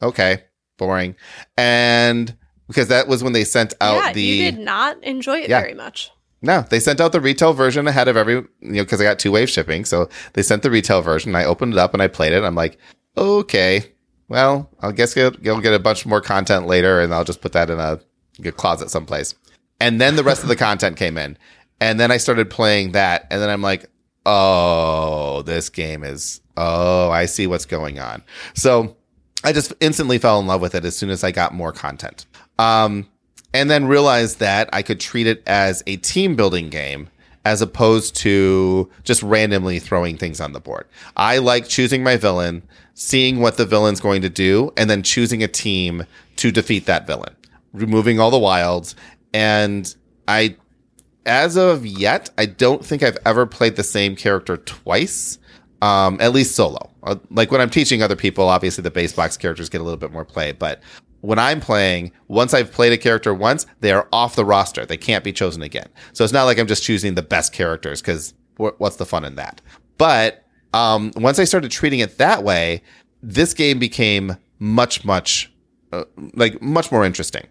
okay, 0.01 0.43
boring. 0.77 1.15
And 1.57 2.35
because 2.67 2.87
that 2.87 3.07
was 3.07 3.23
when 3.23 3.33
they 3.33 3.43
sent 3.43 3.73
out 3.81 3.95
yeah, 4.03 4.13
the. 4.13 4.21
you 4.21 4.51
did 4.51 4.59
not 4.59 5.01
enjoy 5.03 5.39
it 5.39 5.49
Yeah. 5.49 5.61
very 5.61 5.73
much. 5.73 6.11
No, 6.41 6.61
they 6.69 6.79
sent 6.81 6.99
out 6.99 7.13
the 7.13 7.21
retail 7.21 7.53
version 7.53 7.87
ahead 7.87 8.09
of 8.09 8.17
every, 8.17 8.33
you 8.33 8.47
know, 8.59 8.83
because 8.83 8.99
I 8.99 9.05
got 9.05 9.17
two 9.17 9.31
wave 9.31 9.49
shipping. 9.49 9.85
So 9.85 10.09
they 10.33 10.43
sent 10.43 10.61
the 10.61 10.69
retail 10.71 11.01
version. 11.01 11.35
I 11.35 11.45
opened 11.45 11.73
it 11.73 11.79
up 11.79 11.93
and 11.93 12.03
I 12.03 12.07
played 12.09 12.33
it. 12.33 12.43
I'm 12.43 12.55
like, 12.55 12.77
okay, 13.17 13.93
well, 14.27 14.69
I 14.81 14.91
guess 14.91 15.15
you'll, 15.15 15.33
you'll 15.41 15.61
get 15.61 15.73
a 15.73 15.79
bunch 15.79 16.05
more 16.05 16.19
content 16.19 16.67
later 16.67 16.99
and 16.99 17.13
I'll 17.13 17.23
just 17.23 17.39
put 17.39 17.53
that 17.53 17.69
in 17.69 17.79
a, 17.79 17.97
a 18.43 18.51
closet 18.51 18.89
someplace. 18.89 19.35
And 19.79 20.01
then 20.01 20.17
the 20.17 20.23
rest 20.23 20.43
of 20.43 20.49
the 20.49 20.55
content 20.57 20.97
came 20.97 21.17
in. 21.17 21.37
And 21.79 21.97
then 21.97 22.11
I 22.11 22.17
started 22.17 22.49
playing 22.49 22.91
that. 22.91 23.25
And 23.31 23.41
then 23.41 23.49
I'm 23.49 23.61
like, 23.61 23.89
oh, 24.25 25.43
this 25.43 25.69
game 25.69 26.03
is, 26.03 26.41
oh, 26.57 27.09
I 27.09 27.25
see 27.25 27.47
what's 27.47 27.65
going 27.65 27.99
on. 27.99 28.21
So 28.53 28.97
I 29.43 29.51
just 29.51 29.73
instantly 29.79 30.17
fell 30.17 30.39
in 30.39 30.47
love 30.47 30.61
with 30.61 30.75
it 30.75 30.85
as 30.85 30.95
soon 30.95 31.09
as 31.09 31.23
I 31.23 31.31
got 31.31 31.53
more 31.53 31.71
content. 31.71 32.25
Um, 32.57 33.07
and 33.53 33.69
then 33.69 33.85
realized 33.85 34.39
that 34.39 34.69
I 34.73 34.81
could 34.81 34.99
treat 34.99 35.27
it 35.27 35.43
as 35.45 35.83
a 35.85 35.97
team 35.97 36.35
building 36.35 36.69
game 36.69 37.09
as 37.45 37.61
opposed 37.61 38.15
to 38.15 38.89
just 39.03 39.21
randomly 39.21 39.79
throwing 39.79 40.17
things 40.17 40.39
on 40.39 40.53
the 40.53 40.59
board. 40.59 40.87
I 41.17 41.39
like 41.39 41.67
choosing 41.67 42.03
my 42.03 42.15
villain, 42.15 42.63
seeing 42.93 43.39
what 43.39 43.57
the 43.57 43.65
villain's 43.65 43.99
going 43.99 44.21
to 44.21 44.29
do, 44.29 44.71
and 44.77 44.89
then 44.89 45.03
choosing 45.03 45.43
a 45.43 45.47
team 45.47 46.05
to 46.37 46.51
defeat 46.51 46.85
that 46.85 47.05
villain, 47.05 47.35
removing 47.73 48.19
all 48.19 48.31
the 48.31 48.39
wilds. 48.39 48.95
And 49.33 49.93
I, 50.27 50.55
as 51.25 51.57
of 51.57 51.85
yet, 51.85 52.29
I 52.37 52.45
don't 52.45 52.83
think 52.85 53.03
I've 53.03 53.17
ever 53.25 53.45
played 53.45 53.75
the 53.75 53.83
same 53.83 54.15
character 54.15 54.57
twice. 54.57 55.37
Um, 55.81 56.17
at 56.21 56.31
least 56.31 56.55
solo. 56.55 56.92
Uh, 57.03 57.15
Like 57.29 57.51
when 57.51 57.61
I'm 57.61 57.69
teaching 57.69 58.01
other 58.01 58.15
people, 58.15 58.47
obviously 58.49 58.81
the 58.81 58.91
base 58.91 59.13
box 59.13 59.37
characters 59.37 59.69
get 59.69 59.81
a 59.81 59.83
little 59.83 59.97
bit 59.97 60.11
more 60.11 60.25
play, 60.25 60.51
but 60.51 60.81
when 61.21 61.39
I'm 61.39 61.61
playing, 61.61 62.11
once 62.27 62.53
I've 62.53 62.71
played 62.71 62.91
a 62.91 62.97
character 62.97 63.33
once, 63.33 63.65
they 63.79 63.93
are 63.93 64.09
off 64.11 64.35
the 64.35 64.43
roster. 64.43 64.85
They 64.85 64.97
can't 64.97 65.23
be 65.23 65.31
chosen 65.31 65.61
again. 65.61 65.87
So 66.11 66.25
it's 66.25 66.33
not 66.33 66.43
like 66.43 66.59
I'm 66.59 66.67
just 66.67 66.83
choosing 66.83 67.15
the 67.15 67.21
best 67.21 67.53
characters 67.53 68.01
because 68.01 68.33
what's 68.57 68.97
the 68.97 69.05
fun 69.05 69.23
in 69.23 69.35
that? 69.35 69.61
But 69.97 70.43
um, 70.73 71.13
once 71.15 71.39
I 71.39 71.45
started 71.45 71.71
treating 71.71 71.99
it 71.99 72.17
that 72.17 72.43
way, 72.43 72.81
this 73.21 73.53
game 73.53 73.79
became 73.79 74.35
much, 74.59 75.05
much 75.05 75.49
uh, 75.93 76.03
like 76.33 76.61
much 76.61 76.91
more 76.91 77.05
interesting. 77.05 77.47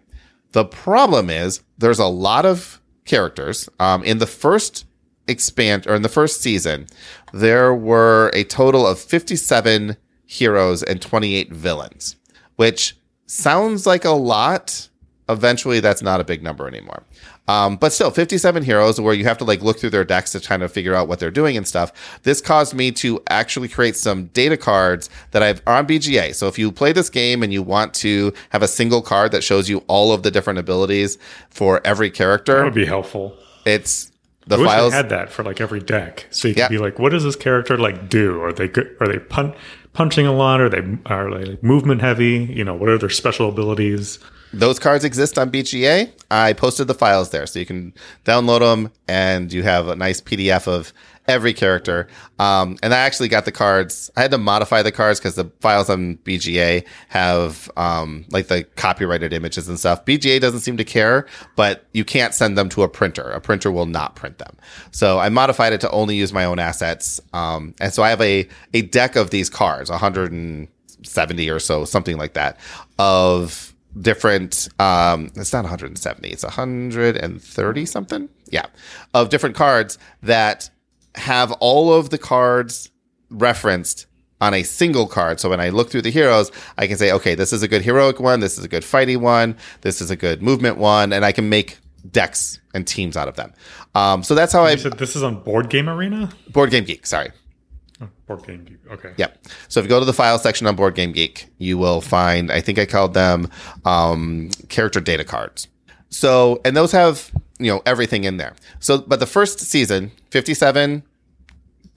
The 0.51 0.65
problem 0.65 1.31
is 1.31 1.63
there's 1.79 1.99
a 1.99 2.05
lot 2.05 2.45
of 2.45 2.79
characters. 3.05 3.69
Um, 3.79 4.03
in 4.03 4.19
the 4.19 4.27
first 4.27 4.85
expand 5.27 5.87
or 5.87 5.95
in 5.95 6.01
the 6.01 6.09
first 6.09 6.41
season, 6.41 6.87
there 7.33 7.73
were 7.73 8.29
a 8.33 8.43
total 8.43 8.85
of 8.85 8.99
57 8.99 9.97
heroes 10.25 10.83
and 10.83 11.01
28 11.01 11.51
villains, 11.51 12.15
which 12.55 12.95
sounds 13.25 13.85
like 13.85 14.05
a 14.05 14.11
lot. 14.11 14.89
Eventually, 15.29 15.79
that's 15.79 16.01
not 16.01 16.19
a 16.19 16.23
big 16.23 16.43
number 16.43 16.67
anymore. 16.67 17.03
Um, 17.47 17.75
but 17.75 17.91
still, 17.91 18.09
57 18.09 18.63
heroes 18.63 19.01
where 19.01 19.13
you 19.13 19.25
have 19.25 19.37
to 19.39 19.43
like 19.43 19.61
look 19.61 19.77
through 19.79 19.89
their 19.89 20.05
decks 20.05 20.31
to 20.31 20.39
kind 20.39 20.63
of 20.63 20.71
figure 20.71 20.95
out 20.95 21.07
what 21.09 21.19
they're 21.19 21.31
doing 21.31 21.57
and 21.57 21.67
stuff. 21.67 22.19
This 22.23 22.39
caused 22.39 22.73
me 22.73 22.91
to 22.93 23.21
actually 23.29 23.67
create 23.67 23.97
some 23.97 24.25
data 24.27 24.55
cards 24.55 25.09
that 25.31 25.43
I've 25.43 25.61
are 25.67 25.77
on 25.77 25.87
BGA. 25.87 26.35
So 26.35 26.47
if 26.47 26.57
you 26.57 26.71
play 26.71 26.93
this 26.93 27.09
game 27.09 27.43
and 27.43 27.51
you 27.51 27.61
want 27.61 27.93
to 27.95 28.33
have 28.51 28.63
a 28.63 28.67
single 28.67 29.01
card 29.01 29.31
that 29.33 29.43
shows 29.43 29.67
you 29.69 29.79
all 29.87 30.13
of 30.13 30.23
the 30.23 30.31
different 30.31 30.59
abilities 30.59 31.17
for 31.49 31.81
every 31.85 32.09
character, 32.09 32.57
That 32.59 32.63
would 32.63 32.73
be 32.73 32.85
helpful. 32.85 33.35
it's 33.65 34.11
the 34.47 34.55
I 34.55 34.59
wish 34.59 34.67
files. 34.67 34.93
I 34.93 34.97
had 34.97 35.09
that 35.09 35.31
for 35.31 35.43
like 35.43 35.61
every 35.61 35.79
deck, 35.79 36.27
so 36.31 36.47
you 36.47 36.53
could 36.53 36.59
Yeah. 36.61 36.67
be 36.69 36.77
like, 36.77 36.99
"What 36.99 37.11
does 37.11 37.23
this 37.23 37.35
character 37.35 37.77
like 37.77 38.09
do? 38.09 38.41
Are 38.41 38.53
they 38.53 38.67
good? 38.67 38.89
Are 38.99 39.07
they 39.07 39.19
pun- 39.19 39.53
punching 39.93 40.25
a 40.27 40.33
lot? 40.33 40.59
Are 40.61 40.69
they 40.69 40.83
are 41.05 41.29
they 41.37 41.45
like 41.45 41.63
movement 41.63 42.01
heavy? 42.01 42.47
You 42.51 42.63
know, 42.63 42.73
what 42.73 42.89
are 42.89 42.97
their 42.97 43.09
special 43.09 43.49
abilities? 43.49 44.19
Those 44.55 44.77
cards 44.77 45.03
exist 45.03 45.39
on 45.39 45.49
BGA. 45.49 46.11
I 46.29 46.53
posted 46.53 46.87
the 46.87 46.93
files 46.93 47.31
there, 47.31 47.47
so 47.47 47.57
you 47.57 47.65
can 47.65 47.91
download 48.23 48.59
them, 48.59 48.91
and 49.07 49.51
you 49.51 49.63
have 49.63 49.87
a 49.87 49.95
nice 49.95 50.21
PDF 50.21 50.67
of 50.67 50.93
every 51.27 51.53
character. 51.53 52.07
Um, 52.39 52.77
and 52.83 52.93
I 52.93 52.97
actually 52.97 53.29
got 53.29 53.45
the 53.45 53.51
cards. 53.51 54.11
I 54.15 54.21
had 54.21 54.31
to 54.31 54.37
modify 54.37 54.81
the 54.81 54.91
cards 54.91 55.19
because 55.19 55.35
the 55.35 55.45
files 55.61 55.89
on 55.89 56.17
BGA 56.17 56.85
have 57.09 57.71
um, 57.77 58.25
like 58.29 58.47
the 58.47 58.63
copyrighted 58.75 59.33
images 59.33 59.69
and 59.69 59.79
stuff. 59.79 60.03
BGA 60.05 60.39
doesn't 60.41 60.61
seem 60.61 60.77
to 60.77 60.83
care, 60.83 61.25
but 61.55 61.85
you 61.93 62.03
can't 62.03 62.33
send 62.33 62.57
them 62.57 62.69
to 62.69 62.83
a 62.83 62.89
printer. 62.89 63.29
A 63.31 63.39
printer 63.39 63.71
will 63.71 63.85
not 63.85 64.15
print 64.15 64.37
them. 64.37 64.55
So 64.91 65.19
I 65.19 65.29
modified 65.29 65.73
it 65.73 65.81
to 65.81 65.91
only 65.91 66.15
use 66.15 66.33
my 66.33 66.45
own 66.45 66.59
assets. 66.59 67.21
Um, 67.33 67.73
and 67.79 67.93
so 67.93 68.03
I 68.03 68.09
have 68.09 68.21
a 68.21 68.47
a 68.73 68.81
deck 68.81 69.15
of 69.15 69.29
these 69.29 69.49
cards, 69.49 69.89
170 69.89 71.49
or 71.49 71.59
so, 71.59 71.85
something 71.85 72.17
like 72.17 72.33
that, 72.33 72.59
of 72.99 73.73
different 74.01 74.69
um 74.79 75.29
it's 75.35 75.53
not 75.53 75.63
170 75.63 76.27
it's 76.27 76.43
130 76.43 77.85
something 77.85 78.27
yeah 78.49 78.65
of 79.13 79.29
different 79.29 79.55
cards 79.55 79.99
that 80.23 80.69
have 81.15 81.51
all 81.53 81.93
of 81.93 82.09
the 82.09 82.17
cards 82.17 82.89
referenced 83.29 84.05
on 84.41 84.53
a 84.53 84.63
single 84.63 85.07
card 85.07 85.39
so 85.39 85.49
when 85.49 85.59
i 85.61 85.69
look 85.69 85.89
through 85.89 86.01
the 86.01 86.09
heroes 86.11 86.51
i 86.77 86.85
can 86.87 86.97
say 86.97 87.11
okay 87.11 87.33
this 87.35 87.53
is 87.53 87.63
a 87.63 87.67
good 87.67 87.81
heroic 87.81 88.19
one 88.19 88.39
this 88.41 88.57
is 88.57 88.63
a 88.65 88.67
good 88.67 88.83
fighty 88.83 89.15
one 89.17 89.55
this 89.81 90.01
is 90.01 90.11
a 90.11 90.15
good 90.15 90.41
movement 90.41 90.77
one 90.77 91.13
and 91.13 91.23
i 91.23 91.31
can 91.31 91.47
make 91.49 91.79
decks 92.11 92.59
and 92.73 92.85
teams 92.85 93.15
out 93.15 93.27
of 93.27 93.35
them 93.35 93.53
um 93.95 94.21
so 94.23 94.35
that's 94.35 94.51
how 94.51 94.63
i 94.63 94.71
You 94.71 94.77
said 94.77 94.97
this 94.97 95.15
is 95.15 95.23
on 95.23 95.41
Board 95.43 95.69
Game 95.69 95.87
Arena. 95.87 96.29
board 96.49 96.71
game 96.71 96.83
geek 96.83 97.05
sorry 97.05 97.31
Oh, 98.01 98.09
Board 98.25 98.43
Game 98.47 98.63
Geek. 98.65 98.79
Okay. 98.91 99.13
Yep. 99.17 99.45
So 99.69 99.79
if 99.79 99.85
you 99.85 99.89
go 99.89 99.99
to 99.99 100.05
the 100.05 100.13
file 100.13 100.39
section 100.39 100.65
on 100.65 100.75
Board 100.75 100.95
Game 100.95 101.11
Geek, 101.11 101.47
you 101.59 101.77
will 101.77 102.01
find, 102.01 102.51
I 102.51 102.59
think 102.59 102.79
I 102.79 102.87
called 102.87 103.13
them 103.13 103.49
um, 103.85 104.49
character 104.67 104.99
data 104.99 105.23
cards. 105.23 105.67
So, 106.13 106.61
and 106.63 106.77
those 106.77 106.91
have, 106.91 107.31
you 107.59 107.71
know, 107.71 107.81
everything 107.85 108.23
in 108.23 108.37
there. 108.37 108.53
So, 108.79 108.99
but 108.99 109.19
the 109.19 109.25
first 109.25 109.59
season, 109.59 110.11
57 110.29 111.03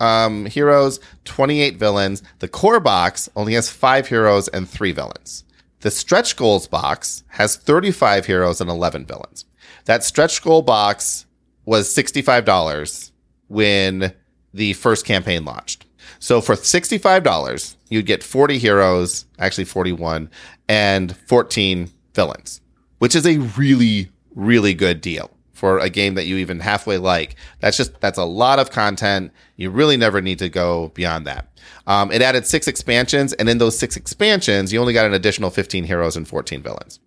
um, 0.01 0.47
heroes, 0.47 1.01
28 1.25 1.77
villains. 1.77 2.23
The 2.39 2.49
core 2.49 2.81
box 2.81 3.29
only 3.37 3.55
has 3.55 3.71
five 3.71 4.09
heroes 4.09 4.49
and 4.49 4.69
three 4.69 4.93
villains. 4.93 5.45
The 5.81 5.91
stretch 5.91 6.37
goals 6.37 6.67
box 6.67 7.25
has 7.29 7.57
35 7.57 8.27
heroes 8.27 8.61
and 8.61 8.71
11 8.71 9.07
villains. 9.07 9.45
That 9.85 10.05
stretch 10.05 10.43
goal 10.43 10.63
box 10.63 11.27
was 11.65 11.95
$65 11.95 13.11
when 13.49 14.13
the 14.53 14.73
first 14.75 15.05
campaign 15.05 15.45
launched. 15.45 15.85
So 16.19 16.41
for 16.41 16.55
$65, 16.55 17.77
you'd 17.89 18.07
get 18.07 18.23
40 18.23 18.59
heroes, 18.59 19.27
actually 19.39 19.65
41, 19.65 20.31
and 20.69 21.17
14 21.17 21.91
villains, 22.15 22.61
which 22.99 23.15
is 23.15 23.27
a 23.27 23.39
really, 23.39 24.11
really 24.35 24.75
good 24.75 25.01
deal 25.01 25.31
for 25.53 25.79
a 25.79 25.89
game 25.89 26.15
that 26.15 26.27
you 26.27 26.37
even 26.37 26.61
halfway 26.61 26.99
like. 26.99 27.35
That's 27.61 27.77
just, 27.77 27.99
that's 28.01 28.19
a 28.19 28.25
lot 28.25 28.59
of 28.59 28.71
content. 28.71 29.33
You 29.57 29.71
really 29.71 29.97
never 29.97 30.21
need 30.21 30.39
to 30.41 30.49
go 30.51 30.91
beyond 30.95 31.27
that. 31.27 31.49
Um, 31.87 32.13
it 32.13 32.21
added 32.21 32.47
six 32.47 32.69
expansions, 32.69 33.33
and 33.33 33.49
in 33.49 33.59
those 33.59 33.79
six 33.79 33.97
expansions, 33.97 34.73
you 34.73 34.81
only 34.81 34.93
got 34.93 35.07
an 35.07 35.15
additional 35.15 35.51
15 35.51 35.85
heroes 35.85 36.17
and 36.17 36.27
14 36.29 36.63
villains. 36.63 37.01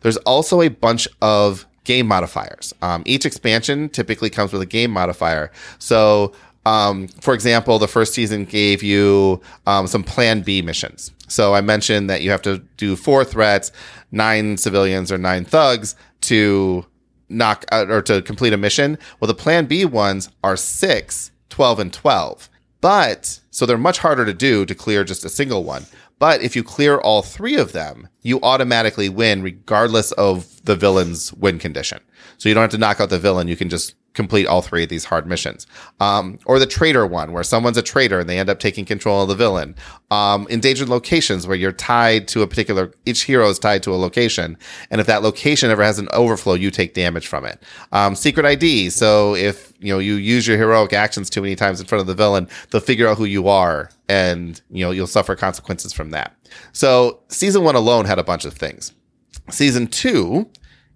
There's 0.00 0.16
also 0.18 0.62
a 0.62 0.68
bunch 0.68 1.06
of 1.20 1.66
game 1.84 2.06
modifiers. 2.06 2.72
Um, 2.82 3.02
each 3.06 3.26
expansion 3.26 3.88
typically 3.88 4.30
comes 4.30 4.52
with 4.52 4.62
a 4.62 4.66
game 4.66 4.90
modifier. 4.90 5.50
So, 5.78 6.32
um, 6.64 7.08
for 7.08 7.34
example, 7.34 7.78
the 7.78 7.88
first 7.88 8.14
season 8.14 8.44
gave 8.44 8.82
you 8.82 9.40
um, 9.66 9.86
some 9.86 10.04
Plan 10.04 10.42
B 10.42 10.62
missions. 10.62 11.12
So 11.26 11.54
I 11.54 11.60
mentioned 11.60 12.08
that 12.10 12.22
you 12.22 12.30
have 12.30 12.42
to 12.42 12.58
do 12.76 12.94
four 12.94 13.24
threats, 13.24 13.72
nine 14.12 14.56
civilians 14.56 15.10
or 15.10 15.18
nine 15.18 15.44
thugs 15.44 15.96
to 16.22 16.86
knock 17.28 17.64
out 17.72 17.90
or 17.90 18.02
to 18.02 18.22
complete 18.22 18.52
a 18.52 18.56
mission. 18.56 18.98
Well, 19.18 19.26
the 19.26 19.34
Plan 19.34 19.66
B 19.66 19.84
ones 19.84 20.28
are 20.44 20.56
six, 20.56 21.30
12, 21.48 21.78
and 21.80 21.92
12. 21.92 22.48
But 22.80 23.40
so 23.50 23.64
they're 23.64 23.78
much 23.78 23.98
harder 23.98 24.24
to 24.24 24.34
do 24.34 24.66
to 24.66 24.74
clear 24.74 25.04
just 25.04 25.24
a 25.24 25.28
single 25.28 25.64
one. 25.64 25.86
But 26.18 26.42
if 26.42 26.54
you 26.54 26.62
clear 26.62 26.98
all 26.98 27.22
three 27.22 27.56
of 27.56 27.72
them, 27.72 28.08
you 28.22 28.40
automatically 28.42 29.08
win 29.08 29.42
regardless 29.42 30.12
of 30.12 30.64
the 30.64 30.76
villain's 30.76 31.32
win 31.32 31.58
condition. 31.58 32.00
So 32.42 32.48
you 32.48 32.56
don't 32.56 32.62
have 32.62 32.72
to 32.72 32.78
knock 32.78 32.98
out 32.98 33.08
the 33.08 33.20
villain. 33.20 33.46
You 33.46 33.54
can 33.54 33.68
just 33.68 33.94
complete 34.14 34.48
all 34.48 34.62
three 34.62 34.82
of 34.82 34.88
these 34.88 35.04
hard 35.04 35.28
missions. 35.28 35.64
Um, 36.00 36.40
or 36.44 36.58
the 36.58 36.66
traitor 36.66 37.06
one, 37.06 37.30
where 37.30 37.44
someone's 37.44 37.76
a 37.76 37.82
traitor 37.82 38.18
and 38.18 38.28
they 38.28 38.36
end 38.36 38.50
up 38.50 38.58
taking 38.58 38.84
control 38.84 39.22
of 39.22 39.28
the 39.28 39.36
villain. 39.36 39.76
Um, 40.10 40.48
endangered 40.50 40.88
locations, 40.88 41.46
where 41.46 41.56
you're 41.56 41.70
tied 41.70 42.26
to 42.28 42.42
a 42.42 42.48
particular, 42.48 42.90
each 43.06 43.22
hero 43.22 43.48
is 43.48 43.60
tied 43.60 43.84
to 43.84 43.92
a 43.92 43.94
location. 43.94 44.58
And 44.90 45.00
if 45.00 45.06
that 45.06 45.22
location 45.22 45.70
ever 45.70 45.84
has 45.84 46.00
an 46.00 46.08
overflow, 46.12 46.54
you 46.54 46.72
take 46.72 46.94
damage 46.94 47.28
from 47.28 47.44
it. 47.44 47.62
Um, 47.92 48.16
secret 48.16 48.44
ID. 48.44 48.90
So 48.90 49.36
if, 49.36 49.72
you 49.78 49.94
know, 49.94 50.00
you 50.00 50.14
use 50.14 50.44
your 50.44 50.58
heroic 50.58 50.92
actions 50.92 51.30
too 51.30 51.42
many 51.42 51.54
times 51.54 51.80
in 51.80 51.86
front 51.86 52.00
of 52.00 52.08
the 52.08 52.14
villain, 52.16 52.48
they'll 52.72 52.80
figure 52.80 53.06
out 53.06 53.18
who 53.18 53.24
you 53.24 53.46
are 53.46 53.88
and, 54.08 54.60
you 54.68 54.84
know, 54.84 54.90
you'll 54.90 55.06
suffer 55.06 55.36
consequences 55.36 55.92
from 55.92 56.10
that. 56.10 56.34
So 56.72 57.20
season 57.28 57.62
one 57.62 57.76
alone 57.76 58.06
had 58.06 58.18
a 58.18 58.24
bunch 58.24 58.44
of 58.44 58.54
things. 58.54 58.92
Season 59.48 59.86
two 59.86 60.50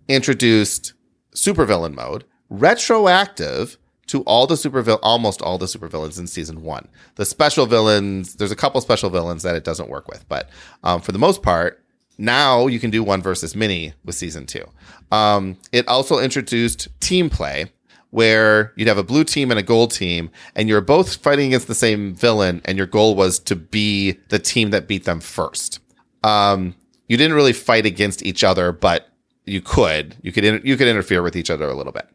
introduced 0.08 0.92
supervillain 1.36 1.94
mode, 1.94 2.24
retroactive 2.48 3.78
to 4.06 4.22
all 4.22 4.46
the 4.46 4.54
supervillain, 4.54 4.98
almost 5.02 5.42
all 5.42 5.58
the 5.58 5.66
supervillains 5.66 6.18
in 6.18 6.26
season 6.26 6.62
one. 6.62 6.88
The 7.16 7.24
special 7.24 7.66
villains, 7.66 8.34
there's 8.36 8.52
a 8.52 8.56
couple 8.56 8.80
special 8.80 9.10
villains 9.10 9.42
that 9.42 9.56
it 9.56 9.64
doesn't 9.64 9.88
work 9.88 10.08
with, 10.08 10.28
but 10.28 10.48
um, 10.82 11.00
for 11.00 11.12
the 11.12 11.18
most 11.18 11.42
part, 11.42 11.82
now 12.18 12.66
you 12.66 12.80
can 12.80 12.90
do 12.90 13.02
one 13.02 13.20
versus 13.20 13.54
many 13.54 13.92
with 14.04 14.14
season 14.14 14.46
two. 14.46 14.64
Um, 15.12 15.58
it 15.72 15.86
also 15.86 16.18
introduced 16.18 16.88
team 17.00 17.28
play, 17.28 17.72
where 18.10 18.72
you'd 18.76 18.88
have 18.88 18.96
a 18.96 19.02
blue 19.02 19.24
team 19.24 19.50
and 19.50 19.60
a 19.60 19.62
gold 19.62 19.90
team, 19.90 20.30
and 20.54 20.68
you're 20.68 20.80
both 20.80 21.16
fighting 21.16 21.48
against 21.48 21.66
the 21.66 21.74
same 21.74 22.14
villain, 22.14 22.62
and 22.64 22.78
your 22.78 22.86
goal 22.86 23.14
was 23.14 23.38
to 23.40 23.56
be 23.56 24.12
the 24.28 24.38
team 24.38 24.70
that 24.70 24.88
beat 24.88 25.04
them 25.04 25.20
first. 25.20 25.80
Um, 26.22 26.74
you 27.08 27.16
didn't 27.16 27.36
really 27.36 27.52
fight 27.52 27.84
against 27.84 28.24
each 28.24 28.42
other, 28.42 28.72
but 28.72 29.08
you 29.46 29.60
could 29.60 30.16
you 30.22 30.32
could 30.32 30.44
inter- 30.44 30.66
you 30.66 30.76
could 30.76 30.88
interfere 30.88 31.22
with 31.22 31.36
each 31.36 31.50
other 31.50 31.68
a 31.68 31.74
little 31.74 31.92
bit. 31.92 32.08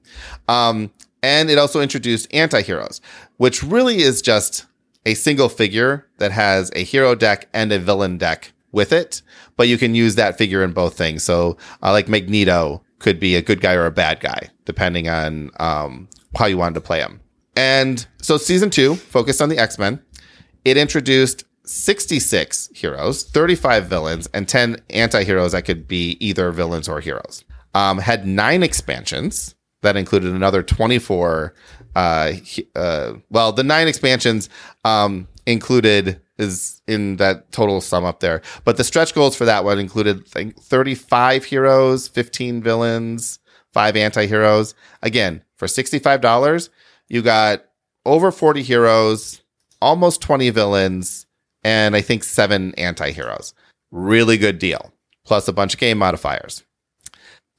Um, 0.48 0.92
and 1.24 1.50
it 1.50 1.58
also 1.58 1.82
introduced 1.82 2.34
anti-heroes, 2.34 3.00
which 3.38 3.64
really 3.64 4.02
is 4.02 4.22
just 4.22 4.66
a 5.06 5.14
single 5.14 5.50
figure 5.50 6.08
that 6.18 6.32
has 6.32 6.72
a 6.76 6.84
hero 6.84 7.16
deck 7.16 7.48
and 7.54 7.72
a 7.72 7.80
villain 7.80 8.18
deck 8.18 8.54
with 8.72 8.92
it, 8.92 9.22
but 9.58 9.68
you 9.68 9.78
can 9.78 9.96
use 9.96 10.16
that 10.16 10.38
figure 10.38 10.64
in 10.64 10.72
both 10.72 10.98
things. 10.98 11.24
So, 11.24 11.58
uh, 11.84 11.92
like 11.92 12.08
Magneto 12.08 12.84
could 13.00 13.20
be 13.20 13.36
a 13.36 13.42
good 13.42 13.62
guy 13.62 13.74
or 13.74 13.86
a 13.86 13.92
bad 13.92 14.20
guy, 14.20 14.50
depending 14.66 15.10
on 15.10 15.52
um, 15.60 16.08
how 16.36 16.46
you 16.46 16.58
wanted 16.58 16.76
to 16.76 16.82
play 16.82 17.00
him. 17.00 17.20
And 17.56 18.06
so, 18.22 18.38
season 18.38 18.70
two 18.70 18.96
focused 18.96 19.42
on 19.42 19.50
the 19.50 19.58
X 19.58 19.78
Men. 19.78 20.02
It 20.64 20.78
introduced 20.78 21.44
66 21.64 22.70
heroes, 22.74 23.24
35 23.24 23.86
villains, 23.88 24.28
and 24.34 24.48
10 24.48 24.82
anti 24.90 25.24
heroes 25.24 25.52
that 25.52 25.66
could 25.66 25.88
be 25.88 26.18
either 26.20 26.52
villains 26.52 26.88
or 26.88 27.00
heroes. 27.00 27.44
Um, 27.74 28.00
had 28.00 28.28
nine 28.28 28.64
expansions 28.64 29.56
that 29.82 29.96
included 29.96 30.34
another 30.34 30.64
24. 30.64 31.54
Uh, 31.96 32.34
uh, 32.76 33.14
well, 33.30 33.52
the 33.52 33.64
nine 33.64 33.88
expansions 33.88 34.50
um, 34.86 35.28
included 35.46 36.22
is 36.38 36.82
in 36.88 37.18
that 37.18 37.52
total 37.52 37.82
sum 37.82 38.04
up 38.04 38.20
there, 38.20 38.42
but 38.64 38.78
the 38.78 38.84
stretch 38.84 39.14
goals 39.14 39.36
for 39.36 39.46
that 39.46 39.64
one 39.64 39.80
included 39.80 40.28
think 40.28 40.60
35 40.60 41.46
heroes, 41.46 42.08
15 42.08 42.62
villains, 42.64 43.40
five 43.74 43.96
anti 43.96 44.26
heroes. 44.26 44.74
Again, 45.02 45.44
for 45.58 45.68
$65, 45.68 46.70
you 47.08 47.22
got 47.22 47.66
over 48.06 48.32
40 48.32 48.64
heroes, 48.64 49.42
almost 49.82 50.22
20 50.22 50.50
villains, 50.50 51.28
and 51.64 51.96
I 51.96 52.02
think 52.02 52.24
seven 52.24 52.74
anti 52.76 53.12
heroes. 53.12 53.54
Really 53.92 54.38
good 54.38 54.60
deal. 54.60 54.94
Plus 55.26 55.48
a 55.48 55.54
bunch 55.54 55.74
of 55.74 55.80
game 55.80 55.98
modifiers. 55.98 56.64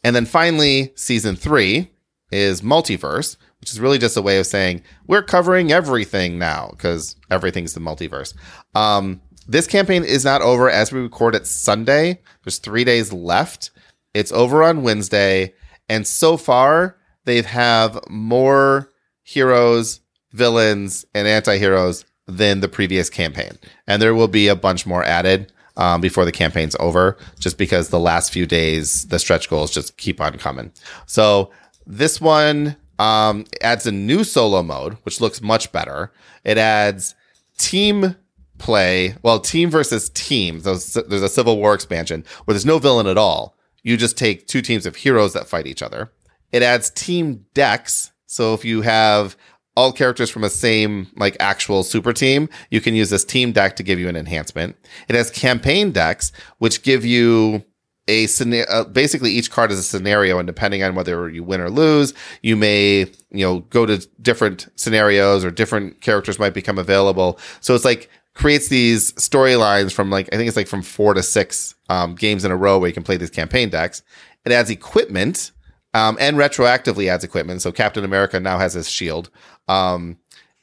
And 0.05 0.17
then 0.17 0.27
finally, 0.27 0.93
season 0.97 1.37
three 1.37 1.91
is 2.33 2.63
multiverse, 2.63 3.37
which 3.61 3.71
is 3.71 3.79
really 3.79 3.99
just 3.99 4.17
a 4.17 4.23
way 4.23 4.39
of 4.39 4.47
saying 4.47 4.83
we're 5.07 5.23
covering 5.23 5.71
everything 5.71 6.39
now 6.39 6.71
because 6.73 7.17
everything's 7.31 7.75
the 7.75 7.81
multiverse. 7.81 8.35
Um, 8.75 9.21
this 9.47 9.67
campaign 9.67 10.05
is 10.05 10.25
not 10.25 10.43
over 10.43 10.71
as 10.71 10.93
we 10.93 11.01
record 11.01 11.35
it 11.35 11.47
Sunday. 11.47 12.21
There's 12.43 12.59
three 12.59 12.85
days 12.85 13.13
left. 13.13 13.71
It's 14.15 14.33
over 14.33 14.63
on 14.63 14.83
Wednesday. 14.83 15.55
And 15.89 16.07
so 16.07 16.37
far, 16.37 16.97
they 17.25 17.43
have 17.43 17.99
more 18.09 18.91
heroes, 19.23 20.01
villains, 20.33 21.05
and 21.15 21.29
anti 21.29 21.59
heroes 21.59 22.05
than 22.27 22.61
the 22.61 22.69
previous 22.69 23.11
campaign. 23.11 23.59
And 23.87 24.01
there 24.01 24.15
will 24.15 24.29
be 24.29 24.49
a 24.49 24.57
bunch 24.57 24.87
more 24.87 25.05
added 25.05 25.53
um, 25.77 26.01
before 26.01 26.25
the 26.25 26.33
campaign's 26.33 26.77
over, 26.79 27.17
just 27.39 27.59
because 27.59 27.89
the 27.89 28.01
last 28.01 28.33
few 28.33 28.47
days, 28.47 29.07
the 29.09 29.19
stretch 29.19 29.49
goals 29.49 29.71
just 29.71 29.97
keep 29.97 30.21
on 30.21 30.39
coming. 30.39 30.73
So 31.07 31.51
this 31.87 32.21
one 32.21 32.77
um, 32.99 33.47
adds 33.61 33.87
a 33.87 33.93
new 33.93 34.25
solo 34.25 34.63
mode, 34.63 34.95
which 35.03 35.21
looks 35.21 35.41
much 35.41 35.73
better. 35.73 36.13
It 36.45 36.59
adds 36.59 37.15
team 37.59 38.17
play, 38.59 39.17
well, 39.23 39.41
team 39.41 39.71
versus 39.71 40.11
team. 40.11 40.61
There's, 40.61 40.93
there's 40.93 41.23
a 41.23 41.29
Civil 41.29 41.57
War 41.57 41.75
expansion 41.75 42.25
where 42.45 42.55
there's 42.55 42.67
no 42.67 42.79
villain 42.79 43.07
at 43.07 43.19
all. 43.19 43.57
You 43.83 43.97
just 43.97 44.17
take 44.17 44.47
two 44.47 44.63
teams 44.63 44.87
of 44.87 44.97
heroes 44.97 45.33
that 45.33 45.49
fight 45.49 45.67
each 45.67 45.83
other. 45.83 46.13
It 46.53 46.63
adds 46.63 46.91
team 46.91 47.47
decks. 47.55 48.13
So 48.27 48.55
if 48.55 48.65
you 48.65 48.83
have 48.83 49.37
all 49.77 49.93
characters 49.93 50.31
from 50.31 50.45
a 50.45 50.51
same 50.51 51.09
like 51.17 51.37
actual 51.41 51.83
super 51.83 52.13
team, 52.13 52.49
you 52.71 52.81
can 52.81 52.95
use 52.95 53.11
this 53.11 53.25
team 53.25 53.53
deck 53.53 53.77
to 53.77 53.83
give 53.83 53.99
you 53.99 54.09
an 54.09 54.17
enhancement. 54.17 54.77
It 55.09 55.17
has 55.17 55.31
campaign 55.31 55.93
decks, 55.93 56.33
which 56.59 56.83
give 56.83 57.05
you 57.05 57.65
a 58.09 58.27
scenario. 58.27 58.67
Uh, 58.67 58.85
basically, 58.85 59.31
each 59.31 59.51
card 59.51 59.71
is 59.71 59.79
a 59.79 59.83
scenario, 59.83 60.39
and 60.39 60.47
depending 60.47 60.83
on 60.83 60.95
whether 60.95 61.29
you 61.29 61.43
win 61.45 61.61
or 61.61 61.71
lose, 61.71 62.13
you 62.43 62.57
may 62.57 63.01
you 63.31 63.47
know 63.47 63.61
go 63.61 63.87
to 63.87 64.07
different 64.21 64.69
scenarios 64.77 65.45
or 65.45 65.51
different 65.51 66.01
characters 66.01 66.39
might 66.39 66.55
become 66.55 66.79
available. 66.79 67.39
So 67.61 67.75
it's 67.75 67.85
like 67.85 68.11
creates 68.35 68.69
these 68.69 69.13
storylines 69.15 69.93
from 69.93 70.11
like 70.11 70.29
I 70.33 70.37
think 70.37 70.49
it's 70.49 70.57
like 70.57 70.69
from 70.69 70.83
four 70.83 71.15
to 71.15 71.23
six 71.23 71.75
um, 71.89 72.15
games 72.15 72.45
in 72.45 72.51
a 72.51 72.57
row 72.57 72.79
where 72.79 72.89
you 72.89 72.95
can 72.95 73.05
play 73.05 73.17
these 73.17 73.31
campaign 73.31 73.69
decks. 73.69 74.03
It 74.45 74.53
adds 74.53 74.71
equipment 74.71 75.53
um, 75.95 76.17
and 76.21 76.37
retroactively 76.37 77.09
adds 77.09 77.25
equipment. 77.25 77.63
So 77.63 77.73
Captain 77.73 78.05
America 78.05 78.41
now 78.41 78.59
has 78.59 78.75
his 78.75 78.89
shield, 78.91 79.31
um, 79.69 80.19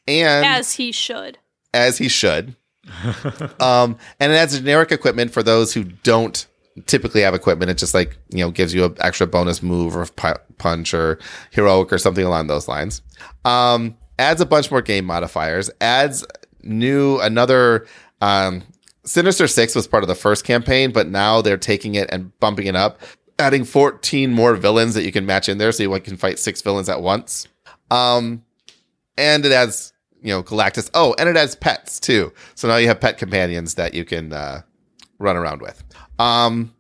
and 0.07 0.45
As 0.45 0.73
he 0.73 0.91
should. 0.91 1.37
as 1.73 1.97
he 1.97 2.07
should. 2.07 2.55
um, 3.59 3.97
and 4.19 4.31
it 4.31 4.35
adds 4.35 4.57
generic 4.57 4.91
equipment 4.91 5.31
for 5.31 5.43
those 5.43 5.73
who 5.73 5.83
don't 5.83 6.47
typically 6.87 7.21
have 7.21 7.33
equipment. 7.33 7.69
It 7.69 7.77
just 7.77 7.93
like 7.93 8.17
you 8.29 8.39
know 8.39 8.51
gives 8.51 8.73
you 8.73 8.85
an 8.85 8.95
extra 8.99 9.27
bonus 9.27 9.61
move 9.61 9.95
or 9.95 10.05
pu- 10.05 10.39
punch 10.57 10.93
or 10.93 11.19
heroic 11.51 11.91
or 11.93 11.97
something 11.97 12.25
along 12.25 12.47
those 12.47 12.67
lines. 12.67 13.01
Um, 13.45 13.97
adds 14.17 14.41
a 14.41 14.45
bunch 14.45 14.71
more 14.71 14.81
game 14.81 15.05
modifiers. 15.05 15.69
Adds 15.81 16.25
new 16.63 17.19
another. 17.19 17.85
Um, 18.21 18.63
Sinister 19.05 19.47
Six 19.47 19.73
was 19.75 19.87
part 19.87 20.03
of 20.03 20.07
the 20.07 20.15
first 20.15 20.43
campaign, 20.43 20.91
but 20.91 21.07
now 21.07 21.41
they're 21.41 21.57
taking 21.57 21.95
it 21.95 22.09
and 22.11 22.37
bumping 22.39 22.67
it 22.67 22.75
up, 22.75 22.99
adding 23.39 23.63
14 23.63 24.31
more 24.31 24.55
villains 24.55 24.93
that 24.93 25.03
you 25.03 25.11
can 25.11 25.25
match 25.25 25.49
in 25.49 25.57
there, 25.57 25.71
so 25.71 25.83
you 25.83 25.99
can 25.99 26.17
fight 26.17 26.39
six 26.39 26.61
villains 26.61 26.89
at 26.89 27.01
once. 27.01 27.47
Um, 27.89 28.43
and 29.17 29.45
it 29.45 29.51
adds 29.51 29.93
you 30.21 30.29
know 30.29 30.43
Galactus. 30.43 30.89
Oh, 30.93 31.15
and 31.17 31.29
it 31.29 31.37
adds 31.37 31.55
pets 31.55 31.99
too. 31.99 32.33
So 32.55 32.67
now 32.67 32.77
you 32.77 32.87
have 32.87 32.99
pet 32.99 33.17
companions 33.17 33.75
that 33.75 33.93
you 33.93 34.05
can 34.05 34.33
uh, 34.33 34.61
run 35.17 35.37
around 35.37 35.61
with. 35.61 35.83
Um, 36.17 36.73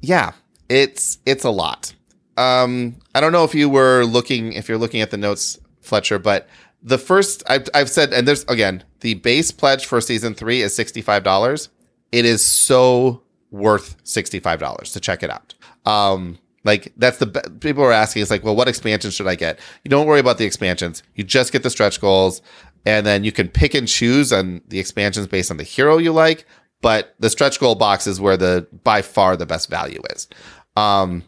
yeah, 0.00 0.32
it's 0.68 1.18
it's 1.26 1.44
a 1.44 1.50
lot. 1.50 1.94
Um, 2.36 2.96
I 3.14 3.20
don't 3.20 3.32
know 3.32 3.44
if 3.44 3.54
you 3.54 3.68
were 3.68 4.04
looking 4.04 4.52
if 4.52 4.68
you're 4.68 4.78
looking 4.78 5.00
at 5.00 5.10
the 5.10 5.16
notes, 5.16 5.58
Fletcher, 5.80 6.18
but 6.18 6.48
the 6.82 6.98
first 6.98 7.42
I've, 7.48 7.68
I've 7.74 7.90
said, 7.90 8.12
and 8.12 8.28
there's 8.28 8.44
again 8.44 8.84
the 9.00 9.14
base 9.14 9.50
pledge 9.50 9.86
for 9.86 10.00
season 10.00 10.34
three 10.34 10.62
is 10.62 10.74
sixty 10.74 11.02
five 11.02 11.24
dollars. 11.24 11.68
It 12.12 12.24
is 12.24 12.44
so 12.44 13.22
worth 13.50 13.96
sixty 14.04 14.38
five 14.38 14.60
dollars 14.60 14.92
to 14.92 15.00
check 15.00 15.22
it 15.22 15.30
out. 15.30 15.54
Um, 15.86 16.38
like 16.64 16.92
that's 16.96 17.18
the 17.18 17.26
be- 17.26 17.40
people 17.60 17.84
are 17.84 17.92
asking. 17.92 18.22
It's 18.22 18.30
like, 18.30 18.42
well, 18.44 18.56
what 18.56 18.68
expansion 18.68 19.10
should 19.12 19.26
I 19.28 19.36
get? 19.36 19.58
You 19.84 19.88
don't 19.88 20.06
worry 20.06 20.20
about 20.20 20.38
the 20.38 20.44
expansions. 20.44 21.02
You 21.14 21.24
just 21.24 21.52
get 21.52 21.62
the 21.62 21.70
stretch 21.70 22.00
goals, 22.00 22.42
and 22.84 23.06
then 23.06 23.22
you 23.24 23.32
can 23.32 23.48
pick 23.48 23.72
and 23.74 23.86
choose 23.86 24.32
on 24.32 24.60
the 24.68 24.78
expansions 24.80 25.26
based 25.28 25.50
on 25.50 25.56
the 25.58 25.62
hero 25.64 25.98
you 25.98 26.12
like. 26.12 26.44
But 26.82 27.14
the 27.20 27.30
stretch 27.30 27.58
goal 27.60 27.74
box 27.76 28.06
is 28.06 28.20
where 28.20 28.36
the 28.36 28.66
by 28.84 29.00
far 29.02 29.36
the 29.36 29.46
best 29.46 29.70
value 29.70 30.00
is. 30.14 30.28
Um, 30.76 31.22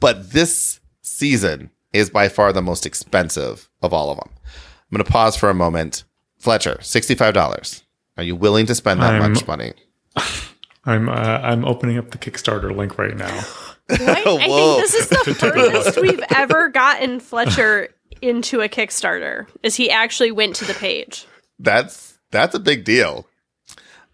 but 0.00 0.30
this 0.32 0.80
season 1.02 1.70
is 1.92 2.08
by 2.08 2.28
far 2.28 2.52
the 2.52 2.62
most 2.62 2.86
expensive 2.86 3.68
of 3.82 3.92
all 3.92 4.10
of 4.10 4.18
them. 4.18 4.30
I'm 4.32 4.96
going 4.96 5.04
to 5.04 5.10
pause 5.10 5.36
for 5.36 5.50
a 5.50 5.54
moment. 5.54 6.04
Fletcher, 6.38 6.78
sixty-five 6.80 7.34
dollars. 7.34 7.82
Are 8.16 8.22
you 8.22 8.36
willing 8.36 8.66
to 8.66 8.74
spend 8.74 9.00
that 9.02 9.14
I'm- 9.20 9.32
much 9.32 9.46
money? 9.46 9.72
I'm 10.84 11.08
uh, 11.08 11.12
I'm 11.12 11.64
opening 11.64 11.98
up 11.98 12.10
the 12.10 12.18
Kickstarter 12.18 12.74
link 12.74 12.98
right 12.98 13.16
now. 13.16 13.44
Right? 13.88 14.00
I 14.00 14.22
think 14.24 14.80
this 14.80 14.94
is 14.94 15.08
the 15.08 15.34
furthest 15.38 16.00
we've 16.00 16.22
ever 16.34 16.68
gotten 16.68 17.20
Fletcher 17.20 17.88
into 18.20 18.60
a 18.60 18.68
Kickstarter. 18.68 19.46
Is 19.62 19.76
he 19.76 19.90
actually 19.90 20.30
went 20.30 20.56
to 20.56 20.64
the 20.64 20.74
page? 20.74 21.26
That's 21.58 22.18
that's 22.30 22.54
a 22.54 22.60
big 22.60 22.84
deal. 22.84 23.26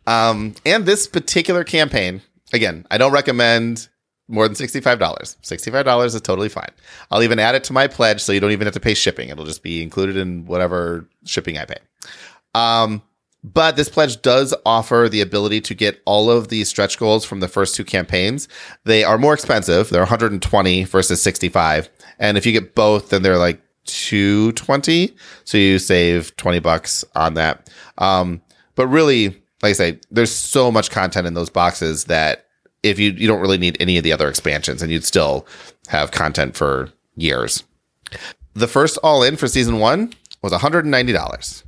Um, 0.07 0.55
and 0.65 0.87
this 0.87 1.07
particular 1.07 1.65
campaign, 1.65 2.23
again, 2.53 2.87
I 2.91 2.99
don't 2.99 3.13
recommend 3.13 3.89
more 4.27 4.47
than 4.47 4.55
sixty-five 4.55 4.99
dollars. 4.99 5.37
Sixty-five 5.43 5.85
dollars 5.85 6.15
is 6.15 6.21
totally 6.21 6.49
fine. 6.49 6.71
I'll 7.11 7.23
even 7.23 7.39
add 7.39 7.55
it 7.55 7.65
to 7.65 7.73
my 7.73 7.87
pledge, 7.87 8.21
so 8.21 8.33
you 8.33 8.41
don't 8.41 8.53
even 8.53 8.67
have 8.67 8.75
to 8.75 8.81
pay 8.81 8.95
shipping. 8.95 9.29
It'll 9.29 9.45
just 9.45 9.63
be 9.63 9.83
included 9.83 10.17
in 10.17 10.45
whatever 10.45 11.09
shipping 11.25 11.57
I 11.57 11.65
pay. 11.65 11.79
Um, 12.55 13.03
but 13.55 13.77
this 13.77 13.89
pledge 13.89 14.21
does 14.21 14.55
offer 14.67 15.09
the 15.11 15.21
ability 15.21 15.61
to 15.63 15.75
get 15.75 16.03
all 16.05 16.31
of 16.31 16.49
the 16.49 16.65
stretch 16.65 16.99
goals 16.99 17.25
from 17.25 17.41
the 17.41 17.49
first 17.49 17.75
two 17.75 17.85
campaigns. 17.85 18.49
They 18.85 19.05
are 19.05 19.17
more 19.17 19.33
expensive. 19.33 19.89
They're 19.89 20.03
120 20.03 20.85
versus 20.85 21.23
65. 21.23 21.89
And 22.19 22.37
if 22.37 22.45
you 22.45 22.53
get 22.53 22.75
both, 22.75 23.11
then 23.11 23.23
they're 23.23 23.39
like 23.39 23.61
220. 23.87 25.17
So 25.45 25.57
you 25.57 25.79
save 25.79 26.37
20 26.37 26.59
bucks 26.59 27.05
on 27.15 27.35
that. 27.35 27.71
Um, 27.97 28.43
but 28.75 28.87
really, 28.89 29.29
like 29.63 29.71
I 29.71 29.73
say, 29.73 30.01
there's 30.11 30.33
so 30.33 30.71
much 30.71 30.91
content 30.91 31.27
in 31.27 31.35
those 31.35 31.51
boxes 31.51 32.05
that 32.05 32.47
if 32.83 32.99
you, 32.99 33.13
you 33.13 33.27
don't 33.27 33.41
really 33.41 33.59
need 33.59 33.77
any 33.81 33.97
of 33.97 34.05
the 34.05 34.13
other 34.13 34.29
expansions 34.29 34.83
and 34.83 34.93
you'd 34.93 35.05
still 35.05 35.47
have 35.89 36.11
content 36.11 36.57
for 36.57 36.91
years. 37.17 37.65
The 38.55 38.69
first 38.69 38.99
all 39.03 39.23
in 39.23 39.37
for 39.37 39.49
season 39.49 39.79
one 39.79 40.13
was 40.43 40.53
$190. 40.53 41.63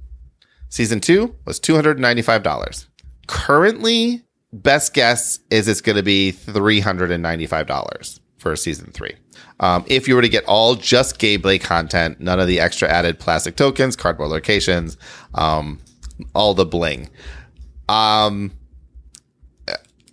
Season 0.70 1.00
two 1.00 1.36
was 1.44 1.60
$295. 1.60 2.86
Currently, 3.26 4.22
best 4.52 4.94
guess 4.94 5.40
is 5.50 5.68
it's 5.68 5.80
going 5.80 5.96
to 5.96 6.02
be 6.02 6.32
$395 6.32 8.20
for 8.38 8.56
season 8.56 8.90
three. 8.92 9.14
Um, 9.58 9.84
if 9.86 10.08
you 10.08 10.14
were 10.14 10.22
to 10.22 10.28
get 10.28 10.44
all 10.44 10.74
just 10.74 11.18
gameplay 11.20 11.60
content, 11.60 12.20
none 12.20 12.40
of 12.40 12.46
the 12.46 12.60
extra 12.60 12.88
added 12.88 13.18
plastic 13.18 13.56
tokens, 13.56 13.94
cardboard 13.94 14.30
locations, 14.30 14.96
um, 15.34 15.78
all 16.34 16.54
the 16.54 16.64
bling. 16.64 17.10
Um, 17.88 18.52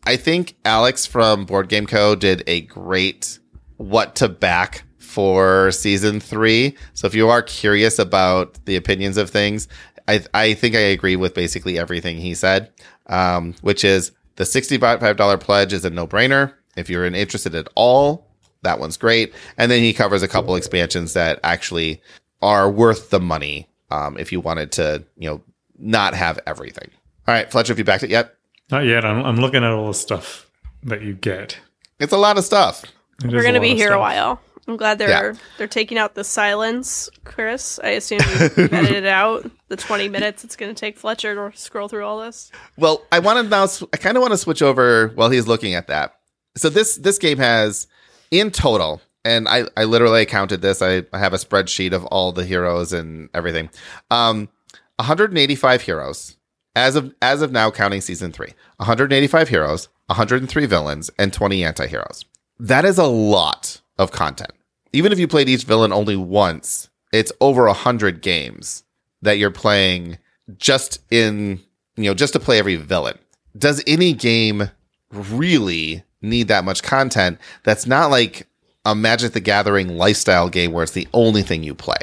I 0.06 0.18
think 0.18 0.56
Alex 0.66 1.06
from 1.06 1.46
BoardGameCo 1.46 2.20
did 2.20 2.44
a 2.48 2.62
great 2.62 3.40
what 3.78 4.16
to 4.16 4.28
back 4.28 4.84
for 4.98 5.72
season 5.72 6.20
three. 6.20 6.76
So 6.94 7.08
if 7.08 7.16
you 7.16 7.30
are 7.30 7.42
curious 7.42 8.00
about 8.00 8.66
the 8.66 8.76
opinions 8.76 9.18
of 9.18 9.30
things, 9.30 9.68
I, 10.08 10.24
I 10.34 10.54
think 10.54 10.76
I 10.76 10.80
agree 10.80 11.16
with 11.16 11.34
basically 11.34 11.78
everything 11.78 12.18
he 12.18 12.34
said, 12.34 12.72
um, 13.08 13.56
which 13.62 13.84
is 13.84 14.12
the 14.38 14.46
65 14.46 15.00
pledge 15.40 15.74
is 15.74 15.84
a 15.84 15.90
no 15.90 16.08
brainer. 16.08 16.54
If 16.76 16.90
you're 16.90 17.06
interested 17.06 17.56
at 17.56 17.68
all, 17.76 18.28
that 18.62 18.80
one's 18.80 18.98
great. 18.98 19.34
And 19.58 19.72
then 19.72 19.82
he 19.82 19.94
covers 19.94 20.24
a 20.24 20.28
couple 20.28 20.56
expansions 20.56 21.14
that 21.14 21.40
actually 21.44 22.02
are 22.42 22.70
worth 22.70 23.10
the 23.10 23.20
money 23.20 23.68
um, 23.90 24.18
if 24.18 24.32
you 24.32 24.40
wanted 24.40 24.72
to, 24.74 25.04
you 25.18 25.30
know, 25.30 25.42
not 25.80 26.14
have 26.14 26.40
everything. 26.46 26.90
All 27.28 27.34
right, 27.34 27.50
Fletcher, 27.50 27.72
have 27.72 27.78
you 27.78 27.84
backed 27.84 28.04
it 28.04 28.10
yet? 28.10 28.36
Not 28.72 28.86
yet. 28.86 29.06
I'm, 29.06 29.26
I'm 29.26 29.38
looking 29.38 29.64
at 29.64 29.72
all 29.72 29.88
the 29.88 29.94
stuff 29.94 30.50
that 30.84 31.02
you 31.02 31.14
get. 31.14 31.60
It's 32.00 32.14
a 32.14 32.18
lot 32.18 32.38
of 32.38 32.44
stuff. 32.44 32.84
It 33.24 33.32
We're 33.32 33.42
going 33.42 33.56
to 33.56 33.60
be 33.60 33.72
of 33.72 33.78
here 33.78 33.94
a 33.94 34.00
while. 34.00 34.40
I'm 34.68 34.76
glad 34.78 34.98
they're 34.98 35.10
Yeah. 35.10 35.34
they're 35.58 35.68
taking 35.68 35.98
out 35.98 36.16
the 36.16 36.24
silence, 36.24 37.10
Chris. 37.24 37.80
I 37.84 37.90
assume 37.90 38.20
you 38.20 38.64
edited 38.72 39.06
out 39.06 39.50
the 39.70 39.78
20 39.78 40.10
minutes 40.10 40.44
it's 40.44 40.56
going 40.56 40.74
to 40.74 40.80
take 40.80 40.98
Fletcher 40.98 41.34
to 41.36 41.58
scroll 41.58 41.88
through 41.88 42.06
all 42.06 42.20
this. 42.20 42.52
Well, 42.78 43.04
I 43.12 43.20
want 43.20 43.38
to 43.44 43.50
now. 43.50 43.68
I 43.94 43.98
kind 43.98 44.18
of 44.18 44.22
want 44.22 44.32
to 44.34 44.38
switch 44.38 44.62
over 44.62 45.10
while 45.16 45.30
he's 45.30 45.48
looking 45.48 45.74
at 45.74 45.88
that. 45.88 46.16
So 46.58 46.70
this 46.70 46.96
this 46.98 47.18
game 47.18 47.38
has 47.38 47.88
in 48.32 48.52
total, 48.52 49.02
and 49.24 49.48
I 49.48 49.64
I 49.78 49.86
literally 49.86 50.26
counted 50.26 50.62
this. 50.62 50.82
I, 50.82 51.04
I 51.14 51.20
have 51.20 51.34
a 51.34 51.38
spreadsheet 51.38 51.94
of 51.94 52.04
all 52.06 52.32
the 52.32 52.44
heroes 52.46 52.92
and 52.94 53.30
everything. 53.34 53.70
Um, 54.12 54.50
185 54.98 55.82
heroes 55.84 56.36
as 56.76 56.96
of 56.96 57.14
as 57.22 57.42
of 57.42 57.52
now, 57.52 57.72
counting 57.72 58.02
season 58.02 58.32
three. 58.32 58.54
185 58.78 59.50
heroes, 59.50 59.88
103 60.08 60.66
villains, 60.66 61.10
and 61.18 61.32
20 61.32 61.64
anti-heroes. 61.64 62.26
That 62.60 62.86
is 62.86 62.98
a 62.98 63.06
lot 63.06 63.82
of 63.98 64.12
content. 64.12 64.52
Even 64.94 65.12
if 65.12 65.20
you 65.20 65.28
played 65.28 65.50
each 65.50 65.64
villain 65.64 65.92
only 65.92 66.16
once, 66.16 66.90
it's 67.12 67.32
over 67.42 67.68
a 67.68 67.74
hundred 67.74 68.22
games 68.22 68.84
that 69.22 69.38
you're 69.38 69.52
playing 69.52 70.18
just 70.58 71.02
in 71.12 71.60
you 71.96 72.06
know 72.06 72.14
just 72.14 72.34
to 72.34 72.40
play 72.40 72.60
every 72.60 72.76
villain. 72.76 73.18
Does 73.58 73.84
any 73.88 74.14
game 74.14 74.70
really 75.12 76.04
need 76.22 76.48
that 76.48 76.64
much 76.64 76.84
content? 76.84 77.40
That's 77.64 77.88
not 77.88 78.12
like 78.12 78.48
a 78.86 78.96
Magic 78.96 79.34
the 79.34 79.40
Gathering 79.40 79.98
lifestyle 79.98 80.50
game 80.50 80.72
where 80.72 80.84
it's 80.84 80.94
the 80.94 81.08
only 81.14 81.42
thing 81.42 81.64
you 81.64 81.76
play. 81.76 81.98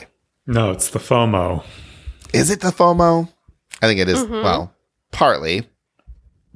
No, 0.47 0.71
it's 0.71 0.91
the 0.91 0.99
FOMO. 0.99 1.65
Is 2.35 2.51
it 2.51 2.61
the 2.61 2.69
FOMO? 2.69 3.29
I 3.81 3.87
think 3.87 4.01
it 4.01 4.09
is, 4.09 4.19
mm-hmm. 4.19 4.43
Well, 4.43 4.75
partly, 5.13 5.67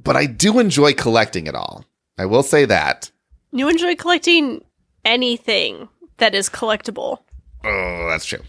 but 0.01 0.15
I 0.15 0.25
do 0.25 0.59
enjoy 0.59 0.93
collecting 0.93 1.47
it 1.47 1.55
all. 1.55 1.85
I 2.17 2.25
will 2.25 2.43
say 2.43 2.65
that. 2.65 3.11
You 3.51 3.69
enjoy 3.69 3.95
collecting 3.95 4.63
anything 5.05 5.89
that 6.19 6.35
is 6.35 6.49
collectible. 6.49 7.19
Oh, 7.63 8.07
that's 8.09 8.25
true. 8.25 8.39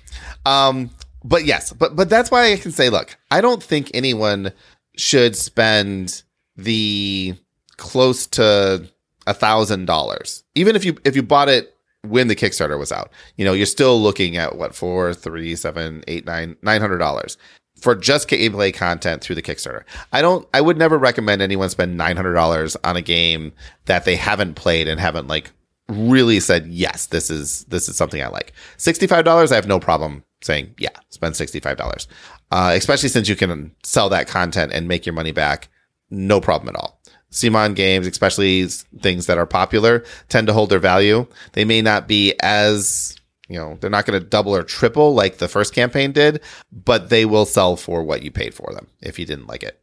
Um, 0.47 0.91
but 1.25 1.45
yes, 1.45 1.73
but 1.73 1.97
but 1.97 2.09
that's 2.09 2.31
why 2.31 2.53
I 2.53 2.57
can 2.57 2.73
say, 2.73 2.91
look, 2.91 3.17
I 3.31 3.41
don't 3.41 3.63
think 3.63 3.91
anyone 3.95 4.53
should 4.97 5.37
spend 5.37 6.23
the 6.57 7.35
close 7.77 8.27
to 8.29 8.87
a 9.27 9.35
thousand 9.35 9.87
dollars, 9.87 10.45
even 10.55 10.77
if 10.77 10.85
you 10.85 10.97
if 11.05 11.17
you 11.17 11.23
bought 11.23 11.49
it 11.49 11.75
when 12.07 12.29
the 12.29 12.37
Kickstarter 12.37 12.79
was 12.79 12.93
out. 12.93 13.11
You 13.37 13.45
know, 13.45 13.53
you're 13.53 13.67
still 13.67 14.01
looking 14.01 14.37
at 14.37 14.57
what 14.57 14.75
four, 14.75 15.13
three, 15.15 15.57
seven, 15.57 16.05
eight, 16.09 16.25
nine, 16.25 16.57
nine 16.63 16.81
hundred 16.81 16.99
dollars 16.99 17.37
for 17.81 17.95
just 17.95 18.29
gameplay 18.29 18.73
content 18.73 19.23
through 19.23 19.37
the 19.37 19.43
Kickstarter. 19.43 19.85
I 20.13 20.23
don't. 20.23 20.47
I 20.55 20.61
would 20.61 20.79
never 20.79 20.99
recommend 20.99 21.43
anyone 21.43 21.71
spend 21.71 21.97
nine 21.97 22.17
hundred 22.17 22.35
dollars 22.35 22.77
on 22.85 22.97
a 22.97 23.03
game 23.03 23.53
that 23.87 24.05
they 24.05 24.17
haven't 24.17 24.55
played 24.55 24.89
and 24.89 25.01
haven't 25.01 25.29
like 25.29 25.51
really 25.91 26.41
said 26.41 26.67
yes, 26.67 27.07
this 27.07 27.31
is 27.31 27.65
this 27.65 27.89
is 27.89 27.97
something 27.97 28.23
I 28.23 28.29
like. 28.29 28.53
Sixty 28.77 29.07
five 29.07 29.25
dollars, 29.25 29.53
I 29.53 29.57
have 29.57 29.69
no 29.69 29.81
problem 29.81 30.25
saying 30.43 30.75
yeah, 30.79 30.91
spend 31.11 31.37
sixty 31.37 31.61
five 31.61 31.77
dollars, 31.77 32.09
uh, 32.51 32.73
especially 32.75 33.09
since 33.09 33.29
you 33.29 33.37
can 33.37 33.75
sell 33.83 34.09
that 34.11 34.29
content 34.29 34.73
and 34.73 34.89
make 34.89 35.07
your 35.07 35.13
money 35.15 35.33
back, 35.33 35.69
no 36.11 36.41
problem 36.41 36.69
at 36.69 36.77
all. 36.77 37.01
CMON 37.33 37.77
games, 37.77 38.07
especially 38.07 38.67
things 39.01 39.27
that 39.27 39.39
are 39.39 39.47
popular, 39.47 40.05
tend 40.29 40.47
to 40.49 40.53
hold 40.53 40.71
their 40.71 40.81
value. 40.81 41.27
They 41.53 41.65
may 41.65 41.81
not 41.81 42.09
be 42.09 42.35
as 42.41 43.17
you 43.49 43.59
know 43.59 43.77
they're 43.81 43.91
not 43.91 44.07
going 44.07 44.21
to 44.21 44.27
double 44.27 44.55
or 44.55 44.63
triple 44.63 45.15
like 45.15 45.39
the 45.39 45.49
first 45.49 45.75
campaign 45.75 46.13
did, 46.13 46.41
but 46.73 47.09
they 47.09 47.25
will 47.25 47.47
sell 47.47 47.77
for 47.77 48.03
what 48.03 48.23
you 48.23 48.31
paid 48.31 48.55
for 48.55 48.73
them 48.73 48.89
if 49.01 49.19
you 49.19 49.27
didn't 49.27 49.47
like 49.47 49.63
it. 49.63 49.81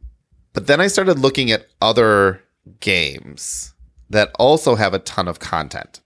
But 0.52 0.66
then 0.66 0.80
I 0.80 0.88
started 0.88 1.18
looking 1.18 1.50
at 1.50 1.66
other 1.80 2.42
games 2.80 3.74
that 4.10 4.30
also 4.38 4.74
have 4.74 4.94
a 4.94 4.98
ton 4.98 5.28
of 5.28 5.38
content. 5.38 6.00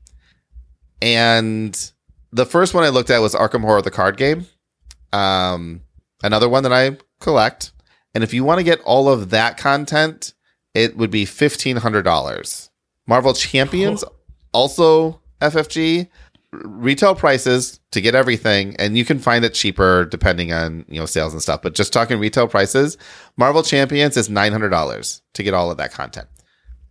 And 1.00 1.92
the 2.32 2.46
first 2.46 2.74
one 2.74 2.84
I 2.84 2.88
looked 2.88 3.10
at 3.10 3.18
was 3.20 3.34
Arkham 3.34 3.62
Horror 3.62 3.82
the 3.82 3.90
card 3.90 4.16
game. 4.16 4.46
Um, 5.12 5.82
another 6.22 6.48
one 6.48 6.62
that 6.62 6.72
I 6.72 6.96
collect. 7.20 7.72
And 8.14 8.24
if 8.24 8.34
you 8.34 8.44
want 8.44 8.58
to 8.58 8.64
get 8.64 8.80
all 8.80 9.08
of 9.08 9.30
that 9.30 9.56
content, 9.56 10.34
it 10.74 10.96
would 10.96 11.10
be 11.10 11.24
$1,500. 11.24 12.70
Marvel 13.06 13.34
Champions, 13.34 14.04
also 14.52 15.20
FFG, 15.40 16.08
retail 16.52 17.14
prices 17.14 17.80
to 17.90 18.00
get 18.00 18.14
everything, 18.14 18.76
and 18.76 18.96
you 18.96 19.04
can 19.04 19.18
find 19.18 19.44
it 19.44 19.54
cheaper 19.54 20.04
depending 20.04 20.52
on, 20.52 20.84
you 20.88 21.00
know, 21.00 21.06
sales 21.06 21.32
and 21.32 21.42
stuff. 21.42 21.62
But 21.62 21.74
just 21.74 21.92
talking 21.92 22.18
retail 22.18 22.46
prices, 22.46 22.96
Marvel 23.36 23.62
Champions 23.62 24.16
is 24.16 24.28
$900 24.28 25.20
to 25.32 25.42
get 25.42 25.54
all 25.54 25.70
of 25.70 25.78
that 25.78 25.92
content. 25.92 26.28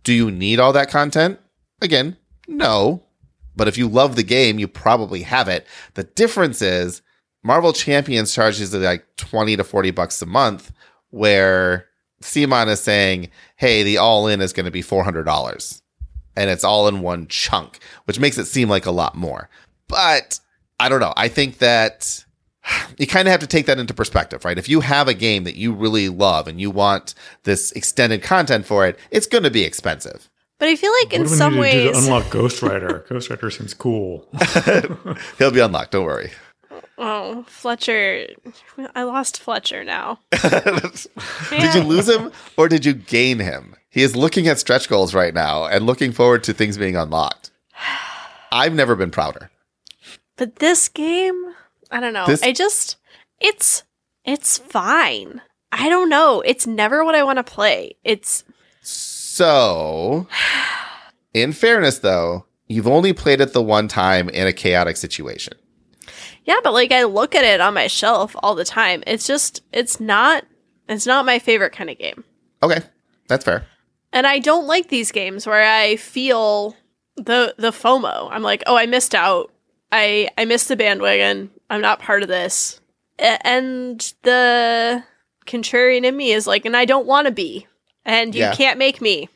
Do 0.04 0.12
you 0.12 0.30
need 0.30 0.58
all 0.58 0.72
that 0.72 0.90
content? 0.90 1.38
Again, 1.80 2.16
no. 2.48 3.02
But 3.54 3.68
if 3.68 3.76
you 3.76 3.88
love 3.88 4.16
the 4.16 4.22
game, 4.22 4.58
you 4.58 4.66
probably 4.66 5.22
have 5.22 5.48
it. 5.48 5.66
The 5.94 6.04
difference 6.04 6.62
is 6.62 7.02
Marvel 7.42 7.72
Champions 7.72 8.34
charges 8.34 8.74
like 8.74 9.04
20 9.16 9.56
to 9.56 9.64
40 9.64 9.90
bucks 9.90 10.22
a 10.22 10.26
month, 10.26 10.72
where 11.10 11.86
CMON 12.22 12.68
is 12.68 12.80
saying, 12.80 13.30
hey, 13.56 13.82
the 13.82 13.98
all 13.98 14.26
in 14.26 14.40
is 14.40 14.52
going 14.52 14.64
to 14.64 14.70
be 14.70 14.82
$400 14.82 15.82
and 16.36 16.50
it's 16.50 16.64
all 16.64 16.88
in 16.88 17.00
one 17.00 17.26
chunk, 17.26 17.78
which 18.04 18.18
makes 18.18 18.38
it 18.38 18.46
seem 18.46 18.68
like 18.68 18.86
a 18.86 18.90
lot 18.90 19.14
more. 19.14 19.48
But 19.88 20.40
I 20.80 20.88
don't 20.88 21.00
know. 21.00 21.12
I 21.16 21.28
think 21.28 21.58
that 21.58 22.24
you 22.98 23.06
kind 23.06 23.26
of 23.28 23.32
have 23.32 23.40
to 23.40 23.46
take 23.46 23.66
that 23.66 23.78
into 23.78 23.94
perspective, 23.94 24.44
right? 24.44 24.58
If 24.58 24.68
you 24.68 24.80
have 24.80 25.08
a 25.08 25.14
game 25.14 25.44
that 25.44 25.56
you 25.56 25.72
really 25.72 26.08
love 26.08 26.46
and 26.48 26.60
you 26.60 26.70
want 26.70 27.14
this 27.44 27.72
extended 27.72 28.22
content 28.22 28.66
for 28.66 28.86
it, 28.86 28.98
it's 29.10 29.26
going 29.26 29.44
to 29.44 29.50
be 29.50 29.62
expensive. 29.64 30.28
But 30.58 30.68
I 30.68 30.76
feel 30.76 30.92
like 30.92 31.06
What 31.12 31.14
in 31.14 31.22
do 31.24 31.30
we 31.30 31.36
some 31.36 31.54
need 31.56 31.62
to 31.62 31.72
do 31.72 31.86
ways, 31.88 31.96
to 31.96 32.04
unlock 32.04 32.30
Ghost 32.30 32.62
Rider? 32.62 33.04
Ghost 33.08 33.30
Rider 33.30 33.50
seems 33.50 33.74
cool. 33.74 34.26
He'll 35.38 35.50
be 35.50 35.58
unlocked. 35.60 35.90
Don't 35.92 36.04
worry. 36.04 36.30
oh 36.98 37.44
Fletcher, 37.48 38.28
I 38.94 39.02
lost 39.02 39.40
Fletcher 39.40 39.82
now. 39.82 40.20
did 40.40 41.74
you 41.74 41.82
lose 41.82 42.08
him 42.08 42.30
or 42.56 42.68
did 42.68 42.84
you 42.84 42.92
gain 42.94 43.40
him? 43.40 43.74
He 43.90 44.02
is 44.02 44.14
looking 44.16 44.46
at 44.46 44.58
stretch 44.60 44.88
goals 44.88 45.14
right 45.14 45.34
now 45.34 45.64
and 45.66 45.84
looking 45.84 46.12
forward 46.12 46.44
to 46.44 46.52
things 46.52 46.78
being 46.78 46.96
unlocked. 46.96 47.50
I've 48.52 48.74
never 48.74 48.94
been 48.94 49.10
prouder. 49.10 49.50
But 50.36 50.56
this 50.56 50.88
game, 50.88 51.51
I 51.92 52.00
don't 52.00 52.12
know. 52.12 52.26
This- 52.26 52.42
I 52.42 52.52
just 52.52 52.96
it's 53.40 53.84
it's 54.24 54.58
fine. 54.58 55.40
I 55.70 55.88
don't 55.88 56.08
know. 56.08 56.40
It's 56.44 56.66
never 56.66 57.04
what 57.04 57.14
I 57.14 57.22
want 57.24 57.38
to 57.38 57.44
play. 57.44 57.96
It's 58.04 58.44
So, 58.82 60.26
in 61.32 61.52
fairness, 61.52 61.98
though, 62.00 62.46
you've 62.68 62.86
only 62.86 63.12
played 63.12 63.40
it 63.40 63.52
the 63.52 63.62
one 63.62 63.88
time 63.88 64.28
in 64.28 64.46
a 64.46 64.52
chaotic 64.52 64.96
situation. 64.96 65.54
yeah, 66.44 66.58
but 66.62 66.72
like 66.72 66.92
I 66.92 67.04
look 67.04 67.34
at 67.34 67.44
it 67.44 67.60
on 67.60 67.74
my 67.74 67.86
shelf 67.86 68.36
all 68.42 68.54
the 68.54 68.64
time. 68.64 69.02
It's 69.06 69.26
just 69.26 69.62
it's 69.72 69.98
not 70.00 70.44
it's 70.88 71.06
not 71.06 71.24
my 71.26 71.38
favorite 71.38 71.72
kind 71.72 71.88
of 71.90 71.98
game. 71.98 72.24
Okay, 72.62 72.80
that's 73.28 73.44
fair. 73.44 73.64
And 74.12 74.26
I 74.26 74.38
don't 74.40 74.66
like 74.66 74.88
these 74.88 75.10
games 75.10 75.46
where 75.46 75.62
I 75.62 75.96
feel 75.96 76.76
the 77.16 77.54
the 77.58 77.70
FOMO. 77.70 78.28
I'm 78.30 78.42
like, 78.42 78.62
"Oh, 78.66 78.76
I 78.76 78.86
missed 78.86 79.14
out. 79.14 79.50
I 79.90 80.28
I 80.36 80.44
missed 80.44 80.68
the 80.68 80.76
bandwagon. 80.76 81.50
I'm 81.72 81.80
not 81.80 81.98
part 82.00 82.22
of 82.22 82.28
this." 82.28 82.80
And 83.18 84.00
the 84.22 85.02
contrarian 85.46 86.04
in 86.04 86.16
me 86.16 86.32
is 86.32 86.46
like, 86.46 86.64
"And 86.64 86.76
I 86.76 86.84
don't 86.84 87.06
want 87.06 87.26
to 87.26 87.32
be." 87.32 87.66
And 88.04 88.34
you 88.34 88.40
Yeah. 88.42 88.54
can't 88.54 88.78
make 88.78 89.00
me. 89.00 89.28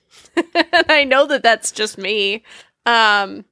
and 0.55 0.85
I 0.89 1.05
know 1.05 1.27
that 1.27 1.43
that's 1.43 1.73
just 1.73 1.99
me. 1.99 2.43
Um 2.85 3.45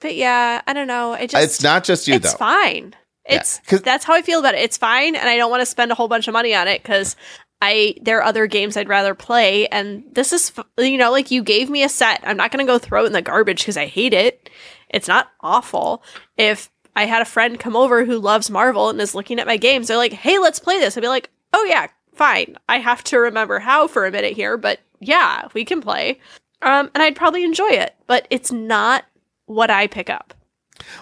but 0.00 0.14
yeah, 0.14 0.62
I 0.66 0.72
don't 0.72 0.86
know. 0.86 1.12
I 1.12 1.26
just 1.26 1.44
it's 1.44 1.62
not 1.62 1.84
just 1.84 2.08
you, 2.08 2.14
it's 2.14 2.32
though. 2.32 2.38
fine. 2.38 2.94
Yeah, 3.28 3.36
It's 3.36 3.60
'cause- 3.66 3.82
that's 3.82 4.04
how 4.04 4.14
I 4.14 4.22
feel 4.22 4.40
about 4.40 4.54
it. 4.54 4.60
It's 4.62 4.78
fine, 4.78 5.14
and 5.14 5.28
I 5.28 5.36
don't 5.36 5.50
want 5.50 5.60
to 5.60 5.66
spend 5.66 5.92
a 5.92 5.94
whole 5.94 6.08
bunch 6.08 6.26
of 6.26 6.32
money 6.32 6.54
on 6.54 6.66
it 6.68 6.82
because 6.82 7.16
I 7.60 7.94
there 8.00 8.18
are 8.18 8.24
other 8.24 8.46
games 8.46 8.76
I'd 8.78 8.88
rather 8.88 9.14
play, 9.14 9.66
and 9.68 10.02
this 10.12 10.32
is 10.32 10.52
you 10.78 10.96
know 10.96 11.10
like 11.12 11.30
you 11.30 11.42
gave 11.42 11.68
me 11.68 11.82
a 11.82 11.88
set. 11.90 12.20
I'm 12.24 12.38
not 12.38 12.50
going 12.50 12.64
to 12.66 12.70
go 12.72 12.78
throw 12.78 13.04
it 13.04 13.08
in 13.08 13.12
the 13.12 13.20
garbage 13.22 13.58
because 13.60 13.76
I 13.76 13.86
hate 13.86 14.14
it. 14.14 14.48
It's 14.88 15.06
not 15.08 15.30
awful. 15.42 16.02
If 16.38 16.70
I 16.96 17.06
had 17.06 17.22
a 17.22 17.26
friend 17.26 17.58
come 17.58 17.76
over 17.76 18.04
who 18.04 18.18
loves 18.18 18.50
Marvel 18.50 18.88
and 18.88 19.00
is 19.00 19.14
looking 19.14 19.38
at 19.38 19.46
my 19.46 19.56
games, 19.56 19.88
they're 19.88 19.96
like, 19.96 20.12
"Hey, 20.12 20.38
let's 20.38 20.58
play 20.58 20.78
this." 20.78 20.96
I'd 20.96 21.00
be 21.00 21.08
like, 21.08 21.30
"Oh 21.52 21.64
yeah, 21.64 21.88
fine." 22.14 22.56
I 22.68 22.78
have 22.78 23.04
to 23.04 23.18
remember 23.18 23.58
how 23.58 23.86
for 23.86 24.06
a 24.06 24.10
minute 24.10 24.34
here, 24.34 24.56
but 24.56 24.80
yeah, 25.00 25.48
we 25.54 25.64
can 25.64 25.80
play. 25.80 26.20
Um, 26.62 26.90
and 26.94 27.02
I'd 27.02 27.16
probably 27.16 27.44
enjoy 27.44 27.70
it, 27.70 27.94
but 28.06 28.26
it's 28.30 28.52
not 28.52 29.04
what 29.46 29.70
I 29.70 29.86
pick 29.86 30.10
up. 30.10 30.34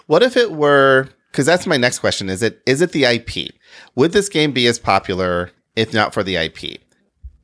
What 0.06 0.22
if 0.22 0.36
it 0.36 0.52
were? 0.52 1.08
Because 1.30 1.46
that's 1.46 1.66
my 1.66 1.76
next 1.76 1.98
question. 1.98 2.28
Is 2.28 2.42
it 2.42 2.62
is 2.66 2.80
it 2.80 2.92
the 2.92 3.04
IP? 3.04 3.54
Would 3.94 4.12
this 4.12 4.28
game 4.28 4.52
be 4.52 4.66
as 4.66 4.78
popular 4.78 5.50
if 5.76 5.92
not 5.92 6.14
for 6.14 6.22
the 6.22 6.36
IP? 6.36 6.80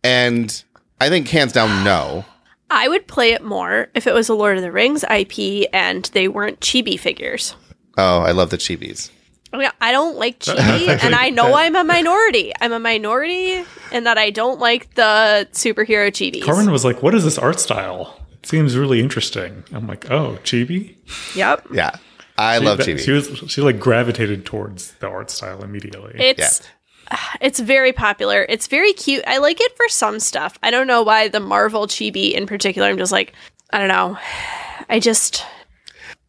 And 0.03 0.63
I 1.01 1.09
think 1.09 1.29
hands 1.29 1.53
down, 1.53 1.85
no. 1.85 2.25
I 2.71 2.89
would 2.89 3.07
play 3.07 3.33
it 3.33 3.45
more 3.45 3.89
if 3.95 4.07
it 4.07 4.15
was 4.15 4.29
a 4.29 4.35
Lord 4.35 4.57
of 4.57 4.63
the 4.63 4.73
Rings 4.73 5.05
IP 5.05 5.69
and 5.73 6.05
they 6.13 6.29
weren't 6.29 6.61
chibi 6.61 6.99
figures. 6.99 7.55
Oh, 7.97 8.21
I 8.21 8.33
love 8.33 8.51
the 8.51 8.59
chibis. 8.59 9.11
I 9.53 9.67
oh, 9.67 9.71
I 9.81 9.93
don't 9.93 10.17
like 10.17 10.39
chibi, 10.41 10.89
and 11.05 11.15
I 11.15 11.31
know 11.31 11.55
I'm 11.55 11.77
a 11.77 11.85
minority. 11.85 12.53
I'm 12.61 12.73
a 12.73 12.79
minority 12.79 13.65
in 13.93 14.05
that 14.05 14.19
I 14.19 14.31
don't 14.31 14.59
like 14.59 14.95
the 14.95 15.49
superhero 15.53 16.09
chibis. 16.09 16.43
Carmen 16.43 16.71
was 16.71 16.85
like, 16.85 17.03
"What 17.03 17.15
is 17.15 17.25
this 17.25 17.39
art 17.39 17.61
style? 17.61 18.21
It 18.33 18.47
seems 18.47 18.77
really 18.77 19.01
interesting." 19.01 19.65
I'm 19.73 19.87
like, 19.87 20.11
"Oh, 20.11 20.39
chibi." 20.43 20.97
Yep. 21.37 21.69
Yeah, 21.73 21.97
I 22.37 22.59
love 22.59 22.83
She- 22.83 22.95
chibi. 22.95 23.01
She 23.01 23.13
was 23.13 23.45
she 23.47 23.61
like 23.61 23.79
gravitated 23.79 24.45
towards 24.45 24.93
the 24.95 25.09
art 25.09 25.31
style 25.31 25.63
immediately. 25.63 26.15
It's 26.17 26.63
it's 27.41 27.61
very 27.61 27.93
popular. 27.93 28.45
It's 28.49 28.67
very 28.67 28.93
cute. 28.93 29.25
I 29.27 29.39
like 29.39 29.61
it 29.61 29.77
for 29.77 29.89
some 29.89 30.21
stuff. 30.21 30.59
I 30.63 30.71
don't 30.71 30.87
know 30.87 31.03
why 31.03 31.29
the 31.29 31.41
Marvel 31.41 31.87
chibi 31.87 32.33
in 32.33 32.47
particular. 32.47 32.89
I'm 32.89 32.99
just 32.99 33.13
like, 33.13 33.33
I 33.71 33.79
don't 33.79 33.89
know. 33.89 34.19
I 34.89 34.99
just 35.01 35.45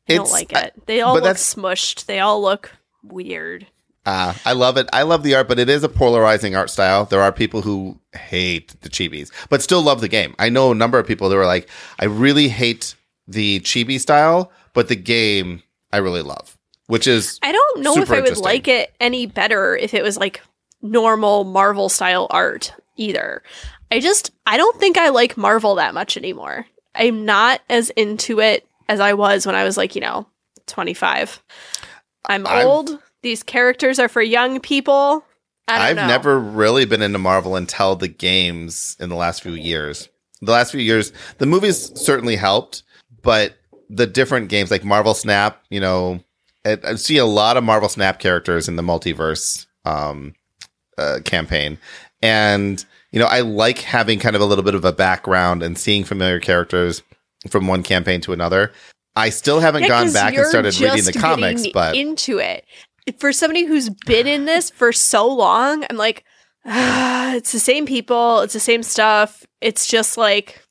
I 0.07 0.15
don't 0.15 0.31
like 0.31 0.53
it. 0.53 0.73
They 0.85 1.01
all 1.01 1.15
look 1.15 1.37
smushed. 1.37 2.05
They 2.05 2.19
all 2.19 2.41
look 2.41 2.71
weird. 3.03 3.67
Uh, 4.05 4.35
I 4.45 4.53
love 4.53 4.77
it. 4.77 4.87
I 4.93 5.01
love 5.01 5.23
the 5.23 5.33
art, 5.33 5.47
but 5.47 5.57
it 5.57 5.67
is 5.67 5.83
a 5.83 5.89
polarizing 5.89 6.55
art 6.55 6.69
style. 6.69 7.05
There 7.05 7.21
are 7.21 7.31
people 7.31 7.63
who 7.63 7.99
hate 8.13 8.79
the 8.81 8.89
chibis, 8.89 9.31
but 9.49 9.63
still 9.63 9.81
love 9.81 9.99
the 9.99 10.07
game. 10.07 10.35
I 10.37 10.49
know 10.49 10.71
a 10.71 10.75
number 10.75 10.99
of 10.99 11.07
people 11.07 11.27
that 11.29 11.35
were 11.35 11.45
like, 11.45 11.67
I 11.99 12.05
really 12.05 12.47
hate 12.47 12.93
the 13.27 13.59
chibi 13.61 13.99
style, 13.99 14.51
but 14.73 14.89
the 14.89 14.95
game 14.95 15.63
I 15.91 15.97
really 15.97 16.21
love, 16.21 16.55
which 16.85 17.07
is 17.07 17.39
I 17.41 17.51
don't 17.51 17.81
know 17.81 17.97
if 17.97 18.11
I 18.11 18.21
would 18.21 18.37
like 18.37 18.67
it 18.67 18.93
any 18.99 19.25
better 19.25 19.75
if 19.75 19.95
it 19.95 20.03
was 20.03 20.17
like 20.17 20.41
normal 20.83 21.43
Marvel 21.43 21.89
style 21.89 22.27
art 22.29 22.73
either. 22.97 23.41
I 23.91 23.99
just 23.99 24.31
I 24.45 24.57
don't 24.57 24.79
think 24.79 24.99
I 24.99 25.09
like 25.09 25.35
Marvel 25.35 25.75
that 25.75 25.95
much 25.95 26.15
anymore. 26.15 26.67
I'm 26.93 27.25
not 27.25 27.61
as 27.69 27.89
into 27.91 28.39
it 28.39 28.67
as 28.89 28.99
I 28.99 29.13
was 29.13 29.45
when 29.45 29.55
I 29.55 29.63
was 29.63 29.77
like, 29.77 29.95
you 29.95 30.01
know, 30.01 30.27
25. 30.67 31.41
I'm 32.27 32.45
I've- 32.47 32.65
old. 32.65 32.99
These 33.21 33.41
characters 33.43 33.97
are 33.97 34.07
for 34.09 34.21
young 34.21 34.59
people. 34.59 35.25
I 35.67 35.77
don't 35.77 35.87
I've 35.87 35.95
know. 35.95 36.07
never 36.07 36.39
really 36.39 36.85
been 36.85 37.01
into 37.01 37.17
Marvel 37.17 37.55
until 37.55 37.95
the 37.95 38.07
games 38.07 38.95
in 38.99 39.09
the 39.09 39.15
last 39.15 39.41
few 39.41 39.53
years. 39.53 40.09
The 40.41 40.51
last 40.51 40.69
few 40.71 40.79
years, 40.81 41.11
the 41.39 41.47
movies 41.47 41.91
certainly 41.99 42.35
helped, 42.35 42.83
but 43.23 43.55
the 43.89 44.05
different 44.05 44.49
games 44.49 44.69
like 44.69 44.83
Marvel 44.83 45.15
Snap, 45.15 45.63
you 45.71 45.79
know, 45.79 46.23
I, 46.65 46.77
I 46.83 46.95
see 46.95 47.17
a 47.17 47.25
lot 47.25 47.57
of 47.57 47.63
Marvel 47.63 47.89
Snap 47.89 48.19
characters 48.19 48.67
in 48.67 48.75
the 48.75 48.83
multiverse 48.83 49.65
um, 49.85 50.35
uh, 50.99 51.19
campaign, 51.25 51.79
and 52.21 52.85
you 53.11 53.19
know 53.19 53.25
I 53.25 53.39
like 53.41 53.79
having 53.79 54.19
kind 54.19 54.35
of 54.35 54.41
a 54.43 54.45
little 54.45 54.63
bit 54.63 54.75
of 54.75 54.85
a 54.85 54.91
background 54.93 55.63
and 55.63 55.77
seeing 55.79 56.03
familiar 56.03 56.39
characters 56.39 57.01
from 57.49 57.67
one 57.67 57.83
campaign 57.83 58.21
to 58.21 58.33
another. 58.33 58.71
I 59.15 59.29
still 59.29 59.59
haven't 59.59 59.83
Yeah, 59.83 59.89
gone 59.89 60.13
back 60.13 60.35
and 60.35 60.45
started 60.45 60.79
reading 60.79 61.05
the 61.05 61.13
comics, 61.13 61.65
but 61.73 61.95
into 61.95 62.37
it 62.39 62.65
for 63.19 63.31
somebody 63.31 63.65
who's 63.65 63.89
been 63.89 64.27
in 64.27 64.45
this 64.45 64.69
for 64.69 64.91
so 64.91 65.27
long, 65.27 65.85
I'm 65.89 65.97
like, 65.97 66.23
ah, 66.65 67.33
it's 67.35 67.51
the 67.51 67.59
same 67.59 67.85
people, 67.85 68.41
it's 68.41 68.53
the 68.53 68.59
same 68.59 68.83
stuff. 68.83 69.45
It's 69.61 69.87
just 69.87 70.17
like 70.17 70.61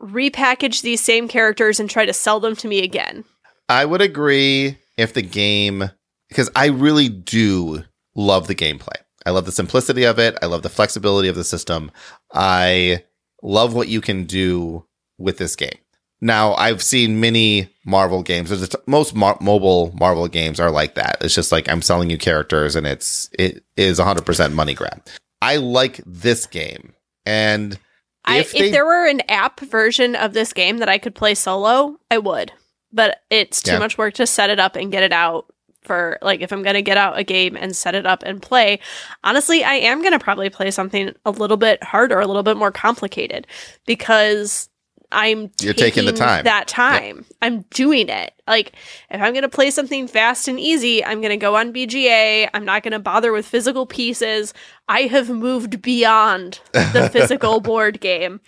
repackage 0.00 0.82
these 0.82 1.00
same 1.00 1.28
characters 1.28 1.80
and 1.80 1.90
try 1.90 2.06
to 2.06 2.12
sell 2.12 2.40
them 2.40 2.56
to 2.56 2.68
me 2.68 2.82
again. 2.82 3.24
I 3.68 3.84
would 3.84 4.00
agree 4.00 4.78
if 4.96 5.12
the 5.12 5.22
game, 5.22 5.90
because 6.28 6.50
I 6.56 6.66
really 6.66 7.08
do 7.08 7.84
love 8.14 8.46
the 8.46 8.54
gameplay. 8.54 8.96
I 9.26 9.30
love 9.30 9.44
the 9.44 9.52
simplicity 9.52 10.04
of 10.04 10.18
it. 10.18 10.38
I 10.40 10.46
love 10.46 10.62
the 10.62 10.70
flexibility 10.70 11.28
of 11.28 11.36
the 11.36 11.44
system. 11.44 11.90
I 12.32 13.04
love 13.42 13.74
what 13.74 13.88
you 13.88 14.00
can 14.00 14.24
do 14.24 14.86
with 15.18 15.36
this 15.36 15.54
game. 15.54 15.76
Now, 16.20 16.54
I've 16.54 16.82
seen 16.82 17.20
many 17.20 17.72
Marvel 17.84 18.22
games. 18.22 18.50
There's 18.50 18.68
t- 18.68 18.76
most 18.86 19.14
mar- 19.14 19.38
mobile 19.40 19.92
Marvel 19.98 20.26
games 20.28 20.58
are 20.58 20.70
like 20.70 20.94
that. 20.96 21.18
It's 21.20 21.34
just 21.34 21.52
like 21.52 21.68
I'm 21.68 21.82
selling 21.82 22.10
you 22.10 22.18
characters, 22.18 22.74
and 22.74 22.86
it's 22.86 23.30
it 23.38 23.64
is 23.76 23.98
100% 24.00 24.52
money 24.52 24.74
grab. 24.74 25.02
I 25.40 25.56
like 25.56 26.00
this 26.04 26.46
game, 26.46 26.92
and 27.24 27.78
I, 28.24 28.38
If 28.38 28.54
if, 28.54 28.60
they- 28.60 28.70
there 28.72 28.84
were 28.84 29.06
an 29.06 29.20
app 29.30 29.60
version 29.60 30.16
of 30.16 30.32
this 30.32 30.52
game 30.52 30.78
that 30.78 30.88
I 30.88 30.98
could 30.98 31.14
play 31.14 31.34
solo, 31.34 31.98
I 32.10 32.18
would. 32.18 32.50
But 32.92 33.18
it's 33.30 33.62
too 33.62 33.72
Yeah. 33.72 33.78
much 33.78 33.96
work 33.98 34.14
to 34.14 34.26
set 34.26 34.50
it 34.50 34.58
up 34.58 34.74
and 34.74 34.90
get 34.90 35.02
it 35.04 35.12
out 35.12 35.46
for 35.84 36.18
like 36.20 36.40
if 36.40 36.52
I'm 36.52 36.62
going 36.62 36.74
to 36.74 36.82
get 36.82 36.96
out 36.96 37.18
a 37.18 37.22
game 37.22 37.56
and 37.56 37.74
set 37.76 37.94
it 37.94 38.06
up 38.06 38.22
and 38.24 38.42
play. 38.42 38.80
Honestly, 39.24 39.62
I 39.62 39.74
am 39.74 40.00
going 40.00 40.12
to 40.12 40.18
probably 40.18 40.50
play 40.50 40.70
something 40.70 41.12
a 41.24 41.30
little 41.30 41.56
bit 41.56 41.82
harder, 41.82 42.18
a 42.18 42.26
little 42.26 42.42
bit 42.42 42.56
more 42.56 42.72
complicated 42.72 43.46
because 43.86 44.68
I'm 45.10 45.50
You're 45.60 45.74
taking 45.74 46.04
the 46.04 46.12
time. 46.12 46.44
That 46.44 46.68
time. 46.68 47.24
I'm 47.40 47.62
doing 47.70 48.08
it. 48.08 48.34
Like 48.46 48.72
if 49.10 49.20
I'm 49.20 49.32
going 49.32 49.42
to 49.42 49.48
play 49.48 49.70
something 49.70 50.06
fast 50.06 50.48
and 50.48 50.60
easy, 50.60 51.04
I'm 51.04 51.20
going 51.20 51.30
to 51.30 51.36
go 51.36 51.56
on 51.56 51.72
BGA. 51.72 52.50
I'm 52.52 52.64
not 52.64 52.82
going 52.82 52.92
to 52.92 52.98
bother 52.98 53.32
with 53.32 53.46
physical 53.46 53.86
pieces. 53.86 54.52
I 54.88 55.02
have 55.02 55.30
moved 55.30 55.80
beyond 55.80 56.60
the 56.72 57.08
physical 57.12 57.60
board 57.60 58.00
game. 58.00 58.40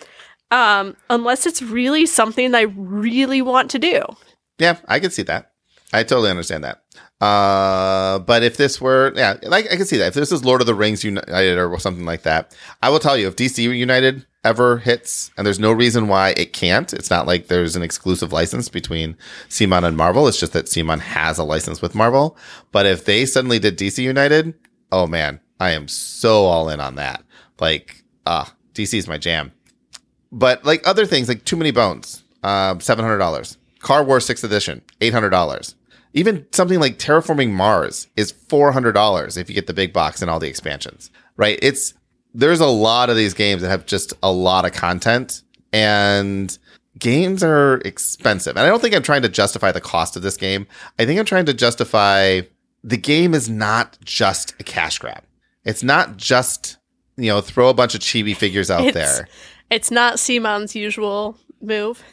Um, 0.51 0.97
unless 1.09 1.45
it's 1.45 1.61
really 1.61 2.05
something 2.05 2.51
that 2.51 2.57
I 2.57 2.63
really 2.63 3.41
want 3.41 3.71
to 3.71 3.79
do. 3.79 4.03
Yeah, 4.59 4.77
I 4.87 4.99
can 4.99 5.09
see 5.09 5.23
that. 5.23 5.51
I 5.93 6.03
totally 6.03 6.29
understand 6.29 6.63
that. 6.63 6.83
Uh, 7.21 8.19
but 8.19 8.43
if 8.43 8.57
this 8.57 8.81
were, 8.81 9.13
yeah, 9.15 9.35
like 9.43 9.71
I 9.71 9.75
can 9.75 9.85
see 9.85 9.97
that. 9.97 10.07
If 10.07 10.13
this 10.15 10.31
is 10.31 10.43
Lord 10.43 10.59
of 10.61 10.67
the 10.67 10.73
Rings 10.73 11.03
United 11.03 11.57
or 11.57 11.79
something 11.79 12.05
like 12.05 12.23
that, 12.23 12.55
I 12.81 12.89
will 12.89 12.99
tell 12.99 13.17
you 13.17 13.27
if 13.27 13.35
DC 13.35 13.59
United 13.59 14.25
ever 14.43 14.79
hits, 14.79 15.31
and 15.37 15.45
there's 15.45 15.59
no 15.59 15.71
reason 15.71 16.07
why 16.07 16.33
it 16.35 16.53
can't. 16.53 16.91
It's 16.93 17.09
not 17.09 17.27
like 17.27 17.47
there's 17.47 17.75
an 17.75 17.83
exclusive 17.83 18.33
license 18.33 18.69
between 18.69 19.15
CMON 19.49 19.83
and 19.83 19.95
Marvel. 19.95 20.27
It's 20.27 20.39
just 20.39 20.53
that 20.53 20.65
CMON 20.65 20.99
has 20.99 21.37
a 21.37 21.43
license 21.43 21.81
with 21.81 21.95
Marvel. 21.95 22.37
But 22.71 22.85
if 22.85 23.05
they 23.05 23.25
suddenly 23.25 23.59
did 23.59 23.77
DC 23.77 24.01
United, 24.01 24.53
oh 24.91 25.07
man, 25.07 25.39
I 25.59 25.71
am 25.71 25.87
so 25.87 26.45
all 26.45 26.69
in 26.69 26.79
on 26.79 26.95
that. 26.95 27.23
Like, 27.59 28.03
ah, 28.25 28.53
DC 28.73 28.97
is 28.97 29.07
my 29.07 29.17
jam. 29.17 29.51
But 30.31 30.65
like 30.65 30.87
other 30.87 31.05
things, 31.05 31.27
like 31.27 31.45
Too 31.45 31.57
Many 31.57 31.71
Bones, 31.71 32.23
uh, 32.43 32.79
seven 32.79 33.05
hundred 33.05 33.19
dollars. 33.19 33.57
Car 33.79 34.03
Wars 34.03 34.25
Sixth 34.25 34.43
Edition, 34.43 34.81
eight 35.01 35.13
hundred 35.13 35.29
dollars. 35.29 35.75
Even 36.13 36.45
something 36.51 36.79
like 36.79 36.97
Terraforming 36.97 37.51
Mars 37.51 38.07
is 38.17 38.31
four 38.31 38.71
hundred 38.71 38.93
dollars 38.93 39.37
if 39.37 39.49
you 39.49 39.55
get 39.55 39.67
the 39.67 39.73
big 39.73 39.93
box 39.93 40.21
and 40.21 40.29
all 40.29 40.39
the 40.39 40.47
expansions. 40.47 41.11
Right? 41.37 41.59
It's 41.61 41.93
there's 42.33 42.59
a 42.59 42.65
lot 42.67 43.09
of 43.09 43.15
these 43.15 43.33
games 43.33 43.61
that 43.61 43.69
have 43.69 43.85
just 43.85 44.13
a 44.23 44.31
lot 44.31 44.65
of 44.65 44.73
content, 44.73 45.41
and 45.73 46.57
games 46.99 47.43
are 47.43 47.75
expensive. 47.85 48.55
And 48.57 48.65
I 48.65 48.69
don't 48.69 48.81
think 48.81 48.95
I'm 48.95 49.03
trying 49.03 49.21
to 49.23 49.29
justify 49.29 49.71
the 49.71 49.81
cost 49.81 50.15
of 50.15 50.21
this 50.21 50.37
game. 50.37 50.67
I 50.99 51.05
think 51.05 51.19
I'm 51.19 51.25
trying 51.25 51.45
to 51.45 51.53
justify 51.53 52.41
the 52.83 52.97
game 52.97 53.33
is 53.33 53.49
not 53.49 53.97
just 54.03 54.55
a 54.59 54.63
cash 54.63 54.97
grab. 54.99 55.23
It's 55.65 55.83
not 55.83 56.17
just 56.17 56.77
you 57.17 57.27
know 57.27 57.41
throw 57.41 57.69
a 57.69 57.73
bunch 57.73 57.95
of 57.95 58.01
chibi 58.01 58.35
figures 58.35 58.71
out 58.71 58.85
It's- 58.85 59.17
there. 59.17 59.27
It's 59.69 59.89
not 59.89 60.15
CMON's 60.15 60.75
usual 60.75 61.37
move. 61.61 62.03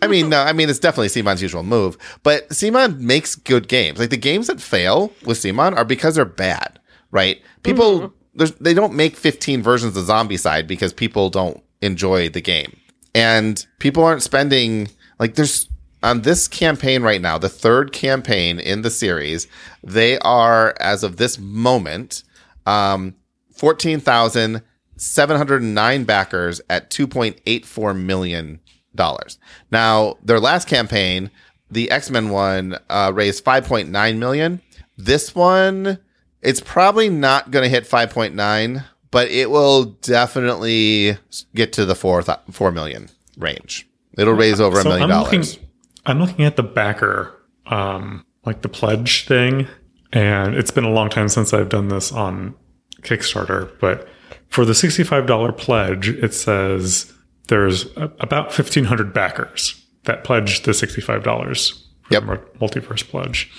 I 0.00 0.06
mean, 0.06 0.30
no, 0.30 0.40
I 0.42 0.52
mean 0.54 0.70
it's 0.70 0.78
definitely 0.78 1.08
CMON's 1.08 1.42
usual 1.42 1.62
move, 1.62 1.98
but 2.22 2.48
CMON 2.48 3.00
makes 3.00 3.34
good 3.34 3.68
games. 3.68 3.98
Like 3.98 4.08
the 4.10 4.16
games 4.16 4.46
that 4.46 4.60
fail 4.62 5.12
with 5.26 5.38
CMON 5.38 5.76
are 5.76 5.84
because 5.84 6.14
they're 6.14 6.24
bad, 6.24 6.78
right? 7.10 7.42
People 7.64 7.98
there's, 7.98 8.10
they 8.34 8.74
don't 8.74 8.94
make 8.94 9.16
15 9.16 9.62
versions 9.62 9.96
of 9.96 10.04
Zombicide 10.04 10.66
because 10.66 10.92
people 10.92 11.30
don't 11.30 11.62
enjoy 11.80 12.28
the 12.28 12.40
game, 12.40 12.76
and 13.14 13.64
people 13.78 14.04
aren't 14.04 14.22
spending 14.22 14.88
like 15.18 15.34
there's 15.34 15.68
on 16.02 16.22
this 16.22 16.48
campaign 16.48 17.02
right 17.02 17.20
now, 17.20 17.38
the 17.38 17.48
third 17.48 17.92
campaign 17.92 18.58
in 18.58 18.82
the 18.82 18.90
series. 18.90 19.46
They 19.84 20.18
are 20.18 20.74
as 20.80 21.04
of 21.04 21.16
this 21.16 21.38
moment, 21.38 22.24
um, 22.66 23.14
fourteen 23.54 24.00
thousand 24.00 24.62
seven 24.96 25.36
hundred 25.36 25.62
nine 25.62 26.04
backers 26.04 26.60
at 26.70 26.90
two 26.90 27.06
point 27.06 27.40
eight 27.46 27.64
four 27.64 27.94
million 27.94 28.60
dollars. 28.94 29.38
Now, 29.70 30.16
their 30.22 30.40
last 30.40 30.68
campaign, 30.68 31.30
the 31.70 31.90
X 31.90 32.10
Men 32.10 32.30
one, 32.30 32.78
uh, 32.88 33.12
raised 33.14 33.44
five 33.44 33.66
point 33.66 33.88
nine 33.88 34.18
million. 34.18 34.60
This 34.96 35.34
one, 35.34 35.98
it's 36.42 36.60
probably 36.60 37.08
not 37.08 37.50
going 37.50 37.62
to 37.62 37.68
hit 37.68 37.86
five 37.86 38.10
point 38.10 38.34
nine, 38.34 38.84
but 39.10 39.28
it 39.30 39.50
will 39.50 39.84
definitely 39.84 41.16
get 41.54 41.72
to 41.74 41.84
the 41.84 41.94
four 41.94 42.22
th- 42.22 42.38
four 42.50 42.70
million 42.72 43.08
range. 43.38 43.88
It'll 44.18 44.34
raise 44.34 44.60
over 44.60 44.78
a 44.78 44.82
So 44.82 44.88
million 44.90 45.04
I'm 45.04 45.08
dollars. 45.24 45.54
looking, 45.54 45.68
I'm 46.06 46.20
looking 46.20 46.44
at 46.44 46.56
the 46.56 46.62
backer, 46.62 47.34
um, 47.66 48.24
like 48.44 48.62
the 48.62 48.68
pledge 48.68 49.26
thing, 49.26 49.68
and 50.12 50.54
it's 50.54 50.70
been 50.70 50.84
a 50.84 50.90
long 50.90 51.08
time 51.08 51.28
since 51.28 51.54
I've 51.54 51.68
done 51.68 51.88
this 51.88 52.12
on 52.12 52.54
Kickstarter. 53.02 53.70
But 53.80 54.06
for 54.48 54.64
the 54.64 54.74
sixty-five 54.74 55.26
dollar 55.26 55.52
pledge, 55.52 56.08
it 56.08 56.34
says 56.34 57.10
there's 57.48 57.86
a, 57.96 58.10
about 58.20 58.52
fifteen 58.52 58.84
hundred 58.84 59.14
backers 59.14 59.82
that 60.04 60.24
pledge 60.24 60.62
the 60.64 60.74
sixty-five 60.74 61.22
dollars 61.22 61.86
for 62.02 62.14
Yep. 62.14 62.22
the 62.22 62.26
mul- 62.26 62.68
multiverse 62.68 63.08
pledge. 63.08 63.50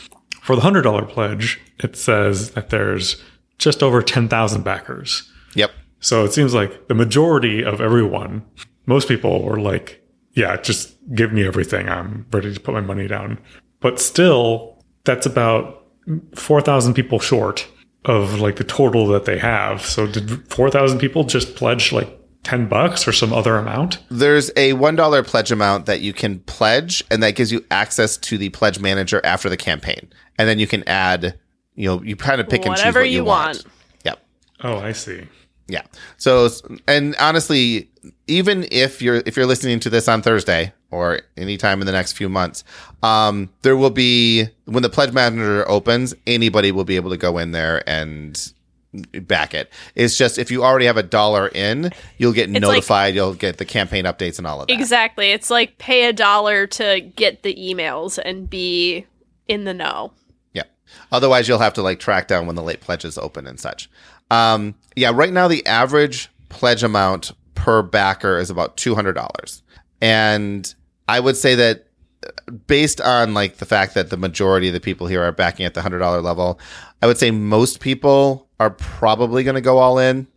For 0.44 0.56
the 0.56 0.62
hundred 0.62 0.82
dollar 0.82 1.06
pledge, 1.06 1.60
it 1.80 1.96
says 1.96 2.52
that 2.52 2.70
there's 2.70 3.22
just 3.58 3.82
over 3.82 4.02
ten 4.02 4.28
thousand 4.28 4.64
backers. 4.64 5.32
Yep. 5.56 5.72
So 6.02 6.26
it 6.26 6.34
seems 6.34 6.54
like 6.54 6.90
the 6.90 6.94
majority 6.94 7.64
of 7.64 7.80
everyone, 7.80 8.46
most 8.86 9.08
people 9.08 9.42
were 9.42 9.60
like, 9.60 10.04
yeah, 10.34 10.58
just 10.58 10.96
give 11.16 11.32
me 11.32 11.48
everything. 11.48 11.88
I'm 11.88 12.26
ready 12.32 12.54
to 12.54 12.60
put 12.60 12.74
my 12.74 12.82
money 12.82 13.08
down. 13.08 13.40
But 13.80 14.02
still, 14.02 14.84
that's 15.06 15.26
about 15.26 15.86
4,000 16.36 16.94
people 16.94 17.20
short 17.20 17.66
of 18.04 18.42
like 18.42 18.58
the 18.58 18.66
total 18.66 19.08
that 19.08 19.24
they 19.24 19.38
have. 19.38 19.86
So 19.86 20.08
did 20.08 20.52
4,000 20.52 21.00
people 21.00 21.24
just 21.24 21.56
pledge 21.56 21.94
like 21.94 22.20
10 22.44 22.68
bucks 22.68 23.08
or 23.08 23.12
some 23.12 23.34
other 23.34 23.56
amount? 23.58 24.00
There's 24.10 24.52
a 24.56 24.74
one 24.74 24.96
dollar 24.96 25.24
pledge 25.24 25.52
amount 25.52 25.86
that 25.86 26.02
you 26.02 26.14
can 26.14 26.40
pledge, 26.40 27.04
and 27.10 27.24
that 27.24 27.36
gives 27.36 27.52
you 27.52 27.66
access 27.72 28.18
to 28.18 28.38
the 28.38 28.50
pledge 28.50 28.80
manager 28.80 29.22
after 29.24 29.50
the 29.50 29.58
campaign, 29.58 30.12
and 30.38 30.48
then 30.48 30.60
you 30.60 30.68
can 30.68 30.88
add. 30.88 31.40
You 31.76 31.90
know, 31.90 32.04
you 32.04 32.16
kind 32.16 32.40
of 32.40 32.48
pick 32.48 32.66
and 32.66 32.76
choose 32.76 32.82
Whatever 32.82 33.00
what 33.00 33.10
you, 33.10 33.16
you 33.18 33.24
want. 33.26 33.58
want. 33.58 33.66
Yep. 34.06 34.26
Oh, 34.64 34.78
I 34.78 34.92
see. 34.92 35.28
Yeah. 35.68 35.82
So, 36.18 36.50
and 36.88 37.16
honestly, 37.20 37.90
even 38.28 38.68
if 38.72 39.02
you're 39.02 39.24
if 39.26 39.36
you're 39.36 39.46
listening 39.46 39.80
to 39.80 39.90
this 39.90 40.08
on 40.08 40.22
Thursday 40.22 40.74
or 40.92 41.22
anytime 41.38 41.80
in 41.82 41.88
the 41.88 41.92
next 41.92 42.14
few 42.14 42.30
months, 42.30 42.64
um, 43.02 43.50
there 43.62 43.76
will 43.76 43.90
be 43.90 44.46
when 44.66 44.84
the 44.84 44.90
pledge 44.90 45.14
manager 45.14 45.68
opens, 45.70 46.14
anybody 46.28 46.72
will 46.72 46.84
be 46.84 46.96
able 46.96 47.10
to 47.10 47.18
go 47.18 47.38
in 47.38 47.52
there 47.52 47.88
and 47.90 48.54
back 49.22 49.54
it. 49.54 49.72
It's 49.96 50.18
just 50.18 50.38
if 50.38 50.52
you 50.52 50.64
already 50.64 50.86
have 50.86 50.98
a 50.98 51.04
dollar 51.04 51.48
in, 51.48 51.92
you'll 52.18 52.34
get 52.34 52.50
like- 52.50 52.62
notified. 52.62 53.16
you'll 53.16 53.34
get 53.34 53.58
the 53.58 53.66
campaign 53.66 54.06
updates 54.06 54.38
and 54.38 54.48
all 54.48 54.62
of 54.62 54.68
that. 54.68 54.74
Exactly. 54.74 55.32
It's 55.32 55.50
like 55.50 55.78
pay 55.78 56.06
a 56.06 56.14
dollar 56.14 56.68
to 56.68 57.02
get 57.16 57.44
the 57.44 57.56
emails 57.56 58.20
and 58.24 58.50
be 58.50 59.06
in 59.48 59.64
the 59.66 59.74
know. 59.74 60.14
Yeah. 60.54 60.64
Otherwise, 61.12 61.48
you'll 61.48 61.60
have 61.60 61.74
to 61.74 61.82
like 61.82 62.00
track 62.00 62.28
down 62.28 62.46
when 62.48 62.56
the 62.56 62.64
late 62.64 62.82
pledges 62.82 63.18
open 63.18 63.48
and 63.48 63.60
such. 63.60 63.90
Um, 64.32 64.76
yeah. 64.96 65.12
Right 65.14 65.34
now, 65.34 65.48
the 65.48 65.66
average 65.66 66.30
pledge 66.50 66.84
amount 66.84 67.32
per 67.56 67.82
backer 67.82 68.38
is 68.38 68.50
about 68.50 68.78
two 68.78 68.96
hundred 68.96 69.14
dollars, 69.14 69.64
and 70.02 70.74
I 71.08 71.20
would 71.20 71.38
say 71.38 71.56
that 71.56 71.88
uh, 72.26 72.52
based 72.68 73.02
on 73.02 73.34
like 73.34 73.58
the 73.58 73.66
fact 73.66 73.94
that 73.96 74.10
the 74.10 74.18
majority 74.18 74.68
of 74.68 74.74
the 74.74 74.80
people 74.80 75.08
here 75.08 75.22
are 75.24 75.32
backing 75.32 75.66
at 75.66 75.74
the 75.74 75.82
hundred 75.82 76.00
dollar 76.00 76.22
level, 76.22 76.60
I 77.02 77.08
would 77.08 77.18
say 77.18 77.32
most 77.32 77.80
people 77.80 78.48
are 78.64 78.70
probably 78.70 79.44
going 79.44 79.56
to 79.56 79.62
go 79.62 79.78
all 79.78 80.00
in. 80.00 80.28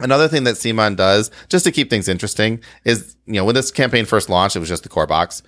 Another 0.00 0.28
thing 0.28 0.44
that 0.44 0.56
CMON 0.56 0.96
does, 0.96 1.30
just 1.48 1.64
to 1.64 1.72
keep 1.72 1.88
things 1.88 2.08
interesting, 2.08 2.60
is 2.84 3.16
you 3.26 3.34
know 3.34 3.44
when 3.44 3.54
this 3.54 3.70
campaign 3.70 4.04
first 4.04 4.28
launched, 4.28 4.56
it 4.56 4.58
was 4.58 4.68
just 4.68 4.82
the 4.82 4.88
core 4.88 5.06
box 5.06 5.42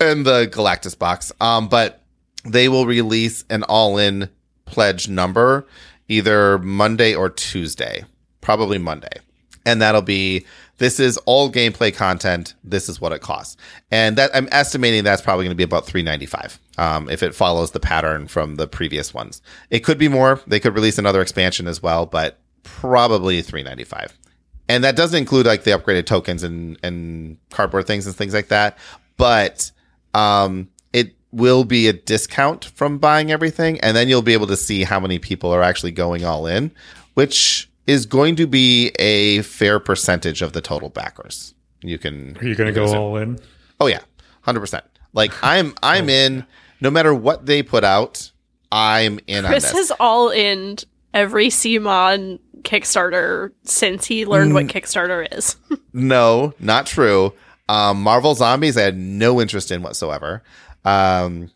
and 0.00 0.26
the 0.26 0.48
Galactus 0.50 0.98
box. 0.98 1.30
Um, 1.40 1.68
but 1.68 2.02
they 2.44 2.68
will 2.68 2.86
release 2.86 3.44
an 3.50 3.62
all-in 3.64 4.28
pledge 4.64 5.08
number 5.08 5.66
either 6.08 6.58
Monday 6.58 7.14
or 7.14 7.28
Tuesday, 7.28 8.04
probably 8.40 8.78
Monday. 8.78 9.20
And 9.64 9.82
that'll 9.82 10.02
be 10.02 10.46
this 10.78 11.00
is 11.00 11.16
all 11.18 11.50
gameplay 11.50 11.94
content. 11.94 12.54
This 12.62 12.88
is 12.88 13.00
what 13.00 13.12
it 13.12 13.22
costs. 13.22 13.56
And 13.90 14.16
that 14.16 14.30
I'm 14.34 14.48
estimating 14.52 15.04
that's 15.04 15.22
probably 15.22 15.44
going 15.44 15.54
to 15.54 15.56
be 15.56 15.62
about 15.62 15.86
395 15.86 16.58
um, 16.78 17.08
if 17.08 17.22
it 17.22 17.34
follows 17.34 17.70
the 17.70 17.80
pattern 17.80 18.28
from 18.28 18.56
the 18.56 18.66
previous 18.66 19.14
ones. 19.14 19.40
It 19.70 19.80
could 19.80 19.98
be 19.98 20.08
more. 20.08 20.40
They 20.46 20.60
could 20.60 20.74
release 20.74 20.98
another 20.98 21.22
expansion 21.22 21.66
as 21.66 21.82
well, 21.82 22.06
but 22.06 22.38
probably 22.62 23.42
395 23.42 24.16
and 24.68 24.84
that 24.84 24.96
doesn't 24.96 25.18
include 25.18 25.46
like 25.46 25.64
the 25.64 25.70
upgraded 25.70 26.06
tokens 26.06 26.42
and 26.42 26.78
and 26.82 27.38
cardboard 27.50 27.86
things 27.86 28.06
and 28.06 28.16
things 28.16 28.34
like 28.34 28.48
that 28.48 28.76
but 29.16 29.70
um 30.14 30.68
it 30.92 31.14
will 31.30 31.64
be 31.64 31.88
a 31.88 31.92
discount 31.92 32.64
from 32.64 32.98
buying 32.98 33.30
everything 33.30 33.78
and 33.80 33.96
then 33.96 34.08
you'll 34.08 34.22
be 34.22 34.32
able 34.32 34.46
to 34.46 34.56
see 34.56 34.82
how 34.82 34.98
many 34.98 35.18
people 35.18 35.50
are 35.52 35.62
actually 35.62 35.92
going 35.92 36.24
all 36.24 36.46
in 36.46 36.70
which 37.14 37.65
is 37.86 38.06
going 38.06 38.36
to 38.36 38.46
be 38.46 38.88
a 38.98 39.42
fair 39.42 39.78
percentage 39.80 40.42
of 40.42 40.52
the 40.52 40.60
total 40.60 40.88
backers 40.88 41.54
you 41.82 41.98
can 41.98 42.36
Are 42.38 42.44
you 42.46 42.54
going 42.54 42.72
to 42.72 42.78
go 42.80 42.86
all 42.94 43.16
in? 43.16 43.38
oh 43.80 43.86
yeah 43.86 44.00
100% 44.46 44.80
like 45.12 45.32
i'm 45.42 45.74
i'm 45.82 46.08
in 46.08 46.46
no 46.80 46.90
matter 46.90 47.14
what 47.14 47.46
they 47.46 47.62
put 47.62 47.84
out 47.84 48.30
i'm 48.72 49.18
in 49.26 49.44
on 49.44 49.50
Chris 49.50 49.64
this 49.64 49.72
has 49.72 49.92
all 50.00 50.30
in 50.30 50.76
every 51.14 51.48
CMON 51.48 52.38
Kickstarter 52.62 53.52
since 53.64 54.04
he 54.06 54.26
learned 54.26 54.50
Mm. 54.52 54.54
what 54.54 54.66
Kickstarter 54.66 55.26
is. 55.36 55.56
No, 55.94 56.52
not 56.58 56.84
true. 56.84 57.32
Um, 57.70 58.02
Marvel 58.02 58.34
Zombies, 58.34 58.76
I 58.76 58.82
had 58.82 58.98
no 58.98 59.40
interest 59.40 59.70
in 59.70 59.80
whatsoever. 59.82 60.42
Um, 60.84 61.50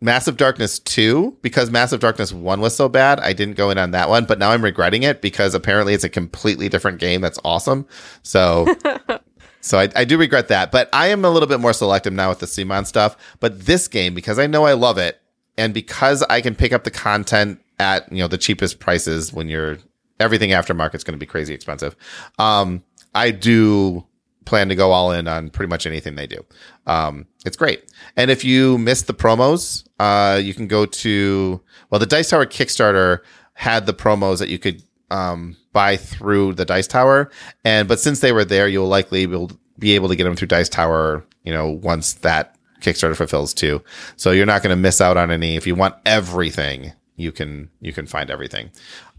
Massive 0.00 0.36
Darkness 0.36 0.78
2, 0.78 1.38
because 1.42 1.70
Massive 1.70 2.00
Darkness 2.00 2.32
1 2.32 2.60
was 2.60 2.74
so 2.74 2.88
bad, 2.88 3.20
I 3.20 3.32
didn't 3.32 3.56
go 3.56 3.70
in 3.70 3.78
on 3.78 3.90
that 3.90 4.08
one, 4.08 4.24
but 4.24 4.38
now 4.38 4.50
I'm 4.50 4.64
regretting 4.64 5.02
it 5.02 5.20
because 5.20 5.54
apparently 5.54 5.92
it's 5.92 6.04
a 6.04 6.08
completely 6.08 6.68
different 6.68 6.98
game 6.98 7.20
that's 7.20 7.38
awesome. 7.44 7.86
So. 8.22 8.66
So 9.62 9.78
I, 9.78 9.90
I 9.94 10.04
do 10.04 10.16
regret 10.16 10.48
that, 10.48 10.72
but 10.72 10.88
I 10.90 11.08
am 11.08 11.22
a 11.22 11.28
little 11.28 11.46
bit 11.46 11.60
more 11.60 11.74
selective 11.74 12.14
now 12.14 12.30
with 12.30 12.38
the 12.38 12.46
CMON 12.46 12.86
stuff. 12.86 13.14
But 13.40 13.66
this 13.66 13.88
game, 13.88 14.14
because 14.14 14.38
I 14.38 14.46
know 14.46 14.64
I 14.64 14.72
love 14.72 14.96
it, 14.96 15.20
and 15.58 15.74
because 15.74 16.22
I 16.22 16.40
can 16.40 16.54
pick 16.54 16.72
up 16.72 16.84
the 16.84 16.90
content 16.90 17.60
at 17.78 18.10
you 18.10 18.18
know 18.18 18.28
the 18.28 18.38
cheapest 18.38 18.80
prices 18.80 19.32
when 19.32 19.48
you're 19.48 19.78
everything 20.18 20.50
aftermarket's 20.50 21.04
going 21.04 21.12
to 21.12 21.18
be 21.18 21.26
crazy 21.26 21.52
expensive. 21.52 21.94
Um, 22.38 22.82
I 23.14 23.30
do 23.32 24.06
plan 24.44 24.68
to 24.68 24.74
go 24.74 24.92
all 24.92 25.12
in 25.12 25.28
on 25.28 25.50
pretty 25.50 25.68
much 25.68 25.86
anything 25.86 26.16
they 26.16 26.26
do. 26.26 26.44
Um, 26.86 27.26
it's 27.44 27.56
great. 27.56 27.84
And 28.16 28.30
if 28.30 28.44
you 28.44 28.78
missed 28.78 29.06
the 29.06 29.14
promos, 29.14 29.86
uh, 29.98 30.38
you 30.42 30.54
can 30.54 30.66
go 30.66 30.86
to 30.86 31.60
well, 31.90 31.98
the 31.98 32.06
Dice 32.06 32.30
Tower 32.30 32.46
Kickstarter 32.46 33.20
had 33.54 33.86
the 33.86 33.94
promos 33.94 34.38
that 34.38 34.48
you 34.48 34.58
could 34.58 34.82
um, 35.10 35.56
buy 35.72 35.96
through 35.96 36.54
the 36.54 36.64
Dice 36.64 36.86
Tower, 36.86 37.30
and 37.64 37.88
but 37.88 38.00
since 38.00 38.20
they 38.20 38.32
were 38.32 38.44
there, 38.44 38.68
you'll 38.68 38.88
likely 38.88 39.26
be 39.26 39.32
able, 39.32 39.50
be 39.78 39.94
able 39.94 40.08
to 40.08 40.16
get 40.16 40.24
them 40.24 40.36
through 40.36 40.48
Dice 40.48 40.68
Tower. 40.68 41.24
You 41.44 41.52
know, 41.52 41.70
once 41.70 42.14
that 42.14 42.56
Kickstarter 42.80 43.16
fulfills 43.16 43.52
too, 43.52 43.82
so 44.16 44.30
you're 44.30 44.46
not 44.46 44.62
going 44.62 44.74
to 44.74 44.80
miss 44.80 45.00
out 45.00 45.16
on 45.16 45.30
any. 45.30 45.56
If 45.56 45.66
you 45.66 45.74
want 45.74 45.96
everything, 46.06 46.92
you 47.16 47.32
can 47.32 47.70
you 47.80 47.92
can 47.92 48.06
find 48.06 48.30
everything. 48.30 48.70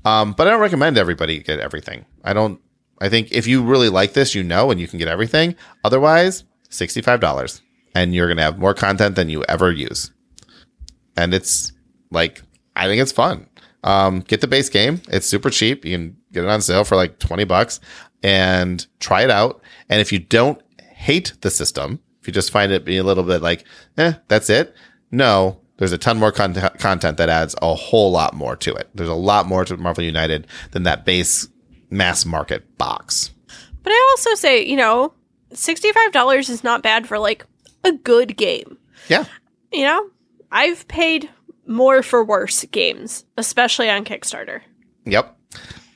Um, 0.06 0.34
but 0.34 0.48
I 0.48 0.52
don't 0.52 0.62
recommend 0.62 0.98
everybody 0.98 1.40
get 1.40 1.60
everything. 1.60 2.06
I 2.24 2.34
don't. 2.34 2.60
I 3.02 3.10
think 3.10 3.32
if 3.32 3.48
you 3.48 3.64
really 3.64 3.90
like 3.90 4.14
this, 4.14 4.36
you 4.36 4.44
know, 4.44 4.72
and 4.72 4.80
you 4.80 4.88
can 4.88 5.00
get 5.00 5.08
everything. 5.08 5.56
Otherwise, 5.84 6.44
sixty 6.70 7.02
five 7.02 7.20
dollars, 7.20 7.62
and 7.96 8.14
you're 8.14 8.28
gonna 8.28 8.44
have 8.44 8.60
more 8.60 8.74
content 8.74 9.16
than 9.16 9.30
you 9.30 9.44
ever 9.46 9.72
use. 9.72 10.12
And 11.18 11.34
it's 11.34 11.74
like 12.12 12.44
I 12.76 12.88
think 12.88 13.02
it's 13.02 13.12
fun. 13.12 13.48
Um, 13.84 14.20
get 14.20 14.42
the 14.42 14.48
base 14.48 14.70
game. 14.70 15.02
It's 15.10 15.26
super 15.26 15.50
cheap. 15.50 15.84
You 15.84 15.98
can 15.98 16.18
get 16.32 16.44
it 16.44 16.50
on 16.50 16.62
sale 16.62 16.84
for 16.84 16.96
like 16.96 17.20
twenty 17.20 17.44
bucks, 17.44 17.80
and 18.22 18.86
try 19.00 19.24
it 19.24 19.32
out. 19.32 19.62
And 19.90 20.00
if 20.00 20.12
you 20.12 20.20
don't 20.20 20.62
hate 20.94 21.34
the 21.42 21.50
system, 21.50 22.00
if 22.22 22.28
you 22.28 22.34
just 22.34 22.52
find 22.52 22.72
it 22.72 22.86
be 22.86 22.98
a 22.98 23.04
little 23.04 23.24
bit 23.24 23.42
like, 23.42 23.66
eh, 23.98 24.14
that's 24.28 24.50
it. 24.50 24.76
No, 25.10 25.60
there's 25.78 25.92
a 25.92 25.98
ton 25.98 26.20
more 26.20 26.32
con- 26.32 26.54
content 26.78 27.18
that 27.18 27.30
adds 27.30 27.56
a 27.62 27.74
whole 27.74 28.12
lot 28.12 28.36
more 28.36 28.56
to 28.58 28.74
it. 28.76 28.90
There's 28.94 29.10
a 29.10 29.16
lot 29.16 29.48
more 29.48 29.66
to 29.66 29.76
Marvel 29.78 30.04
United 30.04 30.46
than 30.70 30.84
that 30.84 31.04
base 31.06 31.48
mass 31.92 32.26
market 32.26 32.78
box. 32.78 33.32
But 33.84 33.92
I 33.92 34.08
also 34.12 34.36
say, 34.36 34.66
you 34.66 34.76
know, 34.76 35.14
$65 35.54 36.50
is 36.50 36.64
not 36.64 36.82
bad 36.82 37.08
for 37.08 37.20
like 37.20 37.46
a 37.84 37.92
good 37.92 38.38
game. 38.38 38.78
Yeah. 39.10 39.26
You 39.72 39.84
know, 39.84 40.10
I've 40.52 40.88
paid 40.88 41.30
more 41.68 42.04
for 42.04 42.24
worse 42.24 42.64
games, 42.66 43.26
especially 43.38 43.90
on 43.90 44.06
Kickstarter. 44.06 44.62
Yep. 45.06 45.38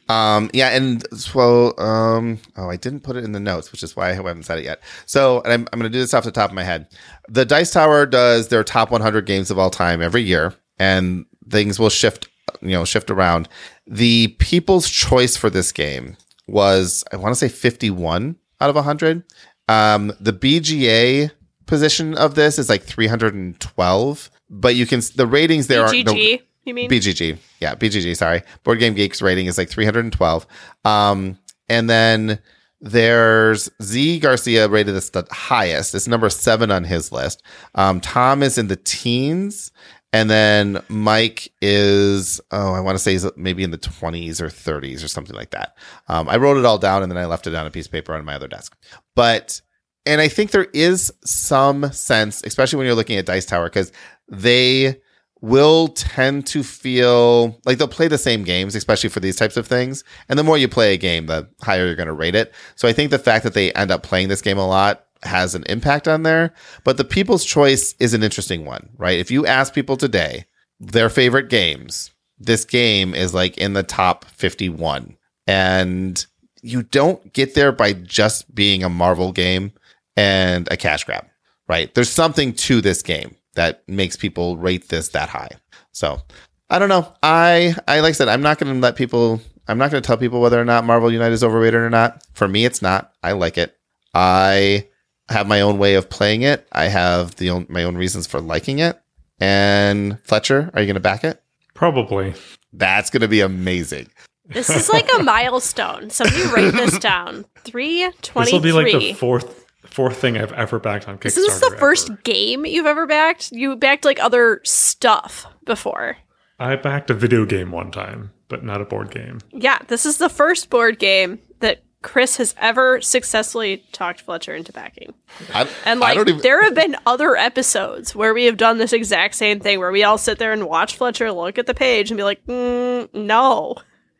Um, 0.08 0.52
yeah, 0.54 0.70
and 0.70 1.04
so 1.18 1.76
um, 1.78 2.40
oh, 2.58 2.70
I 2.70 2.76
didn't 2.76 3.02
put 3.02 3.16
it 3.16 3.24
in 3.24 3.32
the 3.32 3.40
notes, 3.40 3.72
which 3.72 3.82
is 3.82 3.96
why 3.96 4.10
I 4.10 4.14
haven't 4.14 4.44
said 4.44 4.60
it 4.60 4.66
yet. 4.66 4.82
So, 5.06 5.42
and 5.42 5.52
I'm, 5.52 5.68
I'm 5.74 5.80
going 5.80 5.92
to 5.92 5.96
do 5.96 6.00
this 6.00 6.14
off 6.14 6.24
the 6.24 6.32
top 6.32 6.52
of 6.52 6.56
my 6.56 6.64
head. 6.64 6.88
The 7.28 7.46
Dice 7.46 7.72
Tower 7.72 8.06
does 8.06 8.50
their 8.50 8.64
top 8.64 8.92
100 8.92 9.26
games 9.26 9.50
of 9.50 9.58
all 9.58 9.72
time 9.72 10.02
every 10.02 10.22
year, 10.22 10.54
and 10.78 11.26
things 11.50 11.80
will 11.80 11.90
shift, 11.90 12.28
you 12.62 12.70
know, 12.70 12.86
shift 12.86 13.10
around. 13.10 13.50
The 13.88 14.30
people's 14.40 14.90
choice 14.90 15.38
for 15.38 15.50
this 15.50 15.72
game 15.72 16.18
was, 16.48 17.04
I 17.12 17.18
want 17.18 17.32
to 17.32 17.36
say 17.36 17.50
51 17.50 18.36
out 18.62 18.70
of 18.70 18.76
100. 18.76 19.24
Um, 19.68 20.14
the 20.20 20.34
BGA 20.34 21.32
position 21.66 22.16
of 22.16 22.36
this 22.36 22.60
is 22.60 22.70
like 22.70 22.84
312, 22.84 24.30
but 24.50 24.76
you 24.76 24.86
can 24.86 25.02
the 25.16 25.28
ratings 25.28 25.68
there 25.68 25.84
are 25.84 25.90
BGG, 25.90 26.42
you 26.64 26.74
mean? 26.74 26.90
BGG. 26.90 27.38
Yeah, 27.60 27.76
BGG, 27.76 28.16
sorry. 28.16 28.44
Board 28.64 28.80
Game 28.80 28.96
Geek's 28.96 29.22
rating 29.22 29.48
is 29.48 29.58
like 29.58 29.70
312. 29.70 30.46
Um, 30.84 31.40
and 31.68 31.90
then 31.90 32.40
there's 32.82 33.70
Zee 33.82 34.20
Garcia 34.20 34.68
rated 34.68 34.94
this 34.94 35.10
the 35.10 35.26
highest. 35.32 35.96
It's 35.96 36.08
number 36.08 36.30
seven 36.30 36.70
on 36.72 36.84
his 36.84 37.12
list. 37.12 37.42
Um, 37.74 38.00
Tom 38.02 38.44
is 38.44 38.58
in 38.58 38.68
the 38.68 38.76
teens. 38.76 39.72
And 40.16 40.30
then 40.30 40.82
Mike 40.88 41.52
is, 41.62 42.40
oh, 42.52 42.72
I 42.72 42.80
want 42.80 42.96
to 42.96 43.00
say 43.04 43.12
he's 43.12 43.26
maybe 43.36 43.64
in 43.64 43.72
the 43.72 43.78
20s 43.78 44.40
or 44.40 44.48
30s 44.48 45.04
or 45.04 45.10
something 45.10 45.36
like 45.36 45.50
that. 45.50 45.76
Um, 46.08 46.30
I 46.30 46.38
wrote 46.38 46.56
it 46.56 46.64
all 46.64 46.78
down 46.78 47.04
and 47.04 47.12
then 47.12 47.18
I 47.18 47.26
left 47.26 47.48
it 47.48 47.54
on 47.54 47.68
a 47.68 47.70
piece 47.70 47.88
of 47.88 47.92
paper 47.92 48.16
on 48.16 48.24
my 48.24 48.36
other 48.36 48.48
desk. 48.48 48.78
But, 49.14 49.60
and 50.06 50.22
I 50.22 50.30
think 50.30 50.52
there 50.52 50.70
is 50.74 51.12
some 51.26 51.92
sense, 51.92 52.42
especially 52.46 52.78
when 52.78 52.86
you're 52.86 52.96
looking 52.96 53.18
at 53.18 53.26
Dice 53.26 53.46
Tower, 53.46 53.66
because 53.66 53.92
they 54.30 55.02
will 55.42 55.90
tend 55.90 56.48
to 56.48 56.64
feel 56.64 57.60
like 57.66 57.78
they'll 57.78 57.90
play 57.90 58.08
the 58.08 58.18
same 58.18 58.46
games, 58.46 58.74
especially 58.74 59.10
for 59.10 59.20
these 59.20 59.36
types 59.36 59.58
of 59.58 59.68
things. 59.68 60.06
And 60.30 60.40
the 60.40 60.46
more 60.46 60.58
you 60.58 60.70
play 60.70 60.94
a 60.94 60.98
game, 60.98 61.26
the 61.26 61.50
higher 61.62 61.88
you're 61.88 61.96
going 61.96 62.08
to 62.08 62.14
rate 62.14 62.36
it. 62.36 62.54
So 62.76 62.88
I 62.88 62.94
think 62.94 63.12
the 63.12 63.20
fact 63.20 63.44
that 63.44 63.54
they 63.54 63.74
end 63.74 63.92
up 63.92 64.02
playing 64.02 64.30
this 64.30 64.42
game 64.42 64.58
a 64.58 64.66
lot 64.66 65.05
has 65.24 65.56
an 65.56 65.64
impact 65.68 66.08
on 66.08 66.24
there. 66.24 66.54
But 66.84 66.98
the 66.98 67.04
people's 67.04 67.46
choice 67.46 67.96
is 68.00 68.14
an 68.14 68.24
interesting 68.24 68.66
one, 68.66 68.90
right? 68.98 69.20
If 69.20 69.32
you 69.32 69.46
ask 69.46 69.74
people 69.74 69.98
today 69.98 70.46
their 70.80 71.10
favorite 71.10 71.50
games, 71.50 72.12
this 72.38 72.66
game 72.66 73.14
is 73.14 73.34
like 73.34 73.58
in 73.58 73.74
the 73.74 73.84
top 73.84 74.26
51. 74.26 75.18
And 75.48 76.26
you 76.62 76.84
don't 76.84 77.32
get 77.34 77.54
there 77.54 77.72
by 77.72 77.94
just 77.94 78.54
being 78.54 78.84
a 78.84 78.90
Marvel 78.90 79.32
game 79.32 79.72
and 80.16 80.68
a 80.72 80.78
cash 80.78 81.04
grab, 81.04 81.26
right? 81.68 81.94
There's 81.94 82.10
something 82.10 82.54
to 82.54 82.82
this 82.82 83.02
game 83.02 83.36
that 83.56 83.88
makes 83.88 84.16
people 84.16 84.58
rate 84.58 84.90
this 84.90 85.10
that 85.10 85.30
high. 85.30 85.52
So 85.92 86.22
I 86.70 86.80
don't 86.80 86.90
know. 86.90 87.14
I 87.22 87.76
I 87.88 88.00
like 88.00 88.10
I 88.10 88.14
said, 88.14 88.28
I'm 88.28 88.42
not 88.42 88.58
going 88.58 88.74
to 88.74 88.80
let 88.80 88.96
people. 88.96 89.42
I'm 89.68 89.78
not 89.78 89.92
going 89.92 90.02
to 90.02 90.06
tell 90.06 90.18
people 90.18 90.42
whether 90.42 90.62
or 90.62 90.66
not 90.66 90.84
Marvel 90.84 91.12
United 91.12 91.34
is 91.34 91.44
overrated 91.44 91.80
or 91.80 91.90
not. 91.90 92.24
For 92.34 92.48
me, 92.48 92.66
it's 92.66 92.82
not. 92.82 93.14
I 93.24 93.32
like 93.32 93.58
it. 93.58 93.76
I 94.14 94.88
have 95.30 95.48
my 95.48 95.62
own 95.62 95.78
way 95.78 95.96
of 95.96 96.10
playing 96.10 96.44
it. 96.44 96.68
I 96.72 96.86
have 96.86 97.36
the 97.36 97.50
own, 97.50 97.66
my 97.70 97.84
own 97.84 97.96
reasons 97.96 98.28
for 98.28 98.40
liking 98.40 98.80
it. 98.80 99.00
And 99.40 100.20
Fletcher, 100.24 100.72
are 100.74 100.82
you 100.82 100.88
going 100.88 100.96
to 100.96 101.00
back 101.00 101.24
it? 101.24 101.42
Probably. 101.74 102.34
That's 102.74 103.10
going 103.10 103.22
to 103.22 103.28
be 103.28 103.42
amazing. 103.42 104.10
This 104.48 104.70
is 104.70 104.90
like 104.90 105.10
a 105.18 105.24
milestone. 105.24 106.10
Somebody 106.10 106.44
write 106.46 106.74
this 106.74 107.00
down. 107.00 107.46
Three 107.64 108.08
This 108.08 108.52
will 108.52 108.60
be 108.60 108.72
like 108.72 108.92
the 108.92 109.14
fourth 109.14 109.66
fourth 109.86 110.18
thing 110.18 110.38
I've 110.38 110.52
ever 110.54 110.78
backed 110.78 111.08
on 111.08 111.18
Kickstarter. 111.18 111.26
Is 111.26 111.36
this 111.36 111.60
the 111.60 111.68
ever. 111.68 111.78
first 111.78 112.24
game 112.24 112.66
you've 112.66 112.86
ever 112.86 113.08
backed? 113.08 113.52
You 113.52 113.76
backed 113.76 114.06
like 114.06 114.20
other 114.20 114.62
stuff 114.64 115.48
before. 115.66 116.18
I 116.60 116.76
backed 116.76 117.10
a 117.10 117.14
video 117.14 117.46
game 117.46 117.72
one 117.72 117.92
time, 117.92 118.32
but 118.48 118.64
not 118.64 118.82
a 118.82 118.86
board 118.86 119.10
game. 119.10 119.40
Yeah, 119.52 119.80
this 119.88 120.06
is 120.06 120.18
the 120.18 120.30
first 120.30 120.70
board 120.70 121.00
game 121.00 121.40
that 121.60 121.84
Chris 122.06 122.38
has 122.38 122.54
ever 122.60 123.02
successfully 123.02 123.84
talked 123.92 124.22
Fletcher 124.22 124.56
into 124.56 124.72
backing. 124.72 125.12
I, 125.52 125.68
And 125.86 126.00
like, 126.00 126.16
even. 126.16 126.38
there 126.38 126.64
have 126.64 126.76
been 126.76 126.96
other 127.08 127.36
episodes 127.36 128.16
where 128.16 128.32
we 128.32 128.46
have 128.46 128.58
done 128.58 128.78
this 128.78 128.94
exact 128.94 129.34
same 129.34 129.60
thing, 129.60 129.80
where 129.80 129.92
we 129.92 130.04
all 130.04 130.20
sit 130.20 130.38
there 130.38 130.54
and 130.54 130.68
watch 130.68 130.98
Fletcher 130.98 131.32
look 131.32 131.58
at 131.58 131.66
the 131.66 131.74
page 131.74 132.12
and 132.12 132.18
be 132.18 132.24
like, 132.24 132.46
mm, 132.46 133.12
"No, 133.12 133.76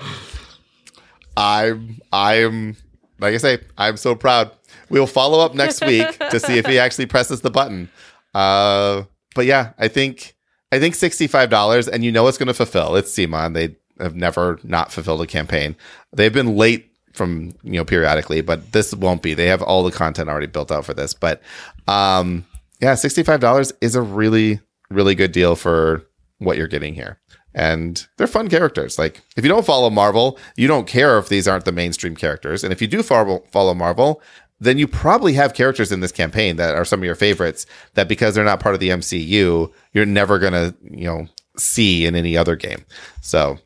I'm 1.38 2.00
I'm 2.12 2.76
like 3.18 3.34
I 3.34 3.38
say, 3.38 3.58
I'm 3.78 3.96
so 3.96 4.14
proud. 4.14 4.50
We'll 4.90 5.06
follow 5.06 5.40
up 5.40 5.54
next 5.54 5.84
week 5.84 6.18
to 6.18 6.38
see 6.38 6.58
if 6.58 6.66
he 6.66 6.78
actually 6.78 7.06
presses 7.06 7.40
the 7.40 7.50
button. 7.50 7.88
Uh, 8.34 9.04
but 9.34 9.46
yeah, 9.46 9.72
I 9.78 9.88
think 9.88 10.36
I 10.70 10.78
think 10.78 10.94
sixty-five 10.94 11.48
dollars, 11.48 11.88
and 11.88 12.04
you 12.04 12.12
know 12.12 12.28
it's 12.28 12.36
going 12.36 12.48
to 12.48 12.54
fulfill. 12.54 12.94
It's 12.96 13.10
CMON. 13.14 13.54
They 13.54 13.76
have 13.98 14.14
never 14.14 14.58
not 14.62 14.92
fulfilled 14.92 15.22
a 15.22 15.26
campaign. 15.26 15.76
They've 16.12 16.32
been 16.32 16.56
late 16.56 16.90
from 17.12 17.54
you 17.62 17.72
know 17.72 17.84
periodically, 17.84 18.40
but 18.40 18.72
this 18.72 18.94
won't 18.94 19.22
be. 19.22 19.34
They 19.34 19.46
have 19.46 19.62
all 19.62 19.82
the 19.82 19.92
content 19.92 20.28
already 20.28 20.46
built 20.46 20.70
out 20.70 20.84
for 20.84 20.94
this. 20.94 21.14
But 21.14 21.42
um, 21.88 22.44
yeah, 22.80 22.94
sixty-five 22.94 23.40
dollars 23.40 23.72
is 23.80 23.94
a 23.94 24.02
really 24.02 24.60
really 24.90 25.14
good 25.14 25.32
deal 25.32 25.56
for 25.56 26.04
what 26.38 26.56
you're 26.56 26.66
getting 26.66 26.94
here. 26.94 27.18
And 27.54 28.06
they're 28.18 28.26
fun 28.26 28.48
characters. 28.48 28.98
Like 28.98 29.22
if 29.36 29.44
you 29.44 29.48
don't 29.48 29.64
follow 29.64 29.88
Marvel, 29.88 30.38
you 30.56 30.68
don't 30.68 30.86
care 30.86 31.18
if 31.18 31.28
these 31.28 31.48
aren't 31.48 31.64
the 31.64 31.72
mainstream 31.72 32.14
characters. 32.14 32.62
And 32.62 32.72
if 32.72 32.82
you 32.82 32.86
do 32.86 33.02
follow 33.02 33.44
follow 33.50 33.72
Marvel, 33.72 34.20
then 34.60 34.78
you 34.78 34.86
probably 34.86 35.34
have 35.34 35.54
characters 35.54 35.92
in 35.92 36.00
this 36.00 36.12
campaign 36.12 36.56
that 36.56 36.74
are 36.74 36.84
some 36.84 37.00
of 37.00 37.04
your 37.04 37.14
favorites 37.14 37.66
that 37.94 38.08
because 38.08 38.34
they're 38.34 38.44
not 38.44 38.60
part 38.60 38.74
of 38.74 38.80
the 38.80 38.88
MCU, 38.88 39.72
you're 39.92 40.06
never 40.06 40.38
going 40.38 40.52
to, 40.52 40.74
you 40.82 41.04
know, 41.04 41.26
see 41.56 42.06
in 42.06 42.14
any 42.14 42.36
other 42.36 42.56
game. 42.56 42.84
So, 43.20 43.58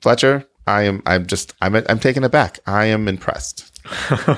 Fletcher, 0.00 0.46
I 0.66 0.82
am 0.82 1.02
I'm 1.06 1.26
just 1.26 1.54
I'm 1.60 1.74
I'm 1.76 1.98
taken 1.98 2.24
aback. 2.24 2.60
I 2.66 2.86
am 2.86 3.08
impressed. 3.08 3.66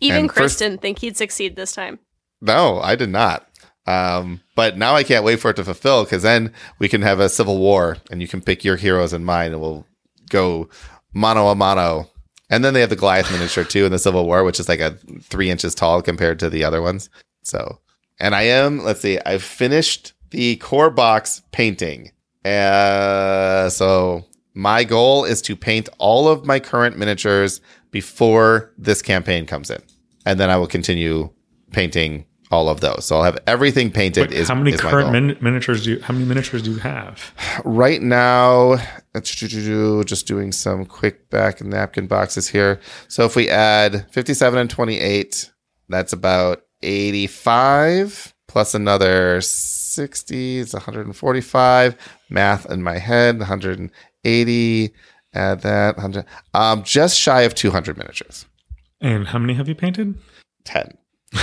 Even 0.00 0.18
And 0.24 0.28
first- 0.28 0.36
Kristen 0.58 0.78
think 0.78 0.98
he'd 0.98 1.16
succeed 1.16 1.56
this 1.56 1.72
time. 1.72 1.98
No, 2.40 2.80
I 2.80 2.94
did 2.94 3.08
not. 3.08 3.48
Um, 3.86 4.40
but 4.54 4.76
now 4.78 4.94
I 4.94 5.02
can't 5.02 5.24
wait 5.24 5.40
for 5.40 5.50
it 5.50 5.56
to 5.56 5.64
fulfill 5.64 6.04
because 6.04 6.22
then 6.22 6.52
we 6.78 6.88
can 6.88 7.02
have 7.02 7.20
a 7.20 7.28
civil 7.28 7.58
war 7.58 7.98
and 8.10 8.20
you 8.22 8.28
can 8.28 8.40
pick 8.40 8.64
your 8.64 8.76
heroes 8.76 9.12
and 9.12 9.26
mine 9.26 9.52
and 9.52 9.60
we'll 9.60 9.86
go 10.30 10.68
mano 11.12 11.48
a 11.48 11.54
mano. 11.54 12.10
And 12.50 12.64
then 12.64 12.74
they 12.74 12.80
have 12.80 12.90
the 12.90 12.96
Goliath 12.96 13.30
miniature 13.30 13.64
too 13.64 13.84
in 13.86 13.92
the 13.92 13.98
Civil 13.98 14.26
War, 14.26 14.44
which 14.44 14.60
is 14.60 14.68
like 14.68 14.80
a 14.80 14.92
three 15.22 15.50
inches 15.50 15.74
tall 15.74 16.02
compared 16.02 16.38
to 16.40 16.50
the 16.50 16.62
other 16.64 16.82
ones. 16.82 17.08
So, 17.42 17.80
and 18.20 18.34
I 18.34 18.42
am, 18.42 18.84
let's 18.84 19.00
see, 19.00 19.18
I've 19.24 19.42
finished 19.42 20.12
the 20.30 20.56
core 20.56 20.90
box 20.90 21.42
painting. 21.52 22.10
Uh, 22.44 23.68
so 23.70 24.24
my 24.54 24.84
goal 24.84 25.24
is 25.24 25.42
to 25.42 25.56
paint 25.56 25.88
all 25.98 26.28
of 26.28 26.46
my 26.46 26.60
current 26.60 26.98
miniatures 26.98 27.60
before 27.90 28.72
this 28.78 29.02
campaign 29.02 29.46
comes 29.46 29.70
in. 29.70 29.80
And 30.26 30.38
then 30.38 30.50
I 30.50 30.56
will 30.56 30.66
continue 30.66 31.30
painting 31.72 32.24
all 32.50 32.68
of 32.68 32.80
those. 32.80 33.04
So 33.04 33.16
I'll 33.16 33.24
have 33.24 33.38
everything 33.46 33.90
painted. 33.90 34.28
But 34.28 34.32
is 34.32 34.48
how 34.48 34.54
many 34.54 34.72
is 34.72 34.80
current 34.80 35.10
min- 35.10 35.36
miniatures 35.40 35.84
do 35.84 35.92
you, 35.92 36.00
how 36.00 36.14
many 36.14 36.24
miniatures 36.24 36.62
do 36.62 36.72
you 36.72 36.78
have? 36.78 37.32
right 37.64 38.00
now? 38.00 38.76
Just 39.20 40.26
doing 40.26 40.52
some 40.52 40.84
quick 40.84 41.30
back 41.30 41.60
and 41.60 41.70
napkin 41.70 42.06
boxes 42.06 42.48
here. 42.48 42.80
So 43.08 43.24
if 43.24 43.36
we 43.36 43.48
add 43.48 44.10
57 44.12 44.58
and 44.58 44.70
28, 44.70 45.50
that's 45.88 46.12
about 46.12 46.62
85 46.82 48.34
plus 48.48 48.74
another 48.74 49.40
60 49.40 50.58
is 50.58 50.72
145. 50.74 51.96
Math 52.34 52.70
in 52.70 52.82
my 52.82 52.98
head, 52.98 53.38
180. 53.38 54.94
Add 55.32 55.60
that 55.62 55.96
100. 55.96 56.26
Um, 56.52 56.82
just 56.82 57.18
shy 57.18 57.42
of 57.42 57.54
200 57.54 57.96
miniatures. 57.96 58.44
And 59.00 59.26
how 59.26 59.38
many 59.38 59.54
have 59.54 59.68
you 59.68 59.74
painted? 59.74 60.14
10. 60.64 60.98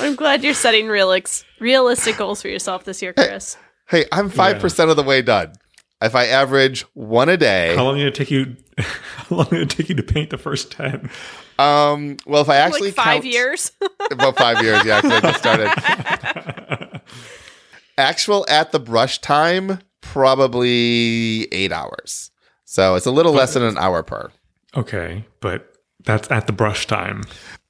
I'm 0.00 0.14
glad 0.16 0.42
you're 0.42 0.54
setting 0.54 0.86
realix- 0.86 1.44
realistic 1.60 2.16
goals 2.16 2.42
for 2.42 2.48
yourself 2.48 2.84
this 2.84 3.02
year, 3.02 3.12
Chris. 3.12 3.56
Hey, 3.88 4.06
I'm 4.12 4.30
5% 4.30 4.90
of 4.90 4.96
the 4.96 5.02
way 5.02 5.22
done. 5.22 5.52
If 6.02 6.14
I 6.14 6.26
average 6.26 6.82
one 6.94 7.28
a 7.28 7.36
day, 7.36 7.74
How 7.74 7.84
long 7.84 7.96
did 7.96 8.06
it 8.06 8.14
take 8.14 8.30
you? 8.30 8.56
How 8.78 9.36
long 9.36 9.46
did 9.46 9.60
it 9.62 9.70
take 9.70 9.88
you 9.88 9.94
to 9.94 10.02
paint 10.02 10.30
the 10.30 10.38
first 10.38 10.70
ten? 10.72 11.10
um, 11.58 12.18
well, 12.26 12.42
if 12.42 12.50
I 12.50 12.56
actually 12.56 12.88
like 12.88 12.94
five 12.96 13.22
count- 13.22 13.24
years. 13.24 13.72
about 14.10 14.36
five 14.36 14.62
years, 14.62 14.84
yeah, 14.84 15.00
'cause 15.00 15.12
I 15.12 15.20
just 15.20 15.38
started. 15.38 17.00
Actual 17.98 18.44
at 18.48 18.72
the 18.72 18.78
brush 18.80 19.20
time, 19.22 19.78
probably 20.02 21.44
eight 21.52 21.72
hours. 21.72 22.30
So 22.66 22.94
it's 22.94 23.06
a 23.06 23.10
little 23.10 23.32
less 23.32 23.54
than 23.54 23.62
an 23.62 23.78
hour 23.78 24.02
per. 24.02 24.30
Okay, 24.76 25.24
but 25.40 25.72
that's 26.04 26.30
at 26.30 26.46
the 26.46 26.52
brush 26.52 26.86
time. 26.86 27.22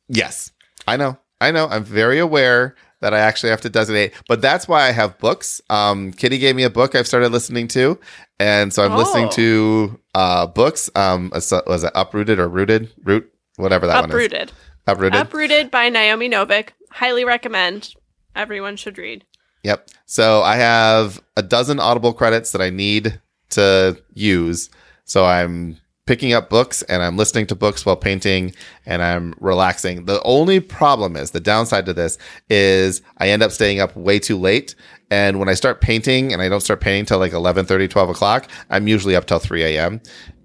Yes, 0.09 0.51
I 0.89 0.97
know. 0.97 1.17
I 1.41 1.53
know. 1.53 1.69
I'm 1.69 1.85
very 1.85 2.19
aware 2.19 2.75
that 3.01 3.13
I 3.15 3.19
actually 3.19 3.51
have 3.51 3.61
to 3.63 3.69
designate, 3.69 4.13
but 4.29 4.41
that's 4.41 4.67
why 4.67 4.87
I 4.89 4.91
have 4.93 5.19
books. 5.19 5.61
Um, 5.71 6.13
Kitty 6.13 6.39
gave 6.39 6.57
me 6.57 6.63
a 6.63 6.71
book 6.71 6.95
I've 6.95 7.07
started 7.07 7.31
listening 7.31 7.69
to, 7.69 7.99
and 8.41 8.73
so 8.73 8.85
I'm 8.85 8.95
listening 8.97 9.27
Oh. 9.27 9.31
to 9.33 10.01
uh, 10.15 10.47
books. 10.47 10.91
Um, 10.95 11.31
was 11.33 11.53
it 11.85 11.93
Uprooted 11.95 12.39
or 12.39 12.49
Rooted? 12.49 12.91
Root, 13.05 13.31
whatever 13.57 13.87
that 13.87 14.01
one 14.01 14.05
is. 14.11 14.15
Uprooted. 14.15 14.53
Uprooted. 14.87 15.21
Uprooted 15.21 15.71
by 15.71 15.89
Naomi 15.89 16.29
Novik. 16.29 16.71
Highly 16.91 17.25
recommend. 17.25 17.95
Everyone 18.35 18.77
should 18.77 18.99
read. 18.99 19.25
Yep. 19.63 19.89
So 20.07 20.43
I 20.43 20.57
have 20.57 21.21
a 21.37 21.43
dozen 21.43 21.81
Audible 21.81 22.13
credits 22.13 22.53
that 22.53 22.63
I 22.63 22.71
need 22.71 23.21
to 23.51 24.01
use. 24.15 24.71
So 25.05 25.25
I'm 25.25 25.79
picking 26.07 26.33
up 26.33 26.49
books 26.49 26.83
and 26.83 27.03
I'm 27.03 27.17
listening 27.17 27.47
to 27.49 27.55
books 27.55 27.85
while 27.85 27.97
painting 27.97 28.55
and 28.87 29.03
I'm 29.03 29.35
relaxing. 29.41 30.05
The 30.07 30.23
only 30.23 30.61
problem 30.61 31.17
is 31.17 31.33
the 31.33 31.41
downside 31.41 31.85
to 31.87 31.93
this 31.93 32.17
is 32.49 33.03
I 33.19 33.29
end 33.29 33.43
up 33.43 33.51
staying 33.51 33.81
up 33.81 33.95
way 33.97 34.19
too 34.19 34.39
late. 34.39 34.75
And 35.11 35.39
when 35.39 35.49
I 35.49 35.55
start 35.55 35.81
painting 35.81 36.33
and 36.33 36.41
I 36.41 36.49
don't 36.49 36.61
start 36.61 36.81
painting 36.81 37.07
till 37.07 37.19
like 37.19 37.33
11, 37.33 37.67
30, 37.67 37.89
12 37.89 38.11
o'clock, 38.11 38.49
I'm 38.71 38.89
usually 38.89 39.17
up 39.17 39.27
till 39.27 39.39
3 39.39 39.63
a.m. 39.63 40.01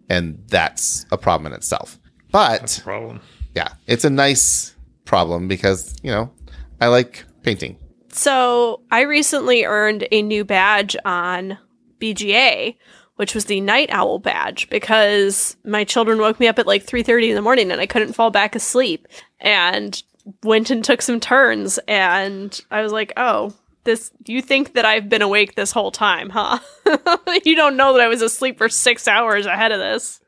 And 0.09 0.43
that's 0.47 1.05
a 1.11 1.17
problem 1.17 1.51
in 1.51 1.57
itself. 1.57 1.99
But 2.31 2.81
Problem. 2.83 3.21
yeah, 3.55 3.69
it's 3.87 4.05
a 4.05 4.09
nice 4.09 4.75
problem 5.05 5.47
because, 5.47 5.95
you 6.01 6.11
know, 6.11 6.31
I 6.79 6.87
like 6.87 7.23
painting. 7.43 7.77
So 8.09 8.81
I 8.91 9.01
recently 9.01 9.63
earned 9.65 10.07
a 10.11 10.21
new 10.21 10.43
badge 10.43 10.95
on 11.05 11.57
BGA, 11.99 12.75
which 13.21 13.35
was 13.35 13.45
the 13.45 13.61
night 13.61 13.91
owl 13.91 14.17
badge, 14.17 14.67
because 14.71 15.55
my 15.63 15.83
children 15.83 16.17
woke 16.17 16.39
me 16.39 16.47
up 16.47 16.57
at 16.57 16.65
like 16.65 16.81
three 16.81 17.03
thirty 17.03 17.29
in 17.29 17.35
the 17.35 17.41
morning 17.43 17.69
and 17.69 17.79
I 17.79 17.85
couldn't 17.85 18.13
fall 18.13 18.31
back 18.31 18.55
asleep. 18.55 19.07
And 19.39 20.01
went 20.41 20.71
and 20.71 20.83
took 20.83 21.03
some 21.03 21.19
turns 21.19 21.77
and 21.87 22.59
I 22.71 22.81
was 22.81 22.91
like, 22.91 23.13
oh, 23.17 23.53
this 23.83 24.09
you 24.25 24.41
think 24.41 24.73
that 24.73 24.85
I've 24.85 25.07
been 25.07 25.21
awake 25.21 25.53
this 25.53 25.71
whole 25.71 25.91
time, 25.91 26.31
huh? 26.31 26.57
you 27.45 27.55
don't 27.55 27.77
know 27.77 27.93
that 27.93 28.01
I 28.01 28.07
was 28.07 28.23
asleep 28.23 28.57
for 28.57 28.69
six 28.69 29.07
hours 29.07 29.45
ahead 29.45 29.71
of 29.71 29.77
this. 29.77 30.19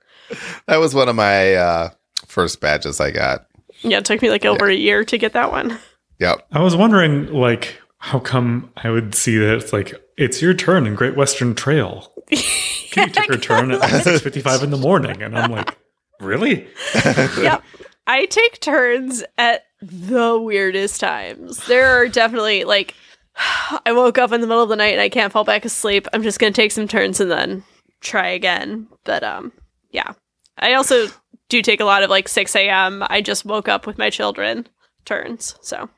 That 0.67 0.77
was 0.77 0.93
one 0.93 1.09
of 1.09 1.15
my 1.15 1.55
uh, 1.55 1.89
first 2.27 2.61
badges 2.61 3.01
I 3.01 3.09
got. 3.09 3.47
Yeah, 3.81 3.97
it 3.97 4.05
took 4.05 4.21
me 4.21 4.29
like 4.29 4.45
over 4.45 4.69
a 4.69 4.75
year 4.75 5.03
to 5.03 5.17
get 5.17 5.33
that 5.33 5.51
one. 5.51 5.79
Yep. 6.19 6.45
I 6.51 6.61
was 6.61 6.75
wondering, 6.75 7.33
like, 7.33 7.81
how 7.97 8.19
come 8.19 8.71
I 8.77 8.91
would 8.91 9.15
see 9.15 9.39
that 9.39 9.55
it's 9.55 9.73
like 9.73 9.95
it's 10.15 10.41
your 10.41 10.53
turn 10.53 10.85
in 10.85 10.93
Great 10.93 11.15
Western 11.15 11.55
Trail. 11.55 12.12
Can 12.30 13.07
you 13.07 13.13
take 13.13 13.30
her 13.30 13.38
turn 13.38 13.71
at 13.71 13.82
six 14.03 14.21
fifty 14.21 14.41
five 14.41 14.63
in 14.63 14.69
the 14.69 14.78
morning? 14.78 15.21
And 15.21 15.38
I'm 15.38 15.51
like, 15.51 15.78
really? 16.19 16.67
yep. 16.95 17.63
I 18.05 18.26
take 18.26 18.59
turns 18.59 19.24
at 19.38 19.63
the 19.82 20.39
weirdest 20.39 20.99
times. 20.99 21.65
There 21.67 21.88
are 21.88 22.07
definitely 22.07 22.63
like 22.63 22.95
I 23.86 23.93
woke 23.93 24.17
up 24.17 24.32
in 24.32 24.41
the 24.41 24.47
middle 24.47 24.63
of 24.63 24.69
the 24.69 24.76
night 24.76 24.93
and 24.93 25.01
I 25.01 25.09
can't 25.09 25.32
fall 25.34 25.43
back 25.43 25.65
asleep. 25.65 26.07
I'm 26.13 26.24
just 26.24 26.39
gonna 26.39 26.51
take 26.51 26.71
some 26.71 26.88
turns 26.88 27.19
and 27.19 27.32
then 27.32 27.63
try 28.01 28.28
again. 28.30 28.88
But 29.03 29.24
um 29.24 29.51
yeah. 29.91 30.13
I 30.57 30.74
also 30.74 31.07
do 31.49 31.61
take 31.61 31.80
a 31.80 31.86
lot 31.86 32.03
of 32.03 32.09
like 32.09 32.28
six 32.28 32.55
AM. 32.55 33.03
I 33.09 33.21
just 33.21 33.45
woke 33.45 33.67
up 33.67 33.88
with 33.88 33.97
my 33.97 34.09
children 34.09 34.67
turns. 35.05 35.55
So 35.61 35.89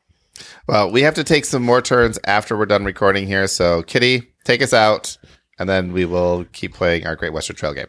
Well, 0.67 0.91
we 0.91 1.01
have 1.01 1.15
to 1.15 1.23
take 1.23 1.45
some 1.45 1.63
more 1.63 1.82
turns 1.82 2.19
after 2.26 2.57
we're 2.57 2.65
done 2.65 2.86
recording 2.86 3.28
here. 3.28 3.47
So, 3.47 3.84
Kitty, 3.84 4.34
take 4.43 4.61
us 4.61 4.73
out, 4.73 5.17
and 5.58 5.70
then 5.70 5.93
we 5.93 6.06
will 6.06 6.45
keep 6.51 6.74
playing 6.74 7.06
our 7.06 7.16
Great 7.16 7.34
Western 7.34 7.56
Trail 7.56 7.74
game. 7.74 7.88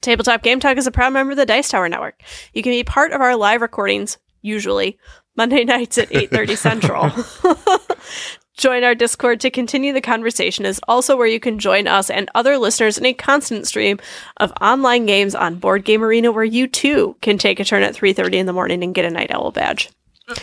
Tabletop 0.00 0.42
Game 0.42 0.60
Talk 0.60 0.76
is 0.76 0.86
a 0.86 0.92
proud 0.92 1.12
member 1.12 1.32
of 1.32 1.36
the 1.36 1.46
Dice 1.46 1.68
Tower 1.68 1.88
Network. 1.88 2.22
You 2.52 2.62
can 2.62 2.72
be 2.72 2.84
part 2.84 3.12
of 3.12 3.20
our 3.20 3.36
live 3.36 3.62
recordings, 3.62 4.18
usually 4.42 4.98
Monday 5.36 5.64
nights 5.64 5.98
at 5.98 6.10
8:30 6.10 6.56
Central. 6.56 7.10
join 8.58 8.82
our 8.82 8.94
Discord 8.94 9.40
to 9.40 9.50
continue 9.50 9.92
the 9.92 10.00
conversation 10.00 10.66
is 10.66 10.80
also 10.88 11.16
where 11.16 11.26
you 11.26 11.40
can 11.40 11.58
join 11.58 11.86
us 11.86 12.10
and 12.10 12.28
other 12.34 12.58
listeners 12.58 12.98
in 12.98 13.06
a 13.06 13.14
constant 13.14 13.66
stream 13.66 13.98
of 14.38 14.52
online 14.60 15.06
games 15.06 15.34
on 15.34 15.54
Board 15.56 15.84
Game 15.84 16.02
Arena 16.02 16.32
where 16.32 16.44
you 16.44 16.66
too 16.66 17.16
can 17.22 17.38
take 17.38 17.60
a 17.60 17.64
turn 17.64 17.82
at 17.82 17.94
3:30 17.94 18.34
in 18.34 18.46
the 18.46 18.52
morning 18.52 18.82
and 18.82 18.94
get 18.94 19.04
a 19.04 19.10
night 19.10 19.30
owl 19.30 19.50
badge. 19.52 19.88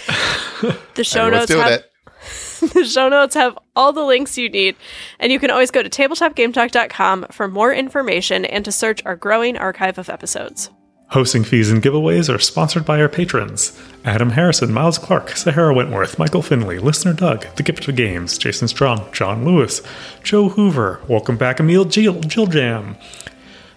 The 0.96 1.04
show 1.04 1.26
Everyone's 1.26 1.50
notes 1.50 1.62
have 1.62 1.72
it. 1.74 1.92
the 2.74 2.86
show 2.86 3.10
notes 3.10 3.36
have 3.36 3.58
all 3.76 3.94
the 3.94 4.04
links 4.04 4.38
you 4.38 4.50
need, 4.50 4.76
and 5.20 5.32
you 5.32 5.40
can 5.40 5.52
always 5.52 5.72
go 5.72 5.84
to 5.84 5.90
tabletopgametalk.com 5.90 7.28
for 7.32 7.48
more 7.48 7.74
information 7.74 8.46
and 8.46 8.66
to 8.66 8.72
search 8.72 9.04
our 9.06 9.16
growing 9.16 9.58
archive 9.58 9.98
of 9.98 10.10
episodes. 10.10 10.70
Hosting 11.10 11.44
fees 11.44 11.70
and 11.70 11.84
giveaways 11.84 12.34
are 12.34 12.40
sponsored 12.40 12.84
by 12.84 13.00
our 13.00 13.08
patrons 13.08 13.80
Adam 14.04 14.32
Harrison, 14.32 14.74
Miles 14.74 14.98
Clark, 14.98 15.30
Sahara 15.38 15.74
Wentworth, 15.74 16.18
Michael 16.18 16.42
Finley, 16.42 16.80
Listener 16.80 17.14
Doug, 17.14 17.46
The 17.56 17.64
Gift 17.64 17.88
of 17.88 17.96
Games, 17.96 18.38
Jason 18.38 18.68
Strong, 18.68 19.12
John 19.12 19.46
Lewis, 19.46 19.82
Joe 20.24 20.50
Hoover, 20.50 21.02
Welcome 21.08 21.38
Back 21.38 21.60
Emil 21.60 21.86
Jill, 21.86 22.20
Jill 22.22 22.48
Jam, 22.48 22.98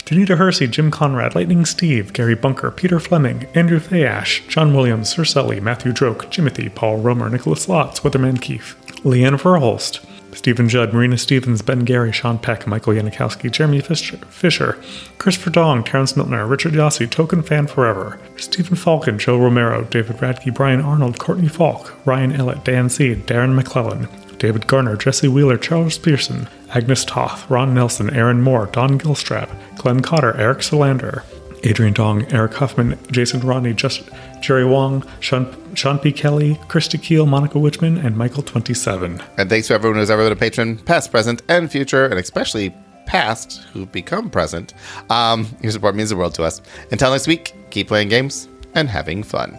Danita 0.08 0.38
Hersey, 0.38 0.66
Jim 0.68 0.90
Conrad, 0.90 1.34
Lightning 1.34 1.66
Steve, 1.66 2.14
Gary 2.14 2.34
Bunker, 2.34 2.70
Peter 2.70 2.98
Fleming, 2.98 3.46
Andrew 3.54 3.78
Thayash, 3.78 4.40
John 4.48 4.74
Williams, 4.74 5.10
Sir 5.10 5.22
Sully, 5.22 5.60
Matthew 5.60 5.92
Droke, 5.92 6.30
Timothy, 6.30 6.70
Paul 6.70 6.96
Romer, 6.96 7.28
Nicholas 7.28 7.66
Lotz, 7.66 8.00
Weatherman 8.00 8.40
Keefe, 8.40 8.74
Leanne 9.04 9.38
Verholst, 9.38 10.02
Stephen 10.34 10.66
Judd, 10.66 10.94
Marina 10.94 11.18
Stevens, 11.18 11.60
Ben 11.60 11.80
Gary, 11.80 12.10
Sean 12.10 12.38
Peck, 12.38 12.66
Michael 12.66 12.94
Yanikowski, 12.94 13.50
Jeremy 13.50 13.82
Fisher, 13.82 14.16
Fisher 14.30 14.78
Christopher 15.18 15.50
Dong, 15.50 15.84
Terrence 15.84 16.16
Miltner, 16.16 16.46
Richard 16.46 16.72
Yossi, 16.72 17.10
Token 17.10 17.42
Fan 17.42 17.66
Forever, 17.66 18.18
Stephen 18.38 18.76
Falcon, 18.76 19.18
Joe 19.18 19.36
Romero, 19.36 19.84
David 19.84 20.16
Radke, 20.16 20.54
Brian 20.54 20.80
Arnold, 20.80 21.18
Courtney 21.18 21.48
Falk, 21.48 21.94
Ryan 22.06 22.32
Ellett, 22.32 22.64
Dan 22.64 22.88
Seed, 22.88 23.26
Darren 23.26 23.54
McClellan, 23.54 24.08
David 24.38 24.66
Garner, 24.66 24.96
Jesse 24.96 25.28
Wheeler, 25.28 25.58
Charles 25.58 25.98
Pearson, 25.98 26.48
Agnes 26.74 27.04
Toth, 27.04 27.48
Ron 27.50 27.74
Nelson, 27.74 28.14
Aaron 28.14 28.42
Moore, 28.42 28.66
Don 28.66 28.98
Gilstrap, 28.98 29.48
Glenn 29.76 30.00
Cotter, 30.00 30.36
Eric 30.36 30.62
Solander, 30.62 31.24
Adrian 31.64 31.92
Dong, 31.92 32.24
Eric 32.32 32.54
Huffman, 32.54 32.98
Jason 33.10 33.40
Rodney, 33.40 33.74
Just, 33.74 34.08
Jerry 34.40 34.64
Wong, 34.64 35.04
Sean, 35.20 35.54
Sean 35.74 35.98
P. 35.98 36.12
Kelly, 36.12 36.54
Krista 36.68 37.02
Keel, 37.02 37.26
Monica 37.26 37.58
Wichman, 37.58 38.04
and 38.04 38.16
Michael27. 38.16 39.22
And 39.36 39.50
thanks 39.50 39.68
to 39.68 39.74
everyone 39.74 39.98
who's 39.98 40.10
ever 40.10 40.24
been 40.24 40.32
a 40.32 40.36
patron, 40.36 40.78
past, 40.78 41.10
present, 41.10 41.42
and 41.48 41.70
future, 41.70 42.06
and 42.06 42.18
especially 42.18 42.74
past 43.06 43.62
who've 43.72 43.90
become 43.90 44.30
present. 44.30 44.74
Um, 45.10 45.48
your 45.62 45.72
support 45.72 45.96
means 45.96 46.10
the 46.10 46.16
world 46.16 46.34
to 46.34 46.44
us. 46.44 46.60
Until 46.92 47.10
next 47.10 47.26
week, 47.26 47.54
keep 47.70 47.88
playing 47.88 48.08
games 48.08 48.48
and 48.74 48.88
having 48.88 49.22
fun. 49.22 49.56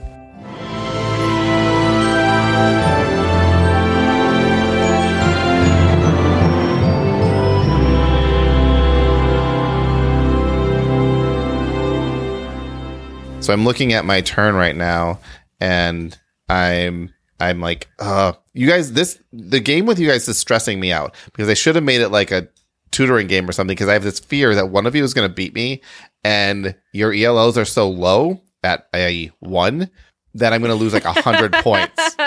So 13.49 13.53
I'm 13.53 13.65
looking 13.65 13.93
at 13.93 14.05
my 14.05 14.21
turn 14.21 14.53
right 14.53 14.75
now, 14.75 15.21
and 15.59 16.15
I'm 16.49 17.11
I'm 17.39 17.59
like, 17.59 17.87
uh, 17.97 18.33
you 18.53 18.67
guys, 18.67 18.93
this 18.93 19.19
the 19.33 19.59
game 19.59 19.87
with 19.87 19.97
you 19.97 20.07
guys 20.07 20.29
is 20.29 20.37
stressing 20.37 20.79
me 20.79 20.91
out 20.91 21.15
because 21.25 21.49
I 21.49 21.55
should 21.55 21.73
have 21.73 21.83
made 21.83 22.01
it 22.01 22.09
like 22.09 22.29
a 22.29 22.47
tutoring 22.91 23.25
game 23.25 23.49
or 23.49 23.51
something 23.51 23.73
because 23.73 23.87
I 23.87 23.93
have 23.93 24.03
this 24.03 24.19
fear 24.19 24.53
that 24.53 24.69
one 24.69 24.85
of 24.85 24.95
you 24.95 25.03
is 25.03 25.15
going 25.15 25.27
to 25.27 25.33
beat 25.33 25.55
me, 25.55 25.81
and 26.23 26.75
your 26.93 27.11
ELOs 27.11 27.57
are 27.57 27.65
so 27.65 27.89
low 27.89 28.39
at 28.61 28.87
a 28.93 29.31
one 29.39 29.89
that 30.35 30.53
I'm 30.53 30.61
going 30.61 30.69
to 30.69 30.75
lose 30.75 30.93
like 30.93 31.05
a 31.05 31.19
hundred 31.19 31.51
points. 31.63 32.17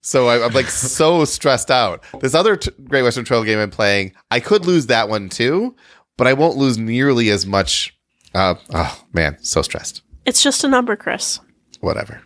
So 0.00 0.26
I, 0.26 0.44
I'm 0.44 0.52
like 0.54 0.70
so 0.70 1.24
stressed 1.24 1.70
out. 1.70 2.02
This 2.20 2.34
other 2.34 2.56
t- 2.56 2.72
Great 2.88 3.04
Western 3.04 3.24
Trail 3.24 3.44
game 3.44 3.60
I'm 3.60 3.70
playing, 3.70 4.12
I 4.32 4.40
could 4.40 4.66
lose 4.66 4.86
that 4.86 5.08
one 5.08 5.28
too, 5.28 5.76
but 6.18 6.26
I 6.26 6.32
won't 6.32 6.56
lose 6.56 6.78
nearly 6.78 7.30
as 7.30 7.46
much. 7.46 7.96
Uh, 8.34 8.56
oh 8.74 9.04
man, 9.12 9.38
so 9.40 9.62
stressed. 9.62 10.01
It's 10.24 10.42
just 10.42 10.64
a 10.64 10.68
number, 10.68 10.96
Chris. 10.96 11.40
Whatever. 11.80 12.22